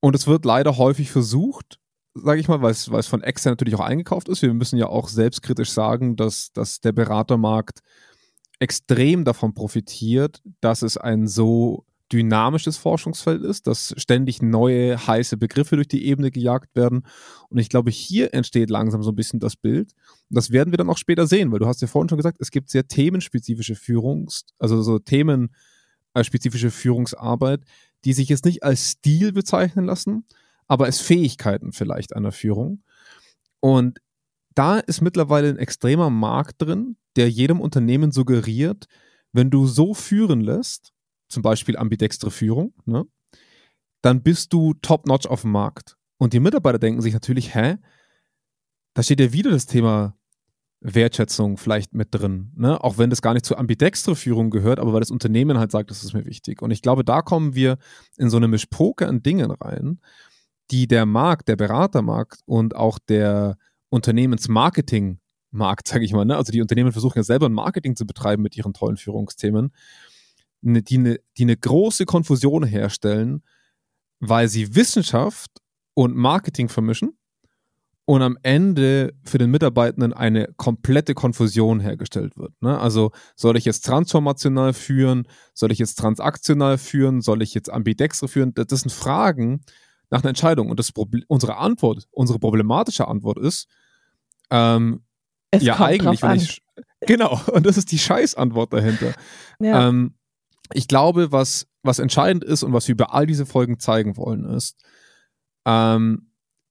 Und 0.01 0.17
es 0.17 0.27
wird 0.27 0.47
leider 0.47 0.79
häufig 0.79 1.11
versucht, 1.11 1.79
sage 2.15 2.41
ich 2.41 2.49
mal, 2.49 2.63
weil 2.63 2.73
es, 2.73 2.89
von 3.07 3.23
extern 3.23 3.53
natürlich 3.53 3.75
auch 3.75 3.81
eingekauft 3.81 4.31
ist. 4.31 4.41
Wir 4.41 4.55
müssen 4.55 4.79
ja 4.79 4.87
auch 4.87 5.09
selbstkritisch 5.09 5.71
sagen, 5.71 6.17
dass, 6.17 6.51
dass 6.55 6.81
der 6.81 6.93
Beratermarkt 6.93 7.81
extrem 8.59 9.27
davon 9.27 9.53
profitiert, 9.53 10.41
dass 10.63 10.81
es 10.81 10.97
ein 10.97 11.27
so 11.27 11.85
dynamisches 12.13 12.77
Forschungsfeld 12.77 13.43
ist, 13.43 13.67
dass 13.67 13.95
ständig 13.97 14.43
neue 14.43 15.07
heiße 15.07 15.37
Begriffe 15.37 15.77
durch 15.77 15.89
die 15.89 16.05
Ebene 16.07 16.31
gejagt 16.31 16.77
werden. 16.77 17.07
Und 17.49 17.59
ich 17.59 17.69
glaube, 17.69 17.91
hier 17.91 18.35
entsteht 18.35 18.71
langsam 18.71 19.03
so 19.03 19.11
ein 19.11 19.17
bisschen 19.17 19.41
das 19.41 19.57
Bild. 19.57 19.93
Und 20.29 20.37
das 20.37 20.51
werden 20.51 20.73
wir 20.73 20.77
dann 20.77 20.91
auch 20.91 20.99
später 20.99 21.27
sehen, 21.27 21.51
weil 21.51 21.59
du 21.59 21.67
hast 21.67 21.81
ja 21.81 21.89
vorhin 21.89 22.09
schon 22.09 22.19
gesagt, 22.19 22.39
es 22.41 22.51
gibt 22.51 22.71
sehr 22.71 22.87
themenspezifische 22.87 23.75
Führungs-, 23.75 24.45
also 24.59 24.83
so 24.83 24.99
themenspezifische 24.99 26.71
Führungsarbeit, 26.71 27.63
die 28.05 28.13
sich 28.13 28.29
jetzt 28.29 28.45
nicht 28.45 28.63
als 28.63 28.91
Stil 28.91 29.33
bezeichnen 29.33 29.87
lassen, 29.87 30.25
aber 30.67 30.85
als 30.85 31.01
Fähigkeiten 31.01 31.73
vielleicht 31.73 32.15
einer 32.15 32.33
Führung. 32.33 32.83
Und 33.61 34.01
da 34.55 34.79
ist 34.79 35.01
mittlerweile 35.01 35.49
ein 35.49 35.59
extremer 35.59 36.11
Markt 36.11 36.61
drin, 36.61 36.97
der 37.17 37.31
jedem 37.31 37.61
Unternehmen 37.61 38.13
suggeriert, 38.13 38.87
wenn 39.33 39.51
du 39.51 39.67
so 39.67 39.95
führen 39.95 40.41
lässt, 40.41 40.92
zum 41.33 41.43
Beispiel 41.43 41.77
ambidextre 41.77 42.31
Führung, 42.31 42.75
ne, 42.85 43.05
dann 44.03 44.23
bist 44.23 44.53
du 44.53 44.75
top-notch 44.75 45.27
auf 45.27 45.43
dem 45.43 45.53
Markt. 45.53 45.97
Und 46.19 46.33
die 46.33 46.41
Mitarbeiter 46.41 46.79
denken 46.79 47.01
sich 47.01 47.15
natürlich, 47.15 47.55
hä, 47.55 47.79
da 48.95 49.03
steht 49.03 49.21
ja 49.21 49.33
wieder 49.33 49.51
das 49.51 49.67
Thema 49.67 50.17
Wertschätzung 50.83 51.57
vielleicht 51.57 51.95
mit 51.95 52.09
drin. 52.11 52.53
Ne? 52.57 52.83
Auch 52.83 52.99
wenn 52.99 53.11
das 53.11 53.23
gar 53.23 53.35
nicht 53.35 53.47
zur 53.47 53.59
ambidextre 53.59 54.17
Führung 54.17 54.51
gehört, 54.51 54.81
aber 54.81 54.93
weil 54.93 55.01
das 55.01 55.11
Unternehmen 55.11 55.59
halt 55.59 55.71
sagt, 55.71 55.91
das 55.91 56.03
ist 56.03 56.13
mir 56.13 56.27
wichtig. 56.27 56.61
Und 56.61 56.71
ich 56.71 56.83
glaube, 56.83 57.05
da 57.05 57.23
kommen 57.23 57.55
wir 57.55 57.79
in 58.19 58.31
so 58.31 58.37
eine 58.37 58.49
Mischpoke 58.49 59.07
an 59.07 59.23
Dingen 59.23 59.51
rein, 59.53 60.01
die 60.71 60.89
der 60.89 61.07
Markt, 61.07 61.49
der 61.49 61.57
Beratermarkt 61.57 62.41
und 62.47 62.75
auch 62.75 62.99
der 62.99 63.57
Unternehmensmarketingmarkt, 63.91 65.89
sage 65.89 66.05
ich 66.05 66.13
mal, 66.13 66.25
ne? 66.25 66.37
also 66.37 66.53
die 66.53 66.61
Unternehmen 66.63 66.93
versuchen 66.93 67.19
ja 67.19 67.23
selber 67.23 67.47
ein 67.47 67.53
Marketing 67.53 67.97
zu 67.97 68.07
betreiben 68.07 68.43
mit 68.43 68.57
ihren 68.57 68.75
tollen 68.75 68.97
Führungsthemen, 68.97 69.73
ne, 70.63 70.83
die 70.83 70.99
eine, 70.99 71.21
die 71.37 71.43
eine 71.43 71.57
große 71.57 72.07
Konfusion 72.07 72.65
herstellen, 72.65 73.43
weil 74.21 74.49
sie 74.49 74.75
Wissenschaft 74.75 75.51
und 75.95 76.17
Marketing 76.17 76.69
vermischen 76.69 77.17
und 78.05 78.23
am 78.23 78.37
Ende 78.43 79.15
für 79.25 79.39
den 79.39 79.51
Mitarbeitenden 79.51 80.13
eine 80.13 80.49
komplette 80.57 81.15
Konfusion 81.15 81.81
hergestellt 81.81 82.37
wird. 82.37 82.53
Ne? 82.61 82.79
Also 82.79 83.13
soll 83.37 83.57
ich 83.57 83.65
jetzt 83.65 83.85
transformational 83.85 84.73
führen, 84.73 85.29
soll 85.55 85.73
ich 85.73 85.79
jetzt 85.79 85.99
transaktional 85.99 86.79
führen, 86.79 87.21
soll 87.21 87.43
ich 87.43 87.55
jetzt 87.55 87.71
ambidextre 87.71 88.29
führen? 88.29 88.55
Das 88.55 88.81
sind 88.81 88.91
Fragen 88.91 89.61
nach 90.11 90.23
einer 90.23 90.31
Entscheidung. 90.31 90.69
Und 90.69 90.79
das 90.79 90.93
unsere 91.29 91.57
Antwort, 91.57 92.07
unsere 92.11 92.39
problematische 92.39 93.07
Antwort 93.07 93.39
ist, 93.39 93.69
ähm, 94.51 95.05
ja 95.59 95.81
eigentlich, 95.81 96.23
wenn 96.23 96.37
ich 96.37 96.63
genau, 97.07 97.41
und 97.53 97.67
das 97.67 97.77
ist 97.77 97.93
die 97.93 97.99
Scheißantwort 97.99 98.73
dahinter. 98.73 99.15
Ja. 99.61 99.89
Ähm, 99.89 100.15
ich 100.75 100.89
glaube, 100.89 101.33
was, 101.33 101.67
was 101.83 101.99
entscheidend 101.99 102.45
ist 102.45 102.63
und 102.63 102.73
was 102.73 102.89
wir 102.89 102.95
über 102.95 103.15
all 103.15 103.27
diese 103.27 103.47
Folgen 103.47 103.79
zeigen 103.79 104.17
wollen, 104.17 104.45
ist, 104.45 104.77
ähm, 105.67 106.31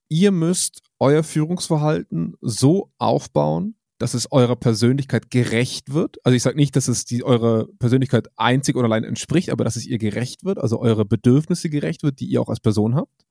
ihr 0.09 0.31
müsst 0.31 0.81
euer 0.99 1.23
Führungsverhalten 1.23 2.35
so 2.41 2.91
aufbauen, 2.97 3.75
dass 3.97 4.13
es 4.13 4.31
eurer 4.31 4.55
Persönlichkeit 4.55 5.29
gerecht 5.29 5.93
wird. 5.93 6.17
Also 6.25 6.35
ich 6.35 6.41
sage 6.41 6.57
nicht, 6.57 6.75
dass 6.75 6.87
es 6.87 7.05
die, 7.05 7.23
eurer 7.23 7.67
Persönlichkeit 7.77 8.29
einzig 8.35 8.75
und 8.75 8.83
allein 8.83 9.03
entspricht, 9.03 9.51
aber 9.51 9.63
dass 9.63 9.75
es 9.75 9.85
ihr 9.85 9.99
gerecht 9.99 10.43
wird, 10.43 10.57
also 10.57 10.79
eure 10.79 11.05
Bedürfnisse 11.05 11.69
gerecht 11.69 12.01
wird, 12.01 12.19
die 12.19 12.25
ihr 12.25 12.41
auch 12.41 12.49
als 12.49 12.59
Person 12.59 12.95
habt. 12.95 13.25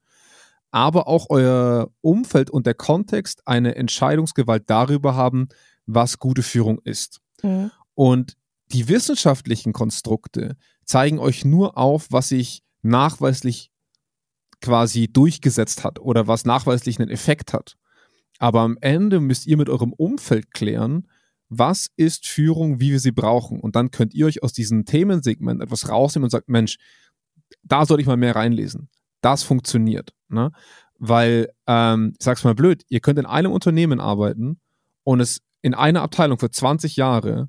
Aber 0.71 1.09
auch 1.09 1.27
euer 1.29 1.91
Umfeld 2.03 2.51
und 2.51 2.67
der 2.67 2.75
Kontext 2.75 3.43
eine 3.47 3.75
Entscheidungsgewalt 3.75 4.65
darüber 4.69 5.17
haben, 5.17 5.49
was 5.87 6.21
gute 6.21 6.43
Führung 6.43 6.79
ist. 6.85 7.21
Mhm. 7.43 7.73
Und 7.95 8.37
die 8.73 8.89
wissenschaftlichen 8.89 9.73
Konstrukte 9.73 10.57
zeigen 10.85 11.19
euch 11.19 11.45
nur 11.45 11.77
auf, 11.77 12.09
was 12.11 12.29
sich 12.29 12.63
nachweislich 12.83 13.71
quasi 14.61 15.09
durchgesetzt 15.09 15.85
hat 15.85 15.99
oder 15.99 16.27
was 16.27 16.45
nachweislich 16.45 17.01
einen 17.01 17.11
Effekt 17.11 17.53
hat. 17.53 17.77
Aber 18.39 18.61
am 18.61 18.79
Ende 18.81 19.21
müsst 19.21 19.47
ihr 19.47 19.57
mit 19.57 19.69
eurem 19.69 19.93
Umfeld 19.93 20.53
klären, 20.53 21.09
was 21.49 21.91
ist 21.97 22.27
Führung, 22.27 22.81
wie 22.81 22.93
wir 22.93 23.01
sie 23.01 23.13
brauchen. 23.13 23.61
Und 23.61 23.77
dann 23.77 23.91
könnt 23.91 24.15
ihr 24.15 24.27
euch 24.27 24.43
aus 24.43 24.53
diesem 24.53 24.85
Themensegment 24.85 25.63
etwas 25.63 25.89
rausnehmen 25.89 26.25
und 26.25 26.31
sagt, 26.31 26.49
Mensch, 26.49 26.77
da 27.63 27.85
soll 27.85 28.01
ich 28.01 28.07
mal 28.07 28.17
mehr 28.17 28.37
reinlesen. 28.37 28.89
Das 29.21 29.43
funktioniert. 29.43 30.15
Ne? 30.29 30.53
Weil, 30.99 31.51
ähm, 31.67 32.15
ich 32.19 32.25
sag's 32.25 32.45
mal 32.45 32.55
blöd, 32.55 32.85
ihr 32.89 33.01
könnt 33.01 33.19
in 33.19 33.27
einem 33.27 33.53
Unternehmen 33.53 34.01
arbeiten 34.01 34.61
und 35.03 35.21
es 35.21 35.43
in 35.61 35.75
einer 35.75 36.03
Abteilung 36.03 36.39
für 36.39 36.51
20 36.51 36.97
Jahre 36.97 37.49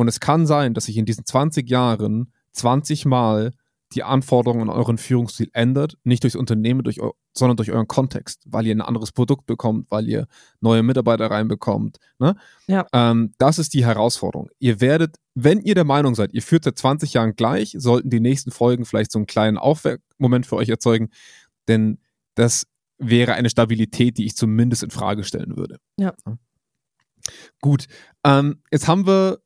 und 0.00 0.08
es 0.08 0.18
kann 0.18 0.46
sein, 0.46 0.74
dass 0.74 0.86
sich 0.86 0.96
in 0.96 1.04
diesen 1.04 1.26
20 1.26 1.68
Jahren 1.68 2.32
20 2.52 3.04
Mal 3.04 3.52
die 3.92 4.02
Anforderungen 4.02 4.70
an 4.70 4.76
euren 4.76 4.98
Führungsstil 4.98 5.50
ändert, 5.52 5.98
nicht 6.04 6.22
durchs 6.22 6.36
Unternehmen, 6.36 6.84
durch, 6.84 7.00
sondern 7.36 7.56
durch 7.56 7.72
euren 7.72 7.88
Kontext, 7.88 8.42
weil 8.46 8.66
ihr 8.66 8.74
ein 8.74 8.80
anderes 8.80 9.12
Produkt 9.12 9.46
bekommt, 9.46 9.90
weil 9.90 10.08
ihr 10.08 10.26
neue 10.60 10.82
Mitarbeiter 10.82 11.30
reinbekommt. 11.30 11.98
Ne? 12.18 12.36
Ja. 12.66 12.86
Ähm, 12.92 13.32
das 13.38 13.58
ist 13.58 13.74
die 13.74 13.84
Herausforderung. 13.84 14.48
Ihr 14.58 14.80
werdet, 14.80 15.16
wenn 15.34 15.60
ihr 15.60 15.74
der 15.74 15.84
Meinung 15.84 16.14
seid, 16.14 16.32
ihr 16.32 16.42
führt 16.42 16.64
seit 16.64 16.78
20 16.78 17.14
Jahren 17.14 17.34
gleich, 17.34 17.74
sollten 17.76 18.10
die 18.10 18.20
nächsten 18.20 18.52
Folgen 18.52 18.84
vielleicht 18.84 19.10
so 19.10 19.18
einen 19.18 19.26
kleinen 19.26 19.58
Aufwärtmoment 19.58 20.46
für 20.46 20.56
euch 20.56 20.68
erzeugen, 20.68 21.10
denn 21.66 21.98
das 22.36 22.66
wäre 22.96 23.34
eine 23.34 23.50
Stabilität, 23.50 24.18
die 24.18 24.26
ich 24.26 24.36
zumindest 24.36 24.84
in 24.84 24.90
Frage 24.90 25.24
stellen 25.24 25.56
würde. 25.56 25.78
Ja. 25.98 26.14
Gut, 27.60 27.86
ähm, 28.24 28.62
jetzt 28.70 28.86
haben 28.86 29.06
wir 29.06 29.40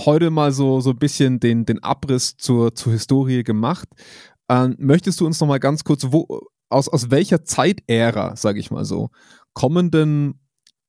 heute 0.00 0.30
mal 0.30 0.52
so, 0.52 0.80
so 0.80 0.90
ein 0.90 0.98
bisschen 0.98 1.40
den, 1.40 1.64
den 1.66 1.82
Abriss 1.82 2.36
zur, 2.36 2.74
zur 2.74 2.92
Historie 2.92 3.44
gemacht. 3.44 3.88
Ähm, 4.48 4.74
möchtest 4.78 5.20
du 5.20 5.26
uns 5.26 5.40
noch 5.40 5.48
mal 5.48 5.60
ganz 5.60 5.84
kurz, 5.84 6.06
wo, 6.10 6.48
aus, 6.68 6.88
aus 6.88 7.10
welcher 7.10 7.44
Zeitära, 7.44 8.36
sage 8.36 8.60
ich 8.60 8.70
mal 8.70 8.84
so, 8.84 9.10
kommen 9.52 9.90
denn 9.90 10.34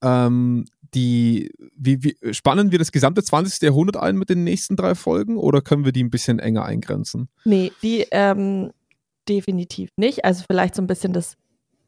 ähm, 0.04 0.66
die, 0.94 1.52
wie, 1.76 2.04
wie, 2.04 2.34
spannen 2.34 2.72
wir 2.72 2.80
das 2.80 2.92
gesamte 2.92 3.24
20. 3.24 3.62
Jahrhundert 3.62 3.98
ein 3.98 4.18
mit 4.18 4.30
den 4.30 4.44
nächsten 4.44 4.76
drei 4.76 4.96
Folgen 4.96 5.38
oder 5.38 5.62
können 5.62 5.86
wir 5.86 5.92
die 5.92 6.04
ein 6.04 6.10
bisschen 6.10 6.40
enger 6.40 6.66
eingrenzen? 6.66 7.30
Nee, 7.44 7.72
die 7.84 8.08
ähm, 8.12 8.72
definitiv 9.28 9.90
nicht. 9.98 10.26
Also 10.26 10.44
vielleicht 10.50 10.76
so 10.76 10.82
ein 10.82 10.88
bisschen 10.88 11.14
das 11.14 11.36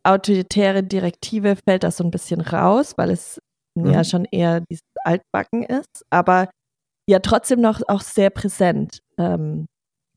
autoritäre 0.03 0.83
Direktive 0.83 1.55
fällt 1.55 1.83
das 1.83 1.97
so 1.97 2.03
ein 2.03 2.11
bisschen 2.11 2.41
raus, 2.41 2.93
weil 2.97 3.09
es 3.09 3.41
mhm. 3.75 3.91
ja 3.91 4.03
schon 4.03 4.25
eher 4.25 4.61
dieses 4.69 4.83
Altbacken 5.03 5.63
ist. 5.63 6.05
Aber 6.09 6.49
ja 7.07 7.19
trotzdem 7.19 7.61
noch 7.61 7.81
auch 7.87 8.01
sehr 8.01 8.29
präsent 8.29 9.01
ähm, 9.17 9.67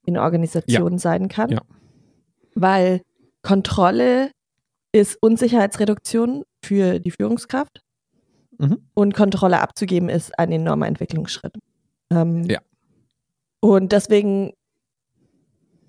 in 0.04 0.18
Organisationen 0.18 0.96
ja. 0.96 0.98
sein 0.98 1.28
kann. 1.28 1.50
Ja. 1.50 1.62
Weil 2.54 3.02
Kontrolle 3.42 4.30
ist 4.92 5.16
Unsicherheitsreduktion 5.22 6.44
für 6.64 6.98
die 6.98 7.12
Führungskraft 7.12 7.80
mhm. 8.58 8.88
und 8.92 9.14
Kontrolle 9.14 9.60
abzugeben 9.60 10.08
ist 10.08 10.36
ein 10.38 10.52
enormer 10.52 10.88
Entwicklungsschritt. 10.88 11.54
Ähm, 12.10 12.44
ja. 12.44 12.58
Und 13.60 13.92
deswegen, 13.92 14.52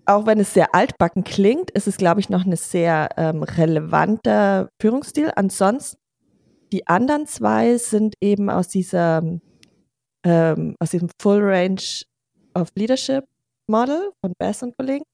auch 0.05 0.27
wenn 0.27 0.39
es 0.39 0.53
sehr 0.53 0.75
altbacken 0.75 1.23
klingt, 1.23 1.71
ist 1.71 1.87
es, 1.87 1.97
glaube 1.97 2.19
ich, 2.19 2.29
noch 2.29 2.45
ein 2.45 2.55
sehr 2.55 3.09
ähm, 3.17 3.43
relevanter 3.43 4.69
Führungsstil. 4.79 5.31
Ansonsten, 5.35 5.97
die 6.71 6.87
anderen 6.87 7.25
zwei 7.25 7.77
sind 7.77 8.15
eben 8.21 8.49
aus 8.49 8.67
dieser 8.67 9.23
ähm, 10.23 10.75
aus 10.79 10.91
diesem 10.91 11.09
Full 11.19 11.41
Range 11.41 11.81
of 12.53 12.69
Leadership 12.75 13.25
Model 13.67 14.11
von 14.21 14.33
Bass 14.37 14.63
und 14.63 14.75
Kollegen. 14.77 15.05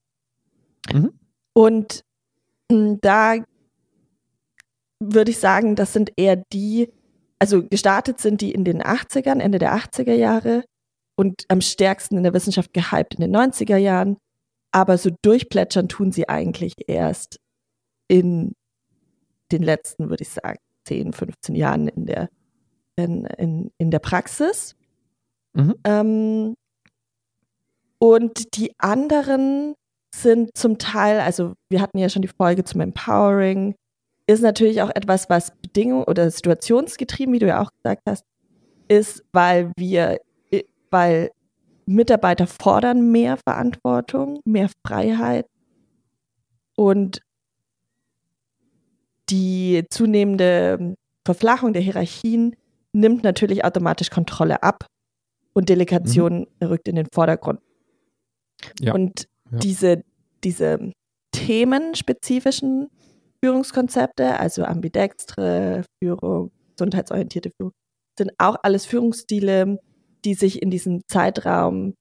Mhm. 0.91 1.11
Und 1.53 2.03
hm, 2.71 2.99
da 3.01 3.35
würde 4.99 5.31
ich 5.31 5.39
sagen, 5.39 5.75
das 5.75 5.93
sind 5.93 6.11
eher 6.17 6.43
die, 6.51 6.91
also 7.39 7.63
gestartet 7.67 8.19
sind 8.19 8.41
die 8.41 8.51
in 8.51 8.63
den 8.63 8.81
80ern, 8.81 9.39
Ende 9.39 9.59
der 9.59 9.75
80er 9.75 10.13
Jahre 10.13 10.63
und 11.15 11.45
am 11.49 11.61
stärksten 11.61 12.17
in 12.17 12.23
der 12.23 12.33
Wissenschaft 12.33 12.73
gehypt 12.73 13.15
in 13.15 13.21
den 13.21 13.35
90er 13.35 13.77
Jahren. 13.77 14.17
Aber 14.71 14.97
so 14.97 15.09
durchplätschern 15.21 15.87
tun 15.87 16.11
sie 16.11 16.29
eigentlich 16.29 16.73
erst 16.87 17.39
in 18.07 18.53
den 19.51 19.63
letzten, 19.63 20.09
würde 20.09 20.23
ich 20.23 20.29
sagen, 20.29 20.59
10, 20.85 21.13
15 21.13 21.55
Jahren 21.55 21.87
in 21.87 22.05
der, 22.05 22.29
in, 22.95 23.25
in, 23.25 23.71
in 23.77 23.91
der 23.91 23.99
Praxis. 23.99 24.75
Mhm. 25.57 25.75
Ähm, 25.83 26.55
und 27.99 28.57
die 28.57 28.71
anderen 28.77 29.73
sind 30.13 30.55
zum 30.55 30.77
Teil, 30.77 31.19
also 31.19 31.53
wir 31.69 31.81
hatten 31.81 31.97
ja 31.97 32.09
schon 32.09 32.21
die 32.21 32.27
Folge 32.27 32.63
zum 32.63 32.81
Empowering, 32.81 33.75
ist 34.27 34.41
natürlich 34.41 34.81
auch 34.81 34.91
etwas, 34.93 35.29
was 35.29 35.51
Bedingung 35.61 36.03
oder 36.03 36.29
situationsgetrieben, 36.29 37.33
wie 37.33 37.39
du 37.39 37.47
ja 37.47 37.61
auch 37.61 37.71
gesagt 37.71 38.03
hast, 38.07 38.23
ist, 38.87 39.23
weil 39.33 39.71
wir, 39.77 40.19
weil 40.91 41.31
Mitarbeiter 41.85 42.45
fordern 42.45 43.11
mehr 43.11 43.37
Verantwortung, 43.37 44.41
mehr 44.45 44.69
Freiheit 44.85 45.47
und 46.75 47.21
die 49.29 49.85
zunehmende 49.89 50.95
Verflachung 51.25 51.73
der 51.73 51.81
Hierarchien 51.81 52.55
nimmt 52.93 53.23
natürlich 53.23 53.65
automatisch 53.65 54.09
Kontrolle 54.09 54.63
ab 54.63 54.85
und 55.57 55.69
Delegation 55.69 56.45
mhm. 56.59 56.67
rückt 56.67 56.87
in 56.87 56.95
den 56.95 57.07
Vordergrund. 57.11 57.59
Ja. 58.79 58.93
Und 58.93 59.27
ja. 59.51 59.57
diese, 59.57 60.03
diese 60.43 60.91
themenspezifischen 61.31 62.89
Führungskonzepte, 63.43 64.39
also 64.39 64.63
ambidextre 64.63 65.83
Führung, 65.99 66.51
gesundheitsorientierte 66.75 67.49
Führung, 67.57 67.73
sind 68.19 68.33
auch 68.37 68.57
alles 68.61 68.85
Führungsstile, 68.85 69.79
die 70.25 70.35
sich 70.35 70.61
in 70.61 70.69
diesem 70.69 71.01
Zeitraum 71.07 71.95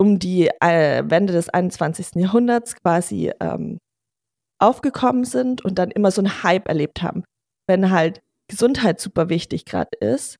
um 0.00 0.18
die 0.18 0.50
äh, 0.60 1.04
Wende 1.06 1.32
des 1.32 1.48
21. 1.48 2.16
Jahrhunderts 2.16 2.74
quasi 2.74 3.30
ähm, 3.38 3.78
aufgekommen 4.58 5.22
sind 5.24 5.64
und 5.64 5.78
dann 5.78 5.92
immer 5.92 6.10
so 6.10 6.22
einen 6.22 6.42
Hype 6.42 6.66
erlebt 6.66 7.02
haben. 7.02 7.22
Wenn 7.68 7.92
halt 7.92 8.20
Gesundheit 8.48 9.00
super 9.00 9.28
wichtig 9.28 9.64
gerade 9.64 9.96
ist, 10.00 10.38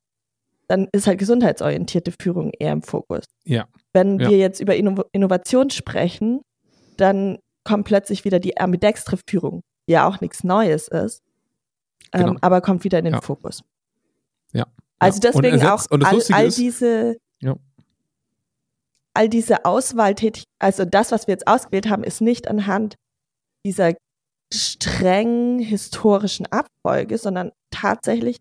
dann 0.73 0.89
ist 0.93 1.07
halt 1.07 1.19
gesundheitsorientierte 1.19 2.15
Führung 2.19 2.51
eher 2.59 2.73
im 2.73 2.81
Fokus. 2.83 3.27
Ja. 3.45 3.69
Wenn 3.93 4.19
ja. 4.19 4.31
wir 4.31 4.39
jetzt 4.39 4.59
über 4.59 4.75
Inno 4.75 5.05
Innovation 5.13 5.69
sprechen, 5.69 6.41
dann 6.97 7.39
kommt 7.63 7.85
plötzlich 7.85 8.25
wieder 8.25 8.41
die 8.41 8.57
ambidextre 8.57 9.19
Führung, 9.29 9.61
die 9.87 9.93
ja 9.93 10.09
auch 10.09 10.23
nichts 10.23 10.45
Neues 10.45 10.89
ist, 10.89 11.21
ähm, 12.13 12.25
genau. 12.25 12.39
aber 12.41 12.63
kommt 12.63 12.85
wieder 12.85 12.99
in 12.99 13.05
den 13.05 13.15
ja. 13.15 13.21
Fokus. 13.21 13.63
Ja. 14.55 14.67
Also 14.99 15.21
deswegen 15.21 15.61
ersetzt, 15.61 15.93
auch 15.93 16.01
all, 16.01 16.23
all 16.31 16.49
diese 16.49 17.19
ja. 17.43 17.55
all 19.13 19.29
diese 19.29 19.67
Auswahltätigkeit, 19.67 20.49
also 20.59 20.87
das, 20.87 21.13
was 21.13 21.27
wir 21.27 21.33
jetzt 21.33 21.49
ausgewählt 21.49 21.91
haben, 21.91 22.03
ist 22.03 22.23
nicht 22.23 22.49
anhand 22.49 22.95
dieser 23.67 23.93
streng 24.51 25.59
historischen 25.59 26.47
Abfolge, 26.47 27.19
sondern 27.19 27.53
tatsächlich, 27.71 28.39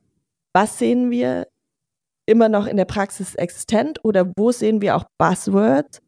was 0.53 0.79
sehen 0.79 1.11
wir 1.11 1.51
immer 2.26 2.49
noch 2.49 2.65
in 2.65 2.78
der 2.78 2.86
Praxis 2.86 3.36
existent 3.36 3.99
oder 4.03 4.32
wo 4.38 4.51
sehen 4.51 4.82
wir 4.82 4.95
auch 4.95 5.05
Buzzwords, 5.17 6.01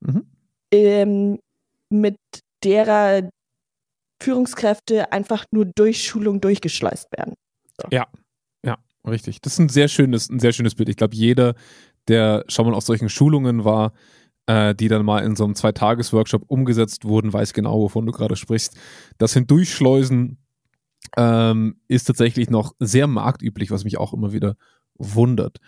mhm. 0.00 0.26
ähm, 0.72 1.38
mit 1.90 2.16
derer 2.62 3.28
Führungskräfte 4.20 5.12
einfach 5.12 5.44
nur 5.50 5.66
durch 5.66 6.04
Schulung 6.04 6.40
durchgeschleust 6.40 7.12
werden. 7.16 7.34
So. 7.80 7.88
Ja, 7.90 8.06
ja, 8.64 8.78
richtig. 9.06 9.40
Das 9.40 9.54
ist 9.54 9.58
ein 9.58 9.68
sehr 9.68 9.88
schönes, 9.88 10.30
ein 10.30 10.40
sehr 10.40 10.52
schönes 10.52 10.74
Bild. 10.74 10.88
Ich 10.88 10.96
glaube, 10.96 11.14
jeder, 11.14 11.54
der 12.08 12.44
schon 12.48 12.66
mal 12.66 12.74
auf 12.74 12.84
solchen 12.84 13.08
Schulungen 13.08 13.64
war, 13.64 13.92
äh, 14.46 14.74
die 14.74 14.88
dann 14.88 15.04
mal 15.04 15.24
in 15.24 15.36
so 15.36 15.44
einem 15.44 15.54
Zwei-Tages-Workshop 15.54 16.44
umgesetzt 16.46 17.04
wurden, 17.04 17.32
weiß 17.32 17.52
genau, 17.52 17.80
wovon 17.80 18.06
du 18.06 18.12
gerade 18.12 18.36
sprichst. 18.36 18.76
Das 19.18 19.34
Hindurchschleusen 19.34 20.38
ähm, 21.16 21.80
ist 21.88 22.04
tatsächlich 22.04 22.50
noch 22.50 22.74
sehr 22.78 23.06
marktüblich, 23.06 23.70
was 23.70 23.84
mich 23.84 23.98
auch 23.98 24.12
immer 24.12 24.32
wieder 24.32 24.56
wundert. 24.98 25.58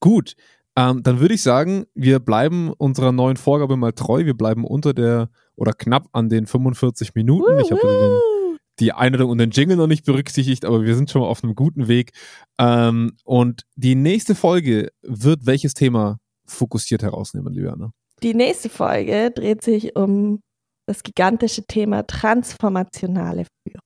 Gut, 0.00 0.34
ähm, 0.76 1.02
dann 1.02 1.20
würde 1.20 1.34
ich 1.34 1.42
sagen, 1.42 1.86
wir 1.94 2.20
bleiben 2.20 2.72
unserer 2.72 3.12
neuen 3.12 3.36
Vorgabe 3.36 3.76
mal 3.76 3.92
treu. 3.92 4.24
Wir 4.24 4.36
bleiben 4.36 4.64
unter 4.64 4.94
der 4.94 5.30
oder 5.56 5.72
knapp 5.72 6.08
an 6.12 6.28
den 6.28 6.46
45 6.46 7.14
Minuten. 7.14 7.58
Ich 7.60 7.70
habe 7.70 7.80
den, 7.82 8.58
die 8.78 8.92
Einladung 8.92 9.30
und 9.30 9.38
den 9.38 9.50
Jingle 9.50 9.76
noch 9.76 9.86
nicht 9.86 10.06
berücksichtigt, 10.06 10.64
aber 10.64 10.84
wir 10.84 10.94
sind 10.94 11.10
schon 11.10 11.22
mal 11.22 11.28
auf 11.28 11.44
einem 11.44 11.54
guten 11.54 11.88
Weg. 11.88 12.12
Ähm, 12.58 13.16
und 13.24 13.66
die 13.76 13.94
nächste 13.94 14.34
Folge 14.34 14.90
wird 15.02 15.44
welches 15.44 15.74
Thema 15.74 16.18
fokussiert 16.46 17.02
herausnehmen, 17.02 17.52
liebe 17.52 17.72
Anna? 17.72 17.92
Die 18.22 18.34
nächste 18.34 18.68
Folge 18.68 19.30
dreht 19.30 19.62
sich 19.62 19.96
um 19.96 20.40
das 20.86 21.02
gigantische 21.02 21.64
Thema 21.66 22.06
transformationale 22.06 23.44
Führung. 23.44 23.82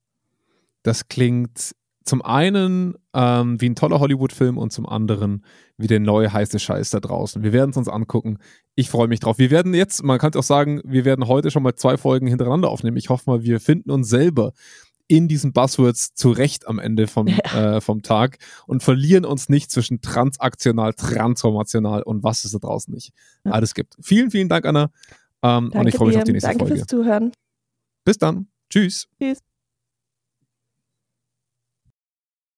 Das 0.83 1.09
klingt 1.09 1.75
zum 2.05 2.23
einen 2.23 2.95
ähm, 3.15 3.61
wie 3.61 3.69
ein 3.69 3.75
toller 3.75 3.99
Hollywood-Film 3.99 4.59
und 4.59 4.73
zum 4.73 4.87
anderen 4.87 5.45
wie 5.77 5.87
der 5.87 6.01
neue 6.01 6.33
heiße 6.33 6.59
Scheiß 6.59 6.91
da 6.91 7.01
draußen. 7.01 7.43
Wir 7.43 7.53
werden 7.53 7.71
es 7.71 7.77
uns 7.77 7.89
angucken. 7.89 8.39
Ich 8.75 8.91
freue 8.91 9.09
mich 9.09 9.21
drauf. 9.21 9.39
Wir 9.39 9.51
werden 9.51 9.75
jetzt, 9.75 10.03
man 10.05 10.19
kann 10.19 10.31
es 10.31 10.37
auch 10.37 10.45
sagen, 10.45 10.81
wir 10.85 11.05
werden 11.05 11.27
heute 11.27 11.51
schon 11.51 11.63
mal 11.63 11.75
zwei 11.75 11.97
Folgen 11.97 12.27
hintereinander 12.27 12.69
aufnehmen. 12.69 12.97
Ich 12.97 13.09
hoffe 13.09 13.31
mal, 13.31 13.43
wir 13.43 13.59
finden 13.59 13.91
uns 13.91 14.09
selber 14.09 14.53
in 15.07 15.29
diesen 15.29 15.53
Buzzwords 15.53 16.15
zurecht 16.15 16.67
am 16.67 16.79
Ende 16.79 17.07
vom, 17.07 17.27
ja. 17.27 17.77
äh, 17.77 17.81
vom 17.81 18.03
Tag 18.03 18.39
und 18.67 18.83
verlieren 18.83 19.25
uns 19.25 19.49
nicht 19.49 19.71
zwischen 19.71 20.01
transaktional, 20.01 20.95
transformational 20.95 22.03
und 22.03 22.23
was 22.23 22.45
es 22.45 22.53
da 22.53 22.59
draußen 22.59 22.93
nicht 22.93 23.13
ja. 23.45 23.53
alles 23.53 23.75
gibt. 23.75 23.97
Vielen, 24.01 24.31
vielen 24.31 24.49
Dank, 24.49 24.65
Anna. 24.65 24.91
Ähm, 25.43 25.71
und 25.73 25.87
ich 25.87 25.97
freue 25.97 26.09
mich 26.09 26.17
auf 26.19 26.25
die 26.25 26.33
nächste 26.33 26.49
Danke 26.49 26.67
Folge. 26.67 26.81
Danke 26.81 26.89
fürs 26.89 27.05
Zuhören. 27.05 27.33
Bis 28.05 28.19
dann. 28.19 28.49
Tschüss. 28.71 29.09
Tschüss. 29.21 29.39